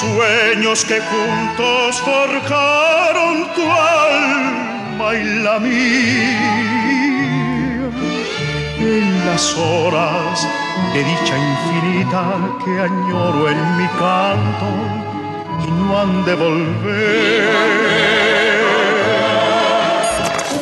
Sueños 0.00 0.84
que 0.84 1.00
juntos 1.00 2.00
forjaron 2.00 3.46
tu 3.54 3.62
alma 3.62 5.14
y 5.14 5.24
la 5.44 5.60
mía 5.60 6.64
en 8.80 9.26
las 9.26 9.56
horas 9.56 10.48
de 10.92 10.98
dicha 10.98 11.38
infinita 11.38 12.24
que 12.64 12.80
añoro 12.80 13.48
en 13.48 13.76
mi 13.76 13.86
canto 13.86 14.66
y 15.64 15.70
no 15.70 16.00
han 16.00 16.24
de 16.24 16.34
volver. 16.34 17.54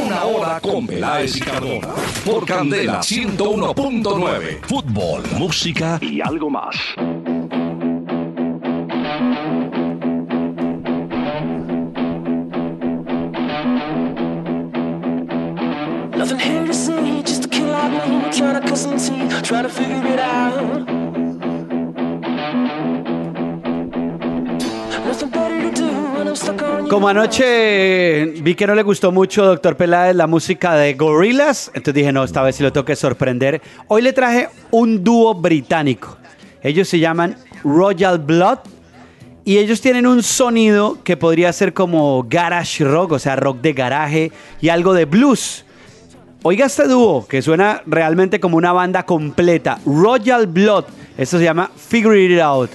Una 0.05 0.24
hora 0.24 0.61
con 0.61 0.87
Peláez 0.87 1.37
y 1.37 1.41
Cardona 1.41 1.89
por 2.22 2.45
Candela 2.45 3.01
101.9. 3.01 4.61
Fútbol, 4.66 5.22
música 5.39 5.99
y 6.03 6.20
algo 6.20 6.51
más. 6.51 6.76
Como 26.89 27.09
anoche 27.09 28.27
vi 28.41 28.55
que 28.55 28.66
no 28.66 28.75
le 28.77 28.83
gustó 28.83 29.11
mucho, 29.11 29.45
doctor 29.45 29.77
Peláez, 29.77 30.14
la 30.14 30.29
música 30.29 30.75
de 30.75 30.95
Gorillaz, 30.95 31.68
entonces 31.68 31.95
dije, 31.95 32.12
no, 32.12 32.23
esta 32.23 32.43
vez 32.43 32.55
sí 32.55 32.62
lo 32.62 32.73
tengo 32.73 32.85
que 32.85 32.95
sorprender. 32.95 33.61
Hoy 33.89 34.03
le 34.03 34.12
traje 34.12 34.49
un 34.70 35.03
dúo 35.03 35.35
británico. 35.35 36.18
Ellos 36.62 36.87
se 36.89 37.01
llaman 37.01 37.37
Royal 37.64 38.18
Blood 38.18 38.59
y 39.45 39.59
ellos 39.59 39.81
tienen 39.81 40.07
un 40.07 40.23
sonido 40.23 40.99
que 41.03 41.16
podría 41.16 41.53
ser 41.53 41.75
como 41.75 42.25
garage 42.29 42.85
rock, 42.85 43.12
o 43.12 43.18
sea, 43.18 43.35
rock 43.35 43.61
de 43.61 43.73
garaje 43.73 44.31
y 44.61 44.68
algo 44.68 44.93
de 44.95 45.05
blues. 45.05 45.64
Oiga 46.45 46.66
este 46.66 46.88
dúo 46.88 47.24
que 47.28 47.40
suena 47.40 47.82
realmente 47.86 48.40
como 48.40 48.57
una 48.57 48.72
banda 48.72 49.05
completa. 49.05 49.78
Royal 49.86 50.49
Blood. 50.49 50.86
Esto 51.16 51.38
se 51.38 51.45
llama 51.45 51.70
Figure 51.76 52.20
It 52.20 52.40
Out. 52.40 52.70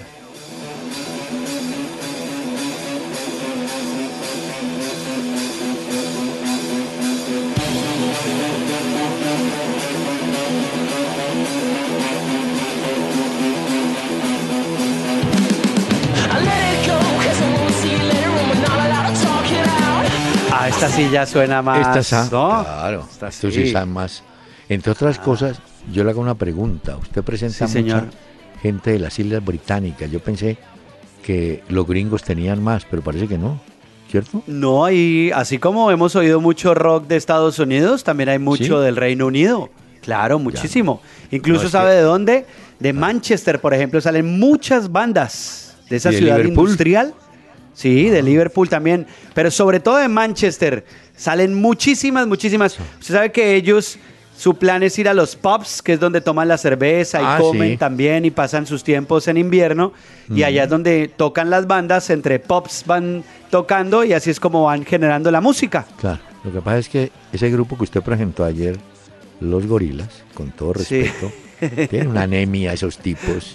Sí 20.97 21.09
ya 21.11 21.25
suena 21.25 21.61
más. 21.61 21.97
Esta 21.97 22.23
¿no? 22.31 22.63
Claro, 22.63 23.07
Esta 23.09 23.31
sí. 23.31 23.51
sí 23.51 23.73
más. 23.87 24.23
Entre 24.69 24.91
otras 24.91 25.19
cosas, 25.19 25.59
yo 25.91 26.03
le 26.03 26.11
hago 26.11 26.21
una 26.21 26.35
pregunta. 26.35 26.97
Usted 26.97 27.23
presenta 27.23 27.67
sí, 27.67 27.81
mucha 27.81 28.05
gente 28.61 28.91
de 28.91 28.99
las 28.99 29.17
Islas 29.17 29.43
Británicas. 29.43 30.11
Yo 30.11 30.19
pensé 30.19 30.57
que 31.23 31.63
los 31.69 31.87
gringos 31.87 32.23
tenían 32.23 32.63
más, 32.63 32.85
pero 32.89 33.01
parece 33.01 33.27
que 33.27 33.37
no. 33.37 33.59
¿Cierto? 34.09 34.41
No, 34.47 34.89
y 34.89 35.31
así 35.35 35.57
como 35.57 35.91
hemos 35.91 36.15
oído 36.15 36.39
mucho 36.39 36.73
rock 36.73 37.07
de 37.07 37.17
Estados 37.17 37.59
Unidos, 37.59 38.05
también 38.05 38.29
hay 38.29 38.39
mucho 38.39 38.79
del 38.79 38.95
Reino 38.95 39.27
Unido. 39.27 39.69
Claro, 40.01 40.39
muchísimo. 40.39 41.01
Incluso 41.31 41.67
sabe 41.67 41.95
de 41.95 42.01
dónde? 42.01 42.45
De 42.79 42.93
Manchester, 42.93 43.59
por 43.59 43.73
ejemplo, 43.73 43.99
salen 43.99 44.39
muchas 44.39 44.89
bandas 44.89 45.75
de 45.89 45.97
esa 45.97 46.13
ciudad 46.13 46.39
industrial 46.39 47.13
Sí, 47.77 48.09
de 48.09 48.23
Liverpool 48.23 48.67
también, 48.67 49.05
pero 49.35 49.51
sobre 49.51 49.79
todo 49.79 49.97
de 49.97 50.07
Manchester. 50.07 50.83
Salen 51.15 51.53
muchísimas, 51.53 52.25
muchísimas. 52.25 52.75
Usted 52.99 53.13
sabe 53.13 53.31
que 53.31 53.53
ellos, 53.53 53.99
su 54.35 54.55
plan 54.55 54.81
es 54.81 54.97
ir 54.97 55.07
a 55.07 55.13
los 55.13 55.35
pubs, 55.35 55.83
que 55.83 55.93
es 55.93 55.99
donde 55.99 56.19
toman 56.19 56.47
la 56.47 56.57
cerveza 56.57 57.21
y 57.21 57.25
ah, 57.27 57.37
comen 57.39 57.77
también 57.77 58.25
y 58.25 58.31
pasan 58.31 58.65
sus 58.65 58.83
tiempos 58.83 59.27
en 59.27 59.37
invierno. 59.37 59.93
Y 60.27 60.41
allá 60.41 60.63
es 60.63 60.69
donde 60.71 61.07
tocan 61.07 61.51
las 61.51 61.67
bandas, 61.67 62.09
entre 62.09 62.39
pubs 62.39 62.83
van 62.87 63.23
tocando 63.51 64.03
y 64.03 64.13
así 64.13 64.31
es 64.31 64.39
como 64.39 64.63
van 64.63 64.83
generando 64.83 65.29
la 65.29 65.39
música. 65.39 65.85
Claro, 65.99 66.19
lo 66.43 66.51
que 66.51 66.61
pasa 66.61 66.79
es 66.79 66.89
que 66.89 67.11
ese 67.31 67.51
grupo 67.51 67.77
que 67.77 67.83
usted 67.83 68.01
presentó 68.01 68.43
ayer, 68.43 68.75
Los 69.39 69.67
Gorilas, 69.67 70.23
con 70.33 70.49
todo 70.49 70.73
respeto. 70.73 71.31
Tienen 71.59 72.07
una 72.09 72.23
anemia 72.23 72.73
esos 72.73 72.97
tipos. 72.97 73.53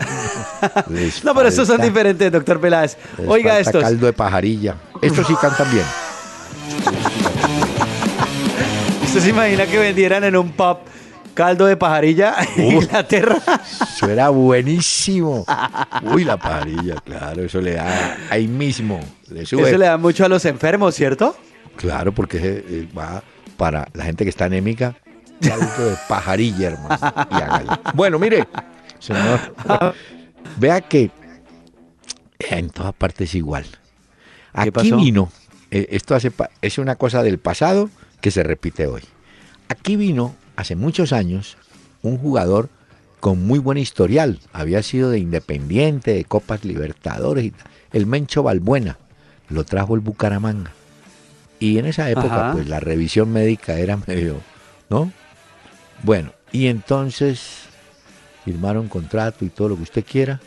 no, 1.25 1.35
pero 1.35 1.49
estos 1.49 1.69
son 1.69 1.81
diferentes, 1.81 2.31
doctor 2.31 2.61
Peláez. 2.61 2.97
Oiga 3.27 3.59
esto. 3.59 3.81
caldo 3.81 4.07
de 4.07 4.13
pajarilla. 4.13 4.77
Estos 5.01 5.27
sí 5.27 5.35
cantan 5.41 5.71
bien. 5.71 5.85
¿Usted 9.05 9.21
se 9.21 9.31
imagina 9.31 9.67
que 9.67 9.79
vendieran 9.79 10.25
en 10.25 10.37
un 10.37 10.53
pub 10.53 10.79
caldo 11.35 11.67
de 11.67 11.77
pajarilla 11.77 12.35
en 12.57 12.73
Inglaterra? 12.77 13.39
Eso 13.83 14.09
era 14.09 14.31
buenísimo. 14.31 15.45
Uy, 16.03 16.25
la 16.25 16.37
pajarilla, 16.37 16.97
claro, 17.05 17.43
eso 17.43 17.61
le 17.61 17.75
da 17.75 18.17
ahí 18.31 18.49
mismo. 18.49 19.01
Eso 19.35 19.57
le 19.57 19.87
da 19.87 19.97
mucho 19.99 20.25
a 20.25 20.29
los 20.29 20.45
enfermos, 20.45 20.95
¿cierto? 20.95 21.37
Claro, 21.77 22.13
porque 22.13 22.39
eh, 22.43 22.89
va 22.97 23.23
para 23.57 23.87
la 23.93 24.05
gente 24.05 24.25
que 24.25 24.31
está 24.31 24.47
anémica, 24.47 24.95
caldo 25.41 25.91
de 25.91 25.97
pajarilla, 26.09 26.69
hermano. 26.69 27.81
Bueno, 27.95 28.19
mire, 28.19 28.47
señor, 28.99 29.41
vea 30.59 30.81
que 30.81 31.11
en 32.39 32.71
todas 32.71 32.95
partes 32.95 33.35
igual. 33.35 33.67
Aquí 34.53 34.93
vino, 34.93 35.31
eh, 35.71 35.89
esto 35.91 36.15
hace, 36.15 36.31
es 36.61 36.79
una 36.79 36.97
cosa 36.97 37.23
del 37.23 37.39
pasado 37.39 37.91
que 38.21 38.31
se 38.31 38.43
repite 38.43 38.87
hoy. 38.87 39.03
Aquí 39.69 39.97
vino 39.97 40.35
hace 40.57 40.77
muchos 40.77 41.13
años 41.13 41.57
un 42.03 42.19
jugador 42.19 42.69
con 43.21 43.47
muy 43.47 43.59
buen 43.59 43.79
historial. 43.79 44.41
Había 44.53 44.83
sido 44.83 45.11
de 45.11 45.19
Independiente, 45.19 46.13
de 46.13 46.25
Copas 46.25 46.65
Libertadores, 46.65 47.45
y 47.45 47.53
el 47.93 48.07
Mencho 48.07 48.43
Balbuena. 48.43 48.99
Lo 49.49 49.65
trajo 49.65 49.95
el 49.95 50.01
Bucaramanga. 50.01 50.73
Y 51.59 51.79
en 51.79 51.87
esa 51.87 52.11
época, 52.11 52.51
pues 52.53 52.69
la 52.69 52.81
revisión 52.81 53.33
médica 53.33 53.79
era 53.79 53.97
medio, 53.97 54.41
¿no? 54.91 55.13
Bueno, 56.03 56.33
y 56.51 56.67
entonces 56.67 57.65
firmaron 58.45 58.89
contrato 58.89 59.45
y 59.45 59.49
todo 59.49 59.71
lo 59.71 59.77
que 59.77 59.83
usted 59.83 60.05
quiera. 60.05 60.41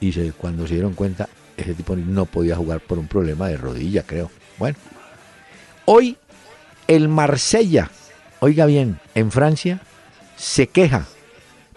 Y 0.00 0.12
se, 0.12 0.32
cuando 0.32 0.66
se 0.66 0.74
dieron 0.74 0.94
cuenta, 0.94 1.28
ese 1.56 1.74
tipo 1.74 1.96
no 1.96 2.26
podía 2.26 2.56
jugar 2.56 2.80
por 2.80 2.98
un 2.98 3.06
problema 3.06 3.48
de 3.48 3.56
rodilla, 3.56 4.02
creo. 4.02 4.30
Bueno, 4.58 4.76
hoy 5.84 6.16
el 6.86 7.08
Marsella, 7.08 7.90
oiga 8.40 8.66
bien, 8.66 8.98
en 9.14 9.30
Francia, 9.30 9.80
se 10.36 10.68
queja 10.68 11.06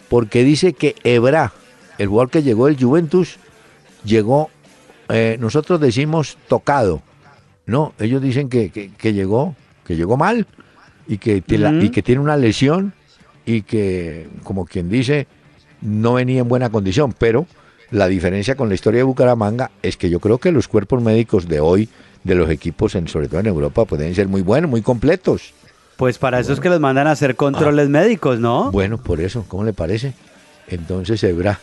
porque 0.09 0.43
dice 0.43 0.73
que 0.73 0.95
Ebra, 1.03 1.53
el 1.97 2.09
jugador 2.09 2.29
que 2.29 2.43
llegó 2.43 2.67
del 2.67 2.77
Juventus, 2.77 3.37
llegó, 4.03 4.49
eh, 5.09 5.37
nosotros 5.39 5.79
decimos 5.79 6.37
tocado. 6.47 7.01
No, 7.65 7.93
ellos 7.97 8.21
dicen 8.21 8.49
que, 8.49 8.71
que, 8.71 8.91
que 8.91 9.13
llegó, 9.13 9.55
que 9.85 9.95
llegó 9.95 10.17
mal, 10.17 10.47
y 11.07 11.17
que, 11.17 11.43
y 11.47 11.89
que 11.89 12.01
tiene 12.01 12.21
una 12.21 12.37
lesión 12.37 12.93
y 13.45 13.63
que, 13.63 14.27
como 14.43 14.65
quien 14.65 14.89
dice, 14.89 15.27
no 15.81 16.13
venía 16.13 16.41
en 16.41 16.47
buena 16.47 16.69
condición, 16.69 17.13
pero 17.17 17.47
la 17.91 18.07
diferencia 18.07 18.55
con 18.55 18.69
la 18.69 18.75
historia 18.75 18.99
de 18.99 19.03
Bucaramanga 19.03 19.71
es 19.81 19.97
que 19.97 20.09
yo 20.09 20.19
creo 20.19 20.37
que 20.37 20.51
los 20.51 20.67
cuerpos 20.67 21.01
médicos 21.01 21.47
de 21.47 21.59
hoy, 21.59 21.89
de 22.23 22.35
los 22.35 22.49
equipos, 22.49 22.95
en, 22.95 23.07
sobre 23.07 23.27
todo 23.27 23.39
en 23.39 23.47
Europa, 23.47 23.85
pueden 23.85 24.13
ser 24.15 24.27
muy 24.27 24.41
buenos, 24.41 24.69
muy 24.69 24.81
completos. 24.81 25.53
Pues 25.97 26.17
para 26.17 26.39
eso 26.39 26.53
es 26.53 26.59
que 26.59 26.69
los 26.69 26.79
mandan 26.79 27.07
a 27.07 27.11
hacer 27.11 27.35
controles 27.35 27.87
ah. 27.87 27.89
médicos, 27.89 28.39
¿no? 28.39 28.71
Bueno, 28.71 28.97
por 28.97 29.21
eso, 29.21 29.45
¿cómo 29.47 29.63
le 29.63 29.73
parece? 29.73 30.13
Entonces 30.67 31.23
Ebra 31.23 31.59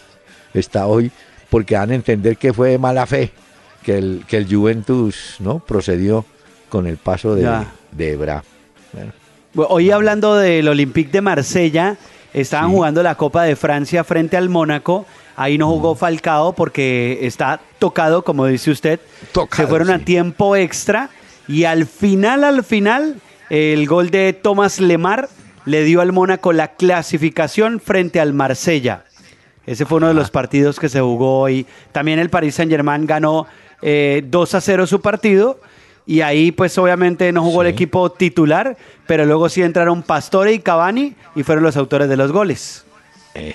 está 0.55 0.87
hoy 0.87 1.11
porque 1.51 1.77
van 1.77 1.91
a 1.91 1.95
entender 1.95 2.37
que 2.37 2.53
fue 2.53 2.71
de 2.71 2.79
mala 2.79 3.07
fe 3.07 3.33
que 3.83 3.97
el, 3.97 4.25
que 4.29 4.37
el 4.37 4.47
Juventus 4.47 5.37
no 5.41 5.61
procedió 5.61 6.25
con 6.69 6.87
el 6.87 6.99
paso 6.99 7.35
de, 7.35 7.51
de 7.93 8.13
Ebra. 8.13 8.45
Hoy 9.67 9.91
hablando 9.91 10.37
del 10.37 10.69
Olympique 10.69 11.11
de 11.11 11.21
Marsella, 11.21 11.97
estaban 12.33 12.71
jugando 12.71 13.03
la 13.03 13.17
Copa 13.17 13.43
de 13.43 13.57
Francia 13.57 14.05
frente 14.05 14.37
al 14.37 14.49
Mónaco. 14.49 15.05
Ahí 15.35 15.59
no 15.59 15.69
jugó 15.69 15.97
Falcao 15.97 16.53
porque 16.53 17.19
está 17.23 17.61
tocado, 17.81 18.23
como 18.23 18.47
dice 18.47 18.71
usted. 18.71 19.01
Se 19.51 19.67
fueron 19.67 19.91
a 19.91 19.99
tiempo 19.99 20.55
extra 20.55 21.11
y 21.49 21.65
al 21.65 21.87
final, 21.87 22.45
al 22.45 22.63
final, 22.63 23.17
el 23.51 23.87
gol 23.89 24.11
de 24.11 24.33
Thomas 24.33 24.79
Lemar 24.79 25.29
le 25.65 25.83
dio 25.83 26.03
al 26.03 26.13
Mónaco 26.13 26.53
la 26.53 26.69
clasificación 26.69 27.81
frente 27.81 28.21
al 28.21 28.35
Marsella. 28.35 29.05
Ese 29.67 29.87
fue 29.87 29.99
uno 29.99 30.09
de 30.09 30.15
los 30.15 30.31
partidos 30.31 30.79
que 30.79 30.89
se 30.89 31.01
jugó 31.01 31.41
hoy. 31.41 31.67
También 31.91 32.21
el 32.21 32.31
Paris 32.31 32.55
Saint 32.55 32.71
Germain 32.71 33.07
ganó 33.07 33.43
2 33.43 33.49
eh, 33.83 34.25
a 34.31 34.61
0 34.61 34.87
su 34.87 35.01
partido 35.01 35.59
y 36.09 36.23
ahí 36.23 36.53
pues 36.53 36.79
obviamente 36.79 37.31
no 37.33 37.43
jugó 37.43 37.61
el 37.61 37.69
equipo 37.69 38.11
titular, 38.11 38.79
pero 39.07 39.27
luego 39.27 39.51
sí 39.51 39.61
entraron 39.61 40.03
Pastore 40.03 40.55
y 40.55 40.59
Cavani 40.59 41.15
y 41.37 41.43
fueron 41.43 41.63
los 41.63 41.77
autores 41.77 42.09
de 42.09 42.17
los 42.17 42.33
goles. 42.33 42.87
Eh, 43.35 43.55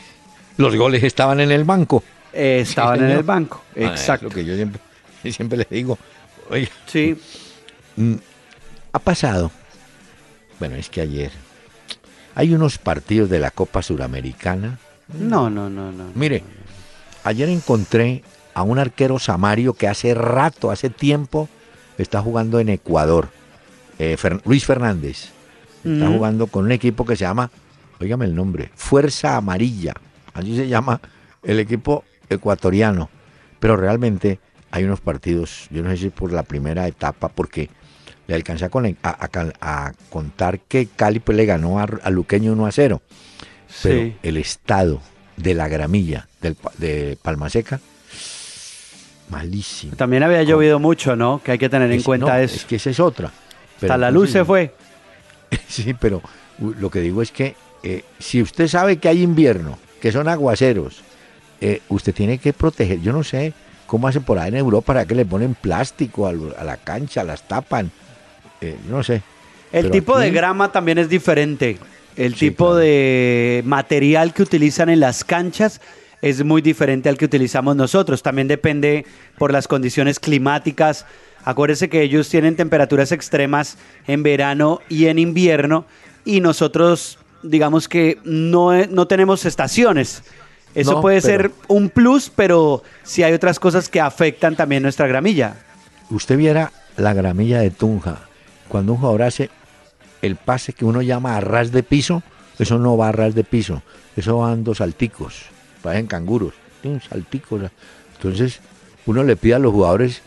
los 0.58 0.76
goles 0.76 1.04
estaban 1.04 1.40
en 1.40 1.52
el 1.52 1.64
banco. 1.64 2.04
Eh, 2.32 2.60
estaban 2.62 3.04
en 3.04 3.10
el 3.10 3.24
banco, 3.24 3.64
ah, 3.76 3.82
exacto. 3.82 4.28
lo 4.28 4.32
que 4.32 4.46
yo 4.46 4.56
siempre, 4.56 4.80
siempre 5.32 5.58
les 5.58 5.70
digo. 5.70 5.98
Oye, 6.52 6.70
sí. 6.86 7.18
Mm, 7.96 8.16
ha 8.92 9.00
pasado. 9.00 9.52
Bueno, 10.60 10.76
es 10.76 10.90
que 10.90 11.02
ayer 11.02 11.32
hay 12.36 12.54
unos 12.54 12.78
partidos 12.78 13.32
de 13.32 13.40
la 13.40 13.50
Copa 13.50 13.82
Suramericana. 13.82 14.78
No, 15.18 15.50
no, 15.50 15.72
no, 15.72 15.92
no. 15.92 16.12
Mire, 16.14 16.44
ayer 17.24 17.50
encontré 17.50 18.24
a 18.54 18.62
un 18.62 18.78
arquero 18.78 19.18
samario 19.18 19.74
que 19.74 19.88
hace 19.88 20.14
rato, 20.14 20.70
hace 20.70 20.92
tiempo, 20.92 21.50
está 21.98 22.22
jugando 22.22 22.60
en 22.60 22.70
Ecuador. 22.70 23.30
Eh, 24.00 24.18
Luis 24.46 24.66
Fernández 24.66 25.30
está 25.84 26.08
jugando 26.08 26.48
con 26.48 26.66
un 26.66 26.72
equipo 26.72 27.06
que 27.06 27.16
se 27.16 27.26
llama, 27.26 27.52
oígame 28.00 28.26
el 28.26 28.36
nombre, 28.36 28.72
Fuerza 28.76 29.36
Amarilla. 29.36 29.94
Allí 30.34 30.56
se 30.56 30.68
llama 30.68 31.02
el 31.44 31.60
equipo 31.60 32.04
ecuatoriano. 32.30 33.10
Pero 33.60 33.76
realmente 33.78 34.40
hay 34.72 34.84
unos 34.84 35.02
partidos, 35.02 35.68
yo 35.70 35.84
no 35.84 35.90
sé 35.92 35.98
si 35.98 36.10
por 36.10 36.32
la 36.32 36.44
primera 36.44 36.88
etapa, 36.88 37.30
porque 37.30 37.70
le 38.28 38.36
alcancé 38.36 38.66
a, 38.66 39.92
contar 40.10 40.60
que 40.62 40.88
Cali 40.88 41.20
pues, 41.20 41.38
le 41.38 41.46
ganó 41.46 41.80
a, 41.80 42.10
Luqueño 42.10 42.54
1 42.54 42.66
a 42.66 42.72
0. 42.72 43.02
Pero 43.82 44.14
el 44.22 44.38
estado 44.38 45.02
de 45.38 45.54
la 45.54 45.68
gramilla 45.68 46.28
del, 46.42 46.56
de 46.78 47.18
Palmaseca 47.22 47.80
malísimo. 49.34 49.96
También 49.96 50.24
había 50.24 50.44
llovido 50.44 50.80
mucho, 50.80 51.16
¿no? 51.16 51.42
Que 51.44 51.54
hay 51.54 51.58
que 51.58 51.70
tener 51.70 51.92
en 51.92 52.02
cuenta 52.02 52.42
eso. 52.42 52.56
Es 52.56 52.66
que 52.66 52.76
esa 52.78 52.90
es 52.90 53.00
otra. 53.00 53.32
Hasta 53.82 53.98
la 53.98 54.12
luz 54.12 54.32
se 54.32 54.46
fue. 54.46 54.74
sí, 55.68 55.94
pero 55.94 56.22
lo 56.80 56.90
que 56.90 57.02
digo 57.02 57.22
es 57.22 57.32
que 57.32 57.56
eh, 57.84 58.04
si 58.20 58.42
usted 58.42 58.68
sabe 58.68 58.98
que 58.98 59.10
hay 59.10 59.22
invierno, 59.22 59.78
que 60.02 60.12
son 60.12 60.28
aguaceros, 60.28 61.02
eh, 61.60 61.82
usted 61.90 62.14
tiene 62.14 62.38
que 62.38 62.54
proteger. 62.54 63.02
Yo 63.02 63.12
no 63.12 63.24
sé 63.24 63.54
cómo 63.88 64.08
hacen 64.08 64.24
por 64.24 64.40
ahí 64.40 64.50
en 64.50 64.58
Europa 64.58 64.88
para 64.88 65.06
que 65.06 65.16
le 65.16 65.26
ponen 65.26 65.56
plástico 65.56 66.28
a, 66.28 66.34
la 66.34 66.78
cancha, 66.78 67.24
las 67.24 67.48
tapan. 67.48 67.92
Eh, 68.62 68.78
no 68.90 69.04
sé. 69.04 69.22
El 69.72 69.90
tipo 69.90 70.18
de 70.18 70.32
grama 70.32 70.72
también 70.72 71.00
es 71.00 71.10
diferente. 71.10 71.80
El 72.16 72.36
tipo 72.36 72.76
de 72.76 73.64
material 73.66 74.34
que 74.34 74.44
utilizan 74.44 74.90
en 74.90 75.00
las 75.00 75.24
canchas 75.24 75.82
es 76.24 76.42
muy 76.46 76.62
diferente 76.62 77.10
al 77.10 77.18
que 77.18 77.26
utilizamos 77.26 77.76
nosotros. 77.76 78.24
También 78.24 78.48
depende 78.48 79.06
por 79.38 79.52
las 79.52 79.68
condiciones 79.68 80.22
climáticas. 80.22 81.06
Acuérdese 81.44 81.90
que 81.90 82.02
ellos 82.02 82.30
tienen 82.30 82.56
temperaturas 82.56 83.12
extremas 83.12 83.78
en 84.08 84.24
verano 84.24 84.80
y 84.88 85.08
en 85.08 85.20
invierno 85.20 85.86
y 86.24 86.40
nosotros 86.40 87.20
digamos 87.44 87.90
que 87.90 88.20
no, 88.24 88.74
no 88.86 89.06
tenemos 89.06 89.44
estaciones. 89.44 90.24
Eso 90.74 91.02
puede 91.02 91.20
ser 91.20 91.52
un 91.68 91.90
plus, 91.90 92.32
pero 92.34 92.84
si 93.04 93.22
hay 93.22 93.34
otras 93.34 93.60
cosas 93.60 93.90
que 93.90 94.00
afectan 94.00 94.56
también 94.56 94.82
nuestra 94.82 95.08
gramilla. 95.08 95.58
Usted 96.10 96.38
viera 96.38 96.72
la 96.96 97.14
gramilla 97.14 97.60
de 97.60 97.70
Tunja. 97.70 98.22
Cuando 98.70 98.94
un 98.94 99.00
jugador 99.00 99.24
hace 99.24 99.50
el 100.22 100.38
pase 100.38 100.72
que 100.72 100.86
uno 100.86 101.02
llama 101.02 101.36
a 101.36 101.42
ras 101.42 101.74
de 101.74 101.84
piso, 101.84 102.24
eso 102.58 102.80
no 102.80 102.96
va 102.96 103.10
a 103.10 103.12
ras 103.12 103.36
de 103.36 103.44
piso, 103.44 103.84
eso 104.16 104.38
van 104.38 104.64
dos 104.64 104.78
salticos 104.78 105.53
parecen 105.84 106.08
canguros, 106.08 106.54
un 106.84 107.00
saltico. 107.02 107.60
Entonces, 108.16 108.60
uno 109.06 109.24
le 109.24 109.36
pide 109.36 109.56
a 109.56 109.60
los 109.60 109.72
jugadores 109.72 110.22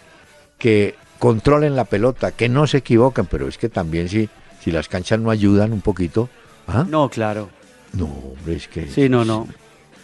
que 0.59 0.95
controlen 1.19 1.75
la 1.75 1.85
pelota, 1.85 2.31
que 2.31 2.49
no 2.49 2.67
se 2.67 2.79
equivoquen, 2.79 3.27
pero 3.27 3.49
es 3.49 3.59
que 3.59 3.69
también 3.69 4.09
si, 4.09 4.29
si 4.63 4.71
las 4.71 4.89
canchas 4.89 5.19
no 5.19 5.31
ayudan 5.31 5.73
un 5.73 5.81
poquito. 5.81 6.29
¿ah? 6.69 6.87
No, 6.89 7.09
claro. 7.09 7.49
No, 7.93 8.05
hombre, 8.05 8.57
es 8.57 8.69
que. 8.69 8.89
Sí, 8.89 9.09
no, 9.09 9.25
no. 9.25 9.49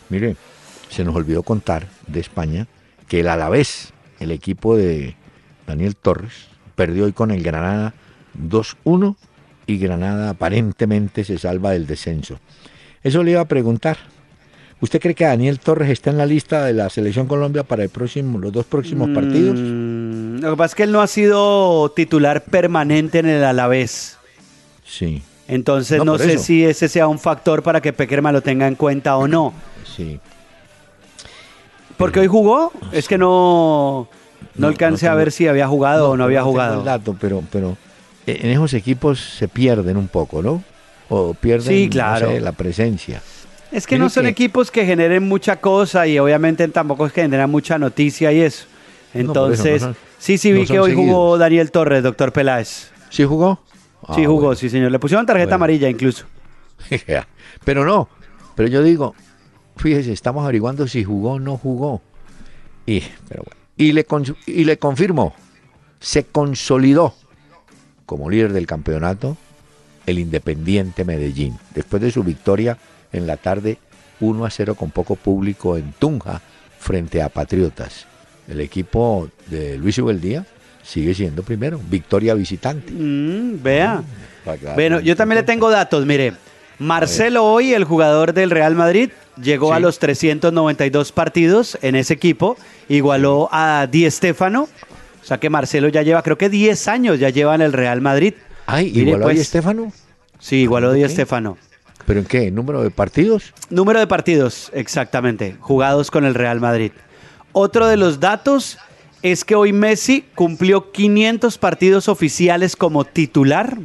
Mire, 0.08 0.36
se 0.88 1.04
nos 1.04 1.14
olvidó 1.14 1.42
contar 1.42 1.86
de 2.06 2.20
España 2.20 2.66
que 3.08 3.20
el 3.20 3.28
Alavés, 3.28 3.92
el 4.20 4.30
equipo 4.30 4.76
de 4.76 5.16
Daniel 5.66 5.96
Torres, 5.96 6.48
perdió 6.74 7.04
hoy 7.04 7.12
con 7.12 7.30
el 7.30 7.42
Granada 7.42 7.94
2-1 8.38 9.16
y 9.66 9.78
Granada 9.78 10.30
aparentemente 10.30 11.24
se 11.24 11.38
salva 11.38 11.72
del 11.72 11.86
descenso. 11.86 12.38
Eso 13.02 13.22
le 13.22 13.32
iba 13.32 13.40
a 13.40 13.48
preguntar. 13.48 13.98
¿Usted 14.82 15.00
cree 15.00 15.14
que 15.14 15.24
Daniel 15.24 15.60
Torres 15.60 15.88
está 15.90 16.10
en 16.10 16.18
la 16.18 16.26
lista 16.26 16.64
de 16.64 16.72
la 16.72 16.90
selección 16.90 17.28
Colombia 17.28 17.62
para 17.62 17.84
el 17.84 17.88
próximo, 17.88 18.40
los 18.40 18.52
dos 18.52 18.66
próximos 18.66 19.08
mm, 19.08 19.14
partidos? 19.14 19.56
Lo 19.56 20.50
que 20.50 20.56
pasa 20.56 20.72
es 20.72 20.74
que 20.74 20.82
él 20.82 20.90
no 20.90 21.00
ha 21.00 21.06
sido 21.06 21.88
titular 21.94 22.42
permanente 22.42 23.20
en 23.20 23.26
el 23.26 23.44
Alavés. 23.44 24.18
Sí. 24.84 25.22
Entonces 25.46 26.04
no, 26.04 26.18
sé 26.18 26.36
si 26.38 26.64
ese 26.64 26.88
sea 26.88 27.06
un 27.06 27.20
factor 27.20 27.62
para 27.62 27.80
que 27.80 27.92
Peckerman 27.92 28.34
lo 28.34 28.42
tenga 28.42 28.66
en 28.66 28.74
cuenta 28.74 29.16
o 29.16 29.28
no. 29.28 29.54
Sí. 29.96 30.18
Porque 31.96 32.18
hoy 32.18 32.26
jugó, 32.26 32.72
es 32.90 33.06
que 33.06 33.18
no, 33.18 34.08
no, 34.56 34.66
alcancé 34.66 35.06
a 35.06 35.14
ver 35.14 35.30
si 35.30 35.46
había 35.46 35.68
jugado 35.68 36.10
o 36.10 36.16
no 36.16 36.24
había 36.24 36.42
jugado. 36.42 36.80
El 36.80 36.84
dato, 36.84 37.16
pero, 37.20 37.44
pero 37.52 37.76
en 38.26 38.50
esos 38.50 38.74
equipos 38.74 39.20
se 39.20 39.46
pierden 39.46 39.96
un 39.96 40.08
poco, 40.08 40.42
¿no? 40.42 40.64
O 41.08 41.34
pierden 41.34 41.88
la 42.42 42.50
presencia. 42.50 43.22
Es 43.72 43.86
que 43.86 43.98
no 43.98 44.10
son 44.10 44.26
equipos 44.26 44.70
que 44.70 44.84
generen 44.84 45.26
mucha 45.26 45.56
cosa 45.56 46.06
y 46.06 46.18
obviamente 46.18 46.66
tampoco 46.68 47.06
es 47.06 47.12
que 47.12 47.22
generan 47.22 47.50
mucha 47.50 47.78
noticia 47.78 48.30
y 48.32 48.42
eso. 48.42 48.66
Entonces, 49.14 49.86
sí, 50.18 50.38
sí 50.38 50.52
vi 50.52 50.66
que 50.66 50.78
hoy 50.78 50.94
jugó 50.94 51.38
Daniel 51.38 51.70
Torres, 51.70 52.02
doctor 52.02 52.32
Peláez. 52.32 52.90
¿Sí 53.10 53.24
jugó? 53.24 53.60
sí 54.14 54.24
ah, 54.24 54.26
jugó, 54.26 54.54
sí 54.54 54.68
señor. 54.68 54.90
Le 54.90 54.98
pusieron 54.98 55.24
tarjeta 55.24 55.54
amarilla 55.54 55.88
incluso. 55.88 56.26
pero 57.64 57.84
no, 57.84 58.08
pero 58.54 58.68
yo 58.68 58.82
digo, 58.82 59.14
fíjese, 59.76 60.12
estamos 60.12 60.44
averiguando 60.44 60.86
si 60.86 61.04
jugó 61.04 61.32
o 61.32 61.40
no 61.40 61.56
jugó. 61.56 62.02
Y, 62.84 63.00
pero 63.28 63.44
bueno, 63.44 63.60
y, 63.76 63.92
le, 63.92 64.06
y 64.46 64.64
le 64.64 64.78
confirmo, 64.78 65.34
se 66.00 66.24
consolidó 66.24 67.14
como 68.06 68.28
líder 68.28 68.52
del 68.52 68.66
campeonato 68.66 69.36
el 70.04 70.18
Independiente 70.18 71.04
Medellín, 71.04 71.58
después 71.74 72.02
de 72.02 72.10
su 72.10 72.24
victoria 72.24 72.76
en 73.12 73.26
la 73.26 73.36
tarde 73.36 73.78
1 74.20 74.44
a 74.44 74.50
0 74.50 74.74
con 74.74 74.90
poco 74.90 75.16
público 75.16 75.76
en 75.76 75.92
Tunja 75.98 76.40
frente 76.78 77.22
a 77.22 77.28
Patriotas. 77.28 78.06
El 78.48 78.60
equipo 78.60 79.28
de 79.46 79.78
Luis 79.78 79.98
Ubeldía 79.98 80.46
sigue 80.82 81.14
siendo 81.14 81.42
primero, 81.42 81.80
victoria 81.88 82.34
visitante. 82.34 82.92
Mm, 82.92 83.62
vea. 83.62 84.02
Ah, 84.46 84.56
bueno, 84.74 85.00
yo 85.00 85.16
también 85.16 85.38
le 85.38 85.44
tengo 85.44 85.70
datos, 85.70 86.04
mire. 86.06 86.34
Marcelo 86.78 87.44
hoy, 87.44 87.74
el 87.74 87.84
jugador 87.84 88.32
del 88.32 88.50
Real 88.50 88.74
Madrid, 88.74 89.10
llegó 89.40 89.72
a 89.72 89.78
los 89.78 90.00
392 90.00 91.12
partidos 91.12 91.78
en 91.80 91.94
ese 91.94 92.14
equipo, 92.14 92.56
igualó 92.88 93.48
a 93.52 93.86
Di 93.90 94.10
Stéfano, 94.10 94.62
o 94.62 95.24
sea 95.24 95.38
que 95.38 95.48
Marcelo 95.48 95.88
ya 95.88 96.02
lleva, 96.02 96.22
creo 96.22 96.36
que 96.36 96.48
10 96.48 96.88
años 96.88 97.20
ya 97.20 97.30
lleva 97.30 97.54
en 97.54 97.60
el 97.60 97.72
Real 97.72 98.00
Madrid. 98.00 98.34
Ay, 98.66 98.90
igualó 98.94 99.26
a 99.26 99.28
Di 99.28 99.36
pues, 99.36 99.48
Stéfano. 99.48 99.92
Sí, 100.40 100.56
igualó 100.56 100.90
a 100.90 100.94
Di 100.94 101.08
Stéfano. 101.08 101.56
¿Pero 102.06 102.20
en 102.20 102.26
qué? 102.26 102.50
¿Número 102.50 102.82
de 102.82 102.90
partidos? 102.90 103.52
Número 103.70 104.00
de 104.00 104.06
partidos, 104.06 104.70
exactamente, 104.74 105.56
jugados 105.60 106.10
con 106.10 106.24
el 106.24 106.34
Real 106.34 106.60
Madrid. 106.60 106.92
Otro 107.52 107.86
de 107.86 107.96
los 107.96 108.18
datos 108.18 108.78
es 109.22 109.44
que 109.44 109.54
hoy 109.54 109.72
Messi 109.72 110.24
cumplió 110.34 110.90
500 110.90 111.58
partidos 111.58 112.08
oficiales 112.08 112.76
como 112.76 113.04
titular. 113.04 113.78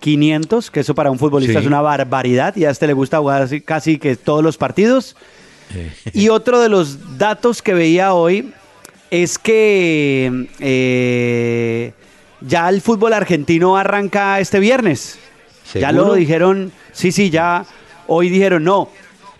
500, 0.00 0.70
que 0.70 0.80
eso 0.80 0.94
para 0.94 1.10
un 1.10 1.18
futbolista 1.18 1.58
es 1.58 1.66
una 1.66 1.80
barbaridad 1.80 2.54
y 2.54 2.64
a 2.64 2.70
este 2.70 2.86
le 2.86 2.92
gusta 2.92 3.18
jugar 3.18 3.48
casi 3.64 3.98
que 3.98 4.14
todos 4.14 4.44
los 4.44 4.56
partidos. 4.56 5.16
y 6.12 6.28
otro 6.28 6.60
de 6.60 6.68
los 6.68 7.18
datos 7.18 7.60
que 7.60 7.74
veía 7.74 8.14
hoy 8.14 8.52
es 9.10 9.38
que 9.38 10.48
eh, 10.60 11.92
ya 12.40 12.68
el 12.68 12.82
fútbol 12.82 13.14
argentino 13.14 13.76
arranca 13.76 14.38
este 14.38 14.60
viernes. 14.60 15.18
Ya 15.74 15.92
lo 15.92 16.14
dijeron, 16.14 16.72
sí, 16.92 17.12
sí, 17.12 17.30
ya 17.30 17.64
hoy 18.06 18.28
dijeron, 18.28 18.64
no, 18.64 18.88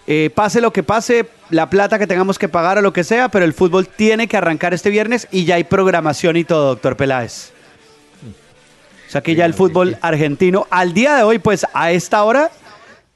eh, 0.07 0.31
pase 0.35 0.61
lo 0.61 0.73
que 0.73 0.83
pase, 0.83 1.27
la 1.51 1.71
plata 1.71 1.99
que 1.99 2.07
tengamos 2.07 2.39
que 2.39 2.49
pagar 2.49 2.79
o 2.79 2.83
lo 2.83 2.93
que 2.93 3.05
sea, 3.05 3.29
pero 3.29 3.45
el 3.45 3.55
fútbol 3.55 3.89
tiene 3.89 4.29
que 4.29 4.37
arrancar 4.37 4.75
este 4.75 4.91
viernes 4.91 5.29
y 5.31 5.45
ya 5.45 5.57
hay 5.57 5.65
programación 5.65 6.37
y 6.37 6.45
todo, 6.45 6.69
doctor 6.69 6.97
Peláez. 6.97 7.53
O 9.09 9.11
sea 9.11 9.21
que 9.21 9.35
ya 9.35 9.45
el 9.45 9.55
fútbol 9.55 9.99
argentino, 10.03 10.67
al 10.71 10.93
día 10.93 11.15
de 11.15 11.23
hoy, 11.23 11.39
pues 11.39 11.67
a 11.73 11.93
esta 11.93 12.25
hora, 12.25 12.51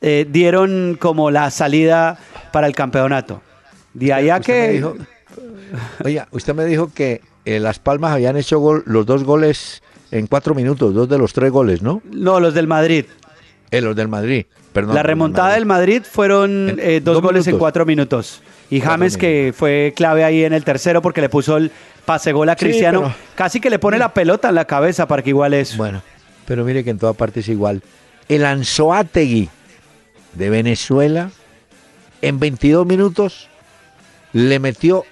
eh, 0.01 0.27
dieron 0.29 0.97
como 0.99 1.31
la 1.31 1.51
salida 1.51 2.19
para 2.53 2.67
el 2.67 2.75
campeonato. 2.75 3.43
De 3.93 4.13
allá 4.13 4.41
que... 4.41 4.85
oiga, 6.05 6.29
usted 6.31 6.55
me 6.55 6.65
dijo 6.65 6.93
que 6.95 7.23
eh, 7.45 7.59
Las 7.61 7.79
Palmas 7.79 8.13
habían 8.13 8.37
hecho 8.37 8.83
los 8.85 9.07
dos 9.07 9.25
goles 9.25 9.83
en 10.11 10.27
cuatro 10.27 10.55
minutos, 10.55 10.95
dos 10.95 11.09
de 11.09 11.19
los 11.19 11.33
tres 11.33 11.51
goles, 11.51 11.83
¿no? 11.83 12.03
No, 12.11 12.41
los 12.41 12.55
del 12.55 12.67
Madrid. 12.67 13.07
Eh, 13.71 13.81
los 13.81 13.95
del 13.95 14.09
Madrid, 14.09 14.47
perdón. 14.73 14.95
La 14.95 15.03
remontada 15.03 15.55
del 15.55 15.67
Madrid, 15.67 16.03
fueron 16.03 16.79
dos, 17.03 17.23
goles 17.23 17.47
en 17.47 17.59
cuatro 17.59 17.87
minutos. 17.87 18.43
Y 18.69 18.81
James, 18.81 19.17
que 19.17 19.53
fue 19.57 19.93
clave 19.97 20.25
ahí 20.25 20.45
en 20.45 20.53
el 20.53 20.65
tercero 20.65 21.03
porque 21.03 21.21
le 21.21 21.29
puso 21.29 21.57
el 21.57 21.73
pase 22.05 22.33
gol 22.33 22.49
a 22.49 22.57
Cristiano. 22.57 23.15
Casi 23.35 23.61
que 23.61 23.71
le 23.71 23.79
pone 23.79 23.99
la 23.99 24.15
pelota 24.15 24.49
en 24.49 24.55
la 24.57 24.65
cabeza 24.65 25.07
para 25.07 25.23
que 25.23 25.31
igual 25.31 25.55
es. 25.55 25.77
Bueno, 25.77 26.03
pero 26.47 26.65
mire 26.65 26.83
que 26.83 26.91
en 26.91 26.99
toda 26.99 27.13
parte 27.13 27.41
es 27.41 27.49
igual. 27.49 27.83
El 28.29 28.45
Anzoátegui 28.45 29.49
de 30.35 30.51
Venezuela, 30.51 31.31
en 32.23 32.39
22 32.39 32.87
minutos, 32.87 33.49
le 34.33 34.59
metió 34.59 35.05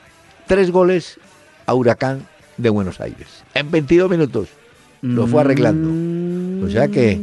tres 0.46 0.70
goles 0.70 1.18
a 1.66 1.74
Huracán 1.74 2.26
de 2.56 2.70
Buenos 2.70 3.00
Aires. 3.00 3.44
En 3.54 3.70
22 3.70 4.10
minutos. 4.10 4.48
Lo 5.02 5.26
fue 5.26 5.40
arreglando. 5.42 6.66
O 6.66 6.70
sea 6.70 6.88
que 6.88 7.20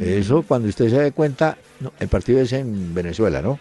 eso, 0.00 0.42
cuando 0.42 0.68
usted 0.68 0.88
se 0.88 0.98
dé 0.98 1.12
cuenta, 1.12 1.58
el 1.98 2.08
partido 2.08 2.40
es 2.40 2.52
en 2.52 2.94
Venezuela, 2.94 3.42
¿no? 3.42 3.58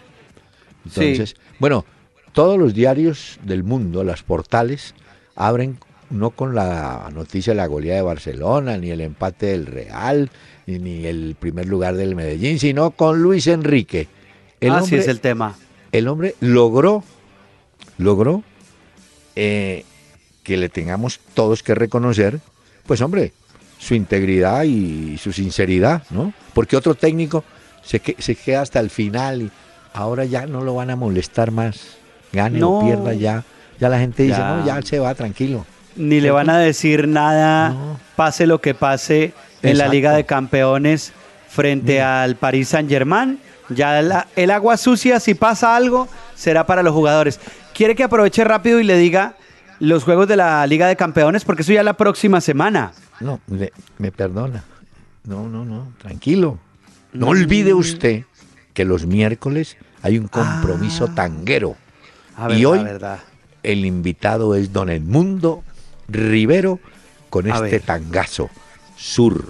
Entonces, 0.86 1.36
bueno, 1.60 1.86
todos 2.32 2.58
los 2.58 2.74
diarios 2.74 3.40
del 3.44 3.64
mundo, 3.64 4.04
las 4.04 4.24
portales, 4.24 4.96
abren 5.36 5.78
no 6.10 6.32
con 6.32 6.56
la 6.56 7.10
noticia 7.14 7.54
de 7.54 7.58
la 7.58 7.68
goleada 7.68 7.98
de 7.98 8.04
Barcelona, 8.04 8.78
ni 8.78 8.90
el 8.90 9.02
empate 9.02 9.48
del 9.48 9.66
Real, 9.66 10.30
ni, 10.66 11.06
el 11.06 11.36
primer 11.40 11.68
lugar 11.68 11.96
del 11.96 12.16
Medellín, 12.16 12.60
sino 12.60 12.92
con 12.92 13.22
Luis 13.22 13.48
Enrique. 13.48 14.08
El 14.60 14.72
Así 14.72 14.96
es 14.96 15.08
el 15.08 15.20
tema. 15.20 15.56
El 15.92 16.08
hombre 16.08 16.36
logró, 16.40 17.04
logró 17.98 18.44
eh, 19.36 19.86
que 20.44 20.58
le 20.58 20.70
tengamos 20.70 21.20
todos 21.34 21.64
que 21.64 21.76
reconocer, 21.76 22.40
pues 22.86 23.02
hombre, 23.02 23.34
su 23.80 23.96
integridad 23.96 24.64
y 24.64 25.18
su 25.18 25.32
sinceridad, 25.32 26.04
¿no? 26.12 26.34
Porque 26.54 26.78
otro 26.78 26.94
técnico 26.94 27.44
se, 27.82 28.00
se 28.20 28.36
queda 28.36 28.62
hasta 28.62 28.80
el 28.80 28.92
final 28.92 29.42
y 29.42 29.52
ahora 29.94 30.26
ya 30.26 30.46
no 30.46 30.62
lo 30.62 30.76
van 30.76 30.92
a 30.92 30.96
molestar 30.96 31.50
más 31.50 31.98
gane 32.32 32.62
o 32.62 32.82
pierda 32.82 33.14
ya, 33.14 33.44
ya 33.80 33.90
la 33.90 33.98
gente 33.98 34.24
dice, 34.24 34.38
no, 34.38 34.66
ya 34.66 34.82
se 34.82 35.00
va 35.00 35.16
tranquilo. 35.16 35.66
Ni 35.96 36.22
le 36.22 36.30
van 36.30 36.50
a 36.50 36.60
decir 36.60 37.08
nada, 37.08 37.76
pase 38.16 38.46
lo 38.46 38.62
que 38.62 38.74
pase 38.76 39.34
en 39.64 39.78
la 39.78 39.88
Liga 39.88 40.14
de 40.14 40.26
Campeones 40.26 41.14
frente 41.50 42.02
al 42.02 42.36
Paris 42.36 42.70
Saint 42.70 42.90
Germain. 42.90 43.40
Ya 43.70 44.00
el 44.36 44.52
agua 44.52 44.78
sucia, 44.78 45.20
si 45.20 45.36
pasa 45.36 45.76
algo, 45.76 46.08
será 46.36 46.66
para 46.66 46.84
los 46.84 46.94
jugadores. 46.94 47.40
¿Quiere 47.74 47.96
que 47.96 48.04
aproveche 48.04 48.44
rápido 48.44 48.80
y 48.80 48.84
le 48.84 48.98
diga 48.98 49.36
los 49.80 50.04
juegos 50.04 50.28
de 50.28 50.36
la 50.36 50.66
Liga 50.68 50.88
de 50.88 50.96
Campeones? 50.96 51.46
Porque 51.46 51.62
eso 51.62 51.74
ya 51.74 51.84
la 51.84 51.94
próxima 51.94 52.42
semana. 52.42 52.94
No, 53.22 53.40
me 53.98 54.12
perdona. 54.12 54.64
No, 55.26 55.48
no, 55.48 55.66
no, 55.66 55.94
tranquilo. 55.98 56.58
No 57.14 57.28
mm. 57.28 57.30
olvide 57.30 57.74
usted 57.74 58.24
que 58.74 58.86
los 58.86 59.06
miércoles 59.06 59.78
hay 60.02 60.18
un 60.18 60.28
compromiso 60.28 61.08
ah. 61.10 61.16
tanguero 61.16 61.76
y 62.50 62.66
hoy 62.66 62.80
el 63.64 63.86
invitado 63.86 64.56
es 64.56 64.72
don 64.72 64.90
Edmundo 64.90 65.64
Rivero 66.08 66.80
con 67.30 67.48
este 67.48 67.80
tangazo, 67.80 68.50
Sur. 68.96 69.44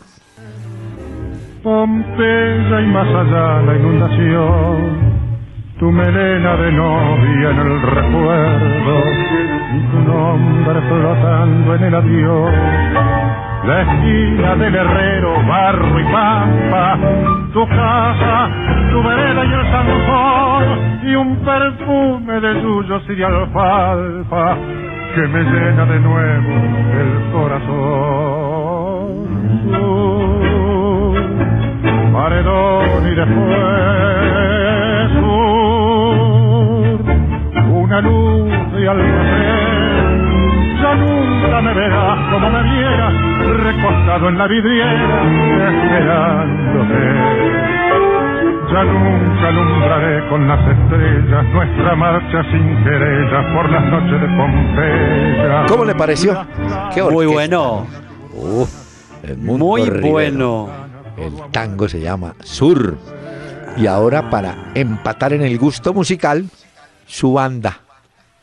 Pompeya 1.63 2.82
y 2.82 2.88
más 2.88 3.07
allá 3.07 3.61
la 3.61 3.76
inundación, 3.76 5.20
tu 5.80 5.91
melena 5.91 6.55
de 6.57 6.72
novia 6.72 7.51
en 7.51 7.59
el 7.59 7.82
recuerdo 7.82 9.03
y 9.76 9.91
tu 9.91 9.99
nombre 9.99 10.82
flotando 10.89 11.76
en 11.76 11.84
el 11.84 11.95
avión 11.95 13.49
la 13.66 13.82
esquina 13.82 14.55
del 14.55 14.76
herrero, 14.76 15.41
barro 15.47 15.99
y 15.99 16.03
pampa, 16.03 16.97
tu 17.53 17.68
casa, 17.68 18.49
tu 18.91 19.03
vereda 19.03 19.45
y 19.45 19.53
el 19.53 19.66
zanjón, 19.72 20.64
y 21.03 21.16
un 21.16 21.36
perfume 21.38 22.39
de 22.39 22.62
yuyos 22.62 23.03
y 23.10 23.16
de 23.16 23.26
alfalfa 23.26 24.55
que 25.16 25.22
me 25.28 25.43
llena 25.43 25.86
de 25.86 25.99
nuevo 25.99 26.53
el 26.99 27.32
corazón. 27.32 28.60
paredón 32.20 33.07
y 33.12 33.16
después 33.16 33.60
una 37.72 38.01
luz 38.01 38.51
de 38.74 38.89
almacén 38.89 40.20
ya 40.82 40.91
me 41.62 41.74
verás 41.74 42.32
como 42.32 42.50
me 42.50 42.64
vieras, 42.64 43.14
recostado 43.64 44.30
en 44.30 44.38
la 44.38 44.47
vidriera, 44.47 45.24
esperándote. 45.70 47.00
Ya 48.72 48.84
nunca 48.84 49.47
alumbraré 49.47 50.30
con 50.30 50.47
las 50.47 50.60
estrellas 50.60 51.45
nuestra 51.52 51.95
marcha 51.95 52.43
sin 52.52 52.84
querellas 52.84 53.45
por 53.56 53.70
las 53.72 53.84
noches 53.86 54.22
de 54.22 54.28
Pompeya. 54.38 55.66
¿Cómo 55.68 55.86
le 55.86 55.95
pareció? 55.95 56.45
Qué 56.93 57.02
Muy 57.02 57.26
bueno. 57.26 57.88
Muy 59.38 59.89
bueno. 59.89 60.70
El 61.18 61.52
tango 61.52 61.89
se 61.89 62.00
llama 62.00 62.36
Sur. 62.41 62.97
Y 63.76 63.88
ahora 63.88 64.30
para 64.30 64.72
empatar 64.76 65.34
en 65.34 65.41
el 65.41 65.58
gusto 65.58 65.93
musical, 65.93 66.45
su 67.06 67.34
banda 67.34 67.82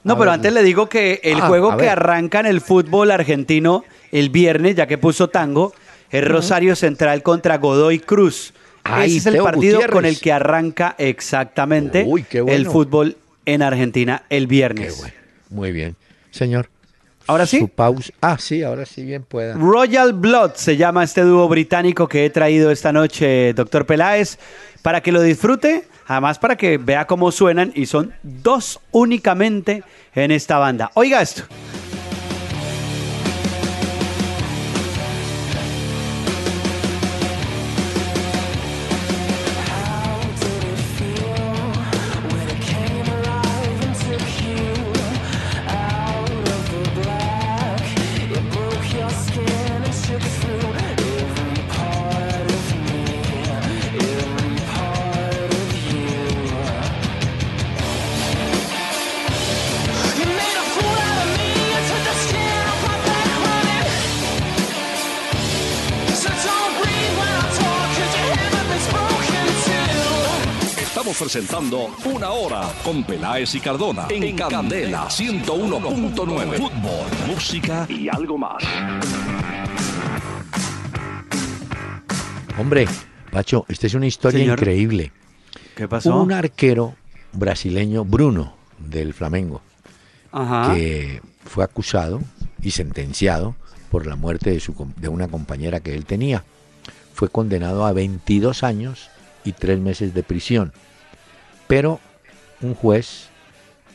no, 0.06 0.18
pero 0.18 0.30
antes 0.30 0.52
le 0.52 0.62
digo 0.62 0.88
que 0.88 1.20
el 1.24 1.40
ah, 1.40 1.48
juego 1.48 1.76
que 1.76 1.88
arranca 1.88 2.40
en 2.40 2.46
el 2.46 2.60
fútbol 2.60 3.10
argentino 3.10 3.84
el 4.12 4.30
viernes, 4.30 4.76
ya 4.76 4.86
que 4.86 4.98
puso 4.98 5.28
tango, 5.28 5.74
es 6.10 6.26
Rosario 6.26 6.76
Central 6.76 7.22
contra 7.22 7.58
Godoy 7.58 7.98
Cruz. 7.98 8.54
Ese 9.02 9.16
es 9.16 9.26
el 9.26 9.38
partido 9.38 9.80
con 9.90 10.04
el 10.04 10.20
que 10.20 10.32
arranca 10.32 10.94
exactamente 10.96 12.06
el 12.46 12.66
fútbol 12.66 13.16
en 13.44 13.62
Argentina 13.62 14.22
el 14.30 14.46
viernes. 14.46 15.02
Muy 15.50 15.72
bien. 15.72 15.96
Señor. 16.30 16.68
¿Ahora 17.26 17.44
sí? 17.44 17.58
Su 17.58 17.68
pausa. 17.68 18.12
Ah, 18.20 18.36
sí, 18.38 18.62
ahora 18.62 18.86
sí 18.86 19.04
bien 19.04 19.24
pueda. 19.24 19.54
Royal 19.54 20.12
Blood 20.12 20.52
se 20.54 20.76
llama 20.76 21.02
este 21.02 21.22
dúo 21.22 21.48
británico 21.48 22.08
que 22.08 22.24
he 22.24 22.30
traído 22.30 22.70
esta 22.70 22.92
noche, 22.92 23.52
doctor 23.54 23.84
Peláez, 23.84 24.38
para 24.82 25.00
que 25.00 25.10
lo 25.10 25.20
disfrute 25.20 25.88
Además, 26.06 26.38
para 26.38 26.56
que 26.56 26.78
vea 26.78 27.06
cómo 27.06 27.32
suenan 27.32 27.72
y 27.74 27.86
son 27.86 28.14
dos 28.22 28.80
únicamente 28.92 29.82
en 30.14 30.30
esta 30.30 30.58
banda. 30.58 30.90
Oiga 30.94 31.20
esto. 31.20 31.42
Presentando 71.36 71.90
Una 72.06 72.30
Hora 72.30 72.62
con 72.82 73.04
Peláez 73.04 73.54
y 73.54 73.60
Cardona 73.60 74.06
en, 74.08 74.34
Candela 74.34 75.06
101.9. 75.06 76.56
Fútbol, 76.56 77.06
música 77.26 77.86
y 77.90 78.08
algo 78.08 78.38
más. 78.38 78.62
Hombre, 82.58 82.88
Pacho, 83.30 83.66
esta 83.68 83.86
es 83.86 83.92
una 83.92 84.06
historia 84.06 84.50
increíble. 84.50 85.12
¿Qué 85.74 85.86
pasó? 85.86 86.16
Un 86.22 86.32
arquero 86.32 86.94
brasileño, 87.34 88.06
Bruno, 88.06 88.54
del 88.78 89.12
Flamengo, 89.12 89.60
que 90.72 91.20
fue 91.44 91.64
acusado 91.64 92.22
y 92.62 92.70
sentenciado 92.70 93.56
por 93.90 94.06
la 94.06 94.16
muerte 94.16 94.52
de, 94.52 94.60
su, 94.60 94.74
de 94.96 95.08
una 95.08 95.28
compañera 95.28 95.80
que 95.80 95.94
él 95.94 96.06
tenía. 96.06 96.44
Fue 97.12 97.28
condenado 97.28 97.84
a 97.84 97.92
22 97.92 98.62
años 98.62 99.10
y 99.44 99.52
3 99.52 99.80
meses 99.80 100.14
de 100.14 100.22
prisión. 100.22 100.72
Pero 101.66 102.00
un 102.60 102.74
juez 102.74 103.28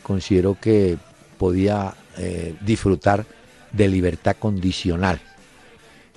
consideró 0.03 0.57
que 0.59 0.97
podía 1.38 1.93
eh, 2.17 2.55
disfrutar 2.61 3.26
de 3.72 3.88
libertad 3.88 4.36
condicional. 4.38 5.19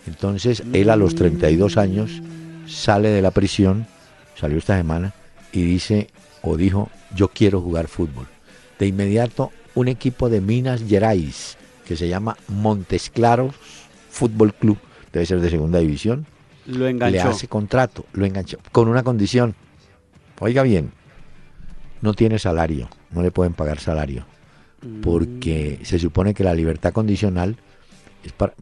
Entonces 0.07 0.63
él 0.73 0.91
a 0.91 0.97
los 0.97 1.15
32 1.15 1.77
años 1.77 2.23
sale 2.67 3.09
de 3.09 3.23
la 3.23 3.31
prisión, 3.31 3.87
salió 4.39 4.59
esta 4.59 4.77
semana, 4.77 5.15
y 5.53 5.63
dice 5.63 6.09
o 6.43 6.57
dijo, 6.57 6.91
yo 7.15 7.29
quiero 7.29 7.61
jugar 7.61 7.89
fútbol. 7.89 8.27
De 8.79 8.87
inmediato 8.87 9.53
un 9.75 9.89
equipo 9.89 10.29
de 10.29 10.41
Minas 10.41 10.83
Gerais 10.87 11.57
que 11.85 11.97
se 11.97 12.09
llama 12.09 12.37
Montes 12.49 13.11
Claros 13.11 13.55
Fútbol 14.11 14.55
Club, 14.55 14.79
debe 15.13 15.27
ser 15.27 15.41
de 15.41 15.51
segunda 15.51 15.79
división, 15.81 16.27
lo 16.67 16.87
enganchó. 16.87 17.13
le 17.13 17.21
hace 17.21 17.49
contrato, 17.49 18.07
lo 18.13 18.25
enganchó, 18.25 18.59
con 18.73 18.89
una 18.89 19.03
condición. 19.03 19.55
Oiga 20.39 20.63
bien, 20.63 20.93
no 22.05 22.13
tiene 22.13 22.39
salario, 22.39 22.91
no 23.13 23.23
le 23.23 23.31
pueden 23.31 23.55
pagar 23.55 23.81
salario, 23.81 24.27
porque 25.03 25.79
mm. 25.81 25.85
se 25.87 25.99
supone 25.99 26.35
que 26.35 26.45
la 26.45 26.53
libertad 26.53 26.93
condicional 26.93 27.57
es 28.23 28.33
para, 28.33 28.53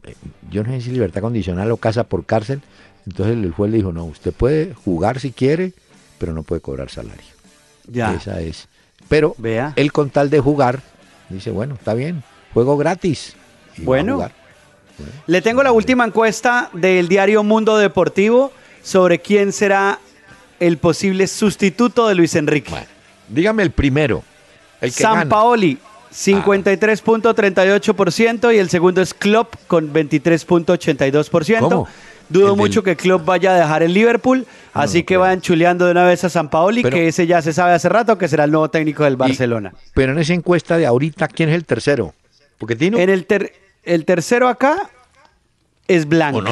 yo 0.49 0.63
no 0.63 0.71
sé 0.71 0.79
si 0.79 0.91
libertad 0.91 1.19
condicional 1.19 1.69
o 1.69 1.75
casa 1.75 2.05
por 2.05 2.25
cárcel, 2.25 2.61
entonces 3.05 3.35
el 3.35 3.51
juez 3.51 3.69
le 3.69 3.77
dijo, 3.77 3.91
no, 3.91 4.05
usted 4.05 4.31
puede 4.31 4.73
jugar 4.73 5.19
si 5.19 5.31
quiere, 5.31 5.73
pero 6.19 6.31
no 6.31 6.43
puede 6.43 6.61
cobrar 6.61 6.89
salario. 6.89 7.33
Ya. 7.85 8.13
Esa 8.13 8.39
es. 8.39 8.69
Pero 9.09 9.35
Vea. 9.37 9.73
él 9.75 9.91
con 9.91 10.09
tal 10.09 10.29
de 10.29 10.39
jugar, 10.39 10.79
dice, 11.27 11.51
bueno, 11.51 11.75
está 11.75 11.93
bien, 11.93 12.23
juego 12.53 12.77
gratis. 12.77 13.35
bueno. 13.79 14.25
Le 15.27 15.41
tengo 15.41 15.63
la 15.63 15.73
última 15.73 16.05
encuesta 16.05 16.69
del 16.71 17.09
diario 17.09 17.43
Mundo 17.43 17.77
Deportivo 17.77 18.53
sobre 18.83 19.19
quién 19.19 19.51
será 19.51 19.99
el 20.61 20.77
posible 20.77 21.27
sustituto 21.27 22.07
de 22.07 22.15
Luis 22.15 22.35
Enrique. 22.35 22.71
Dígame 23.33 23.63
el 23.63 23.71
primero. 23.71 24.23
El 24.81 24.93
que 24.93 25.03
San 25.03 25.29
Paoli, 25.29 25.77
53.38% 26.11 28.53
y 28.53 28.57
el 28.57 28.69
segundo 28.69 29.01
es 29.01 29.13
Klopp 29.13 29.55
con 29.67 29.93
23.82%. 29.93 31.87
Dudo 32.29 32.55
mucho 32.55 32.83
que 32.83 32.95
Klopp 32.95 33.25
vaya 33.25 33.53
a 33.53 33.59
dejar 33.59 33.83
el 33.83 33.93
Liverpool, 33.93 34.47
así 34.73 35.03
que 35.03 35.17
vayan 35.17 35.41
chuleando 35.41 35.85
de 35.85 35.91
una 35.91 36.05
vez 36.05 36.23
a 36.23 36.29
San 36.29 36.49
Paoli, 36.49 36.83
que 36.83 37.09
ese 37.09 37.27
ya 37.27 37.41
se 37.41 37.51
sabe 37.53 37.73
hace 37.73 37.89
rato 37.89 38.17
que 38.17 38.27
será 38.27 38.45
el 38.45 38.51
nuevo 38.51 38.69
técnico 38.69 39.03
del 39.03 39.17
Barcelona. 39.17 39.73
pero 39.93 40.13
en 40.13 40.19
esa 40.19 40.33
encuesta 40.33 40.77
de 40.77 40.85
ahorita, 40.85 41.27
¿quién 41.27 41.49
es 41.49 41.55
el 41.55 41.65
tercero? 41.65 42.13
Porque 42.57 42.77
En 42.79 43.09
el, 43.09 43.27
el 43.83 44.05
tercero 44.05 44.47
acá 44.47 44.89
es 45.87 46.07
Blanc. 46.07 46.47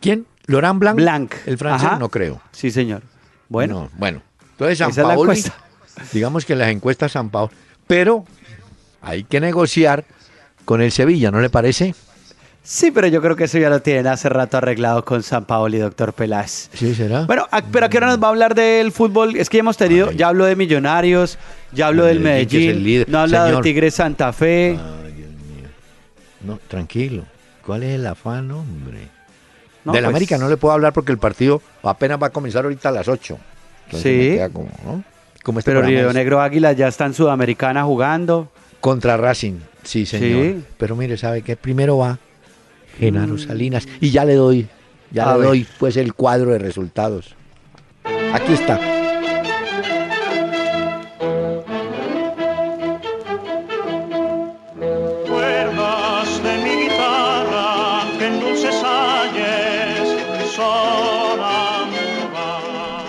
¿Quién? 0.00 0.26
¿Laurent 0.46 0.78
Blanc? 0.78 0.96
Blanc. 0.96 1.34
El 1.46 1.58
francés 1.58 1.90
no 1.98 2.08
creo. 2.08 2.40
Sí, 2.52 2.70
señor. 2.70 3.02
Bueno. 3.48 3.90
bueno. 3.96 4.22
Entonces 4.52 4.78
San 4.78 4.94
Paoli, 4.94 5.42
digamos 6.12 6.44
que 6.44 6.54
las 6.54 6.68
encuestas 6.68 7.12
San 7.12 7.30
Paoli, 7.30 7.52
pero 7.86 8.24
hay 9.02 9.24
que 9.24 9.40
negociar 9.40 10.04
con 10.64 10.82
el 10.82 10.92
Sevilla, 10.92 11.30
¿no 11.30 11.40
le 11.40 11.50
parece? 11.50 11.94
Sí, 12.62 12.90
pero 12.90 13.06
yo 13.06 13.22
creo 13.22 13.36
que 13.36 13.44
eso 13.44 13.58
ya 13.58 13.70
lo 13.70 13.80
tienen 13.80 14.08
hace 14.08 14.28
rato 14.28 14.56
arreglado 14.56 15.04
con 15.04 15.22
San 15.22 15.44
Paolo 15.44 15.76
y 15.76 15.78
Doctor 15.78 16.12
Peláez. 16.12 16.68
Sí, 16.74 16.96
será. 16.96 17.24
Bueno, 17.24 17.46
pero 17.70 17.86
¿a 17.86 17.88
qué 17.88 17.98
hora 17.98 18.08
nos 18.08 18.20
va 18.20 18.26
a 18.26 18.30
hablar 18.30 18.56
del 18.56 18.90
fútbol? 18.90 19.36
Es 19.36 19.48
que 19.48 19.58
ya 19.58 19.60
hemos 19.60 19.76
tenido, 19.76 20.10
ya 20.10 20.28
hablo 20.28 20.46
de 20.46 20.56
Millonarios, 20.56 21.38
ya 21.70 21.86
hablo 21.86 22.04
del 22.04 22.18
Medellín, 22.18 23.04
no 23.06 23.18
ha 23.18 23.22
hablado 23.22 23.56
de 23.56 23.62
Tigre 23.62 23.92
Santa 23.92 24.32
Fe. 24.32 24.70
Ay, 24.70 25.12
Dios 25.12 25.30
mío. 25.30 25.68
No, 26.40 26.58
tranquilo. 26.66 27.24
¿Cuál 27.64 27.84
es 27.84 27.94
el 27.94 28.06
afán, 28.06 28.50
hombre? 28.50 28.98
Del 28.98 29.08
pues 29.84 30.04
América 30.04 30.36
no 30.36 30.48
le 30.48 30.56
puedo 30.56 30.74
hablar 30.74 30.92
porque 30.92 31.12
el 31.12 31.18
partido 31.18 31.62
apenas 31.84 32.20
va 32.20 32.26
a 32.26 32.30
comenzar 32.30 32.64
ahorita 32.64 32.88
a 32.88 32.92
las 32.92 33.06
8. 33.06 33.38
sí. 33.92 34.38
Como, 34.52 35.04
este 35.54 35.70
pero 35.70 35.82
Río 35.82 36.12
Negro 36.12 36.40
Águila 36.40 36.72
ya 36.72 36.88
está 36.88 37.06
en 37.06 37.14
Sudamericana 37.14 37.84
jugando. 37.84 38.50
Contra 38.80 39.16
Racing, 39.16 39.54
sí, 39.82 40.06
señor. 40.06 40.62
Pero 40.76 40.96
mire, 40.96 41.16
¿sabe 41.16 41.42
qué? 41.42 41.56
Primero 41.56 41.98
va 41.98 42.18
Genaro 42.98 43.34
mm. 43.34 43.38
Salinas. 43.38 43.88
Y 44.00 44.10
ya 44.10 44.24
le 44.24 44.34
doy, 44.34 44.68
ya 45.10 45.36
le 45.36 45.44
doy 45.44 45.66
pues 45.78 45.96
el 45.96 46.14
cuadro 46.14 46.52
de 46.52 46.58
resultados. 46.58 47.34
Aquí 48.32 48.52
está. 48.52 48.80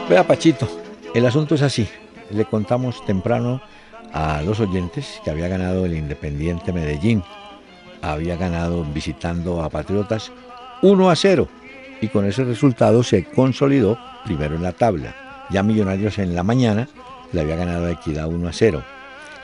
Vea, 0.10 0.26
Pachito, 0.26 0.70
el 1.14 1.26
asunto 1.26 1.56
es 1.56 1.62
así. 1.62 1.86
Le 2.32 2.46
contamos 2.46 3.06
temprano 3.06 3.62
a 4.14 4.42
los 4.42 4.60
oyentes 4.60 5.22
que 5.24 5.32
había 5.32 5.48
ganado 5.48 5.86
el 5.86 5.96
Independiente 5.96 6.74
Medellín 6.74 7.24
había 8.02 8.36
ganado 8.38 8.84
visitando 8.86 9.64
a 9.64 9.70
Patriotas 9.70 10.32
1 10.82 11.10
a 11.10 11.16
0 11.16 11.48
y 12.02 12.08
con 12.10 12.26
ese 12.26 12.44
resultado 12.44 13.04
se 13.04 13.26
consolidó 13.26 13.98
primero 14.24 14.56
en 14.56 14.64
la 14.64 14.72
tabla. 14.72 15.16
Ya 15.50 15.64
Millonarios 15.64 16.20
en 16.20 16.36
la 16.36 16.44
mañana 16.44 16.88
le 17.32 17.42
había 17.42 17.56
ganado 17.56 17.88
a 17.88 17.92
Equidad 17.92 18.28
1 18.28 18.48
a 18.48 18.54
0. 18.54 18.84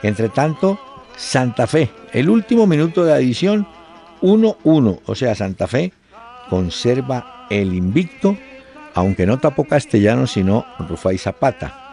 Entre 0.02 0.28
tanto, 0.28 0.78
Santa 1.16 1.66
Fe, 1.66 1.90
el 2.12 2.28
último 2.28 2.66
minuto 2.66 3.04
de 3.04 3.12
adición 3.12 3.66
1-1, 4.22 5.00
o 5.04 5.14
sea, 5.14 5.34
Santa 5.34 5.66
Fe 5.66 5.92
conserva 6.48 7.46
el 7.50 7.74
invicto, 7.74 8.36
aunque 8.94 9.26
no 9.26 9.38
tapó 9.38 9.64
Castellano, 9.64 10.26
sino 10.26 10.64
Rufai 10.78 11.18
Zapata, 11.18 11.83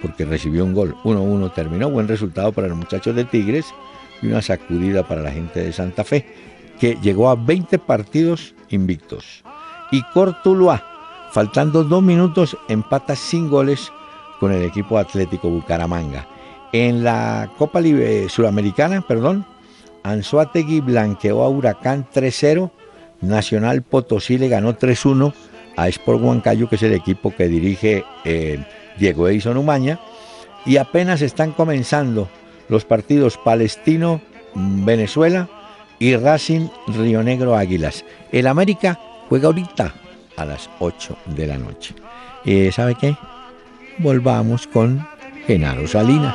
porque 0.00 0.24
recibió 0.24 0.64
un 0.64 0.74
gol. 0.74 0.96
1-1 1.04 1.52
terminó, 1.54 1.90
buen 1.90 2.08
resultado 2.08 2.52
para 2.52 2.68
los 2.68 2.76
muchachos 2.76 3.14
de 3.14 3.24
Tigres 3.24 3.66
y 4.22 4.28
una 4.28 4.42
sacudida 4.42 5.06
para 5.06 5.22
la 5.22 5.30
gente 5.30 5.62
de 5.62 5.72
Santa 5.72 6.04
Fe, 6.04 6.26
que 6.78 6.96
llegó 7.02 7.28
a 7.28 7.34
20 7.34 7.78
partidos 7.78 8.54
invictos. 8.70 9.42
Y 9.90 10.02
Cortuluá, 10.12 10.84
faltando 11.32 11.84
dos 11.84 12.02
minutos, 12.02 12.56
empata 12.68 13.14
sin 13.14 13.48
goles 13.48 13.92
con 14.40 14.52
el 14.52 14.64
equipo 14.64 14.98
Atlético 14.98 15.48
Bucaramanga. 15.48 16.26
En 16.72 17.04
la 17.04 17.50
Copa 17.56 17.80
Libre 17.80 18.28
Sudamericana, 18.28 19.00
perdón, 19.00 19.46
Anzuategui 20.02 20.80
blanqueó 20.80 21.42
a 21.42 21.48
Huracán 21.48 22.06
3-0, 22.12 22.70
Nacional 23.22 23.82
Potosí 23.82 24.38
le 24.38 24.48
ganó 24.48 24.76
3-1 24.76 25.32
a 25.76 25.88
Sport 25.88 26.22
Huancayo, 26.22 26.68
que 26.68 26.76
es 26.76 26.82
el 26.82 26.92
equipo 26.92 27.34
que 27.34 27.48
dirige 27.48 28.04
eh, 28.24 28.64
Diego 28.98 29.28
Edison 29.28 29.56
Umaña, 29.56 30.00
y 30.64 30.78
apenas 30.78 31.22
están 31.22 31.52
comenzando 31.52 32.28
los 32.68 32.84
partidos 32.84 33.38
Palestino-Venezuela 33.38 35.48
y 35.98 36.14
Racing 36.16 36.68
Río 36.88 37.22
Negro 37.22 37.56
Águilas. 37.56 38.04
El 38.32 38.48
América 38.48 38.98
juega 39.28 39.46
ahorita 39.46 39.94
a 40.36 40.44
las 40.44 40.68
8 40.80 41.16
de 41.26 41.46
la 41.46 41.58
noche. 41.58 41.94
¿Y 42.44 42.72
sabe 42.72 42.96
qué? 42.96 43.16
Volvamos 43.98 44.66
con 44.66 45.06
Genaro 45.46 45.86
Salinas. 45.86 46.34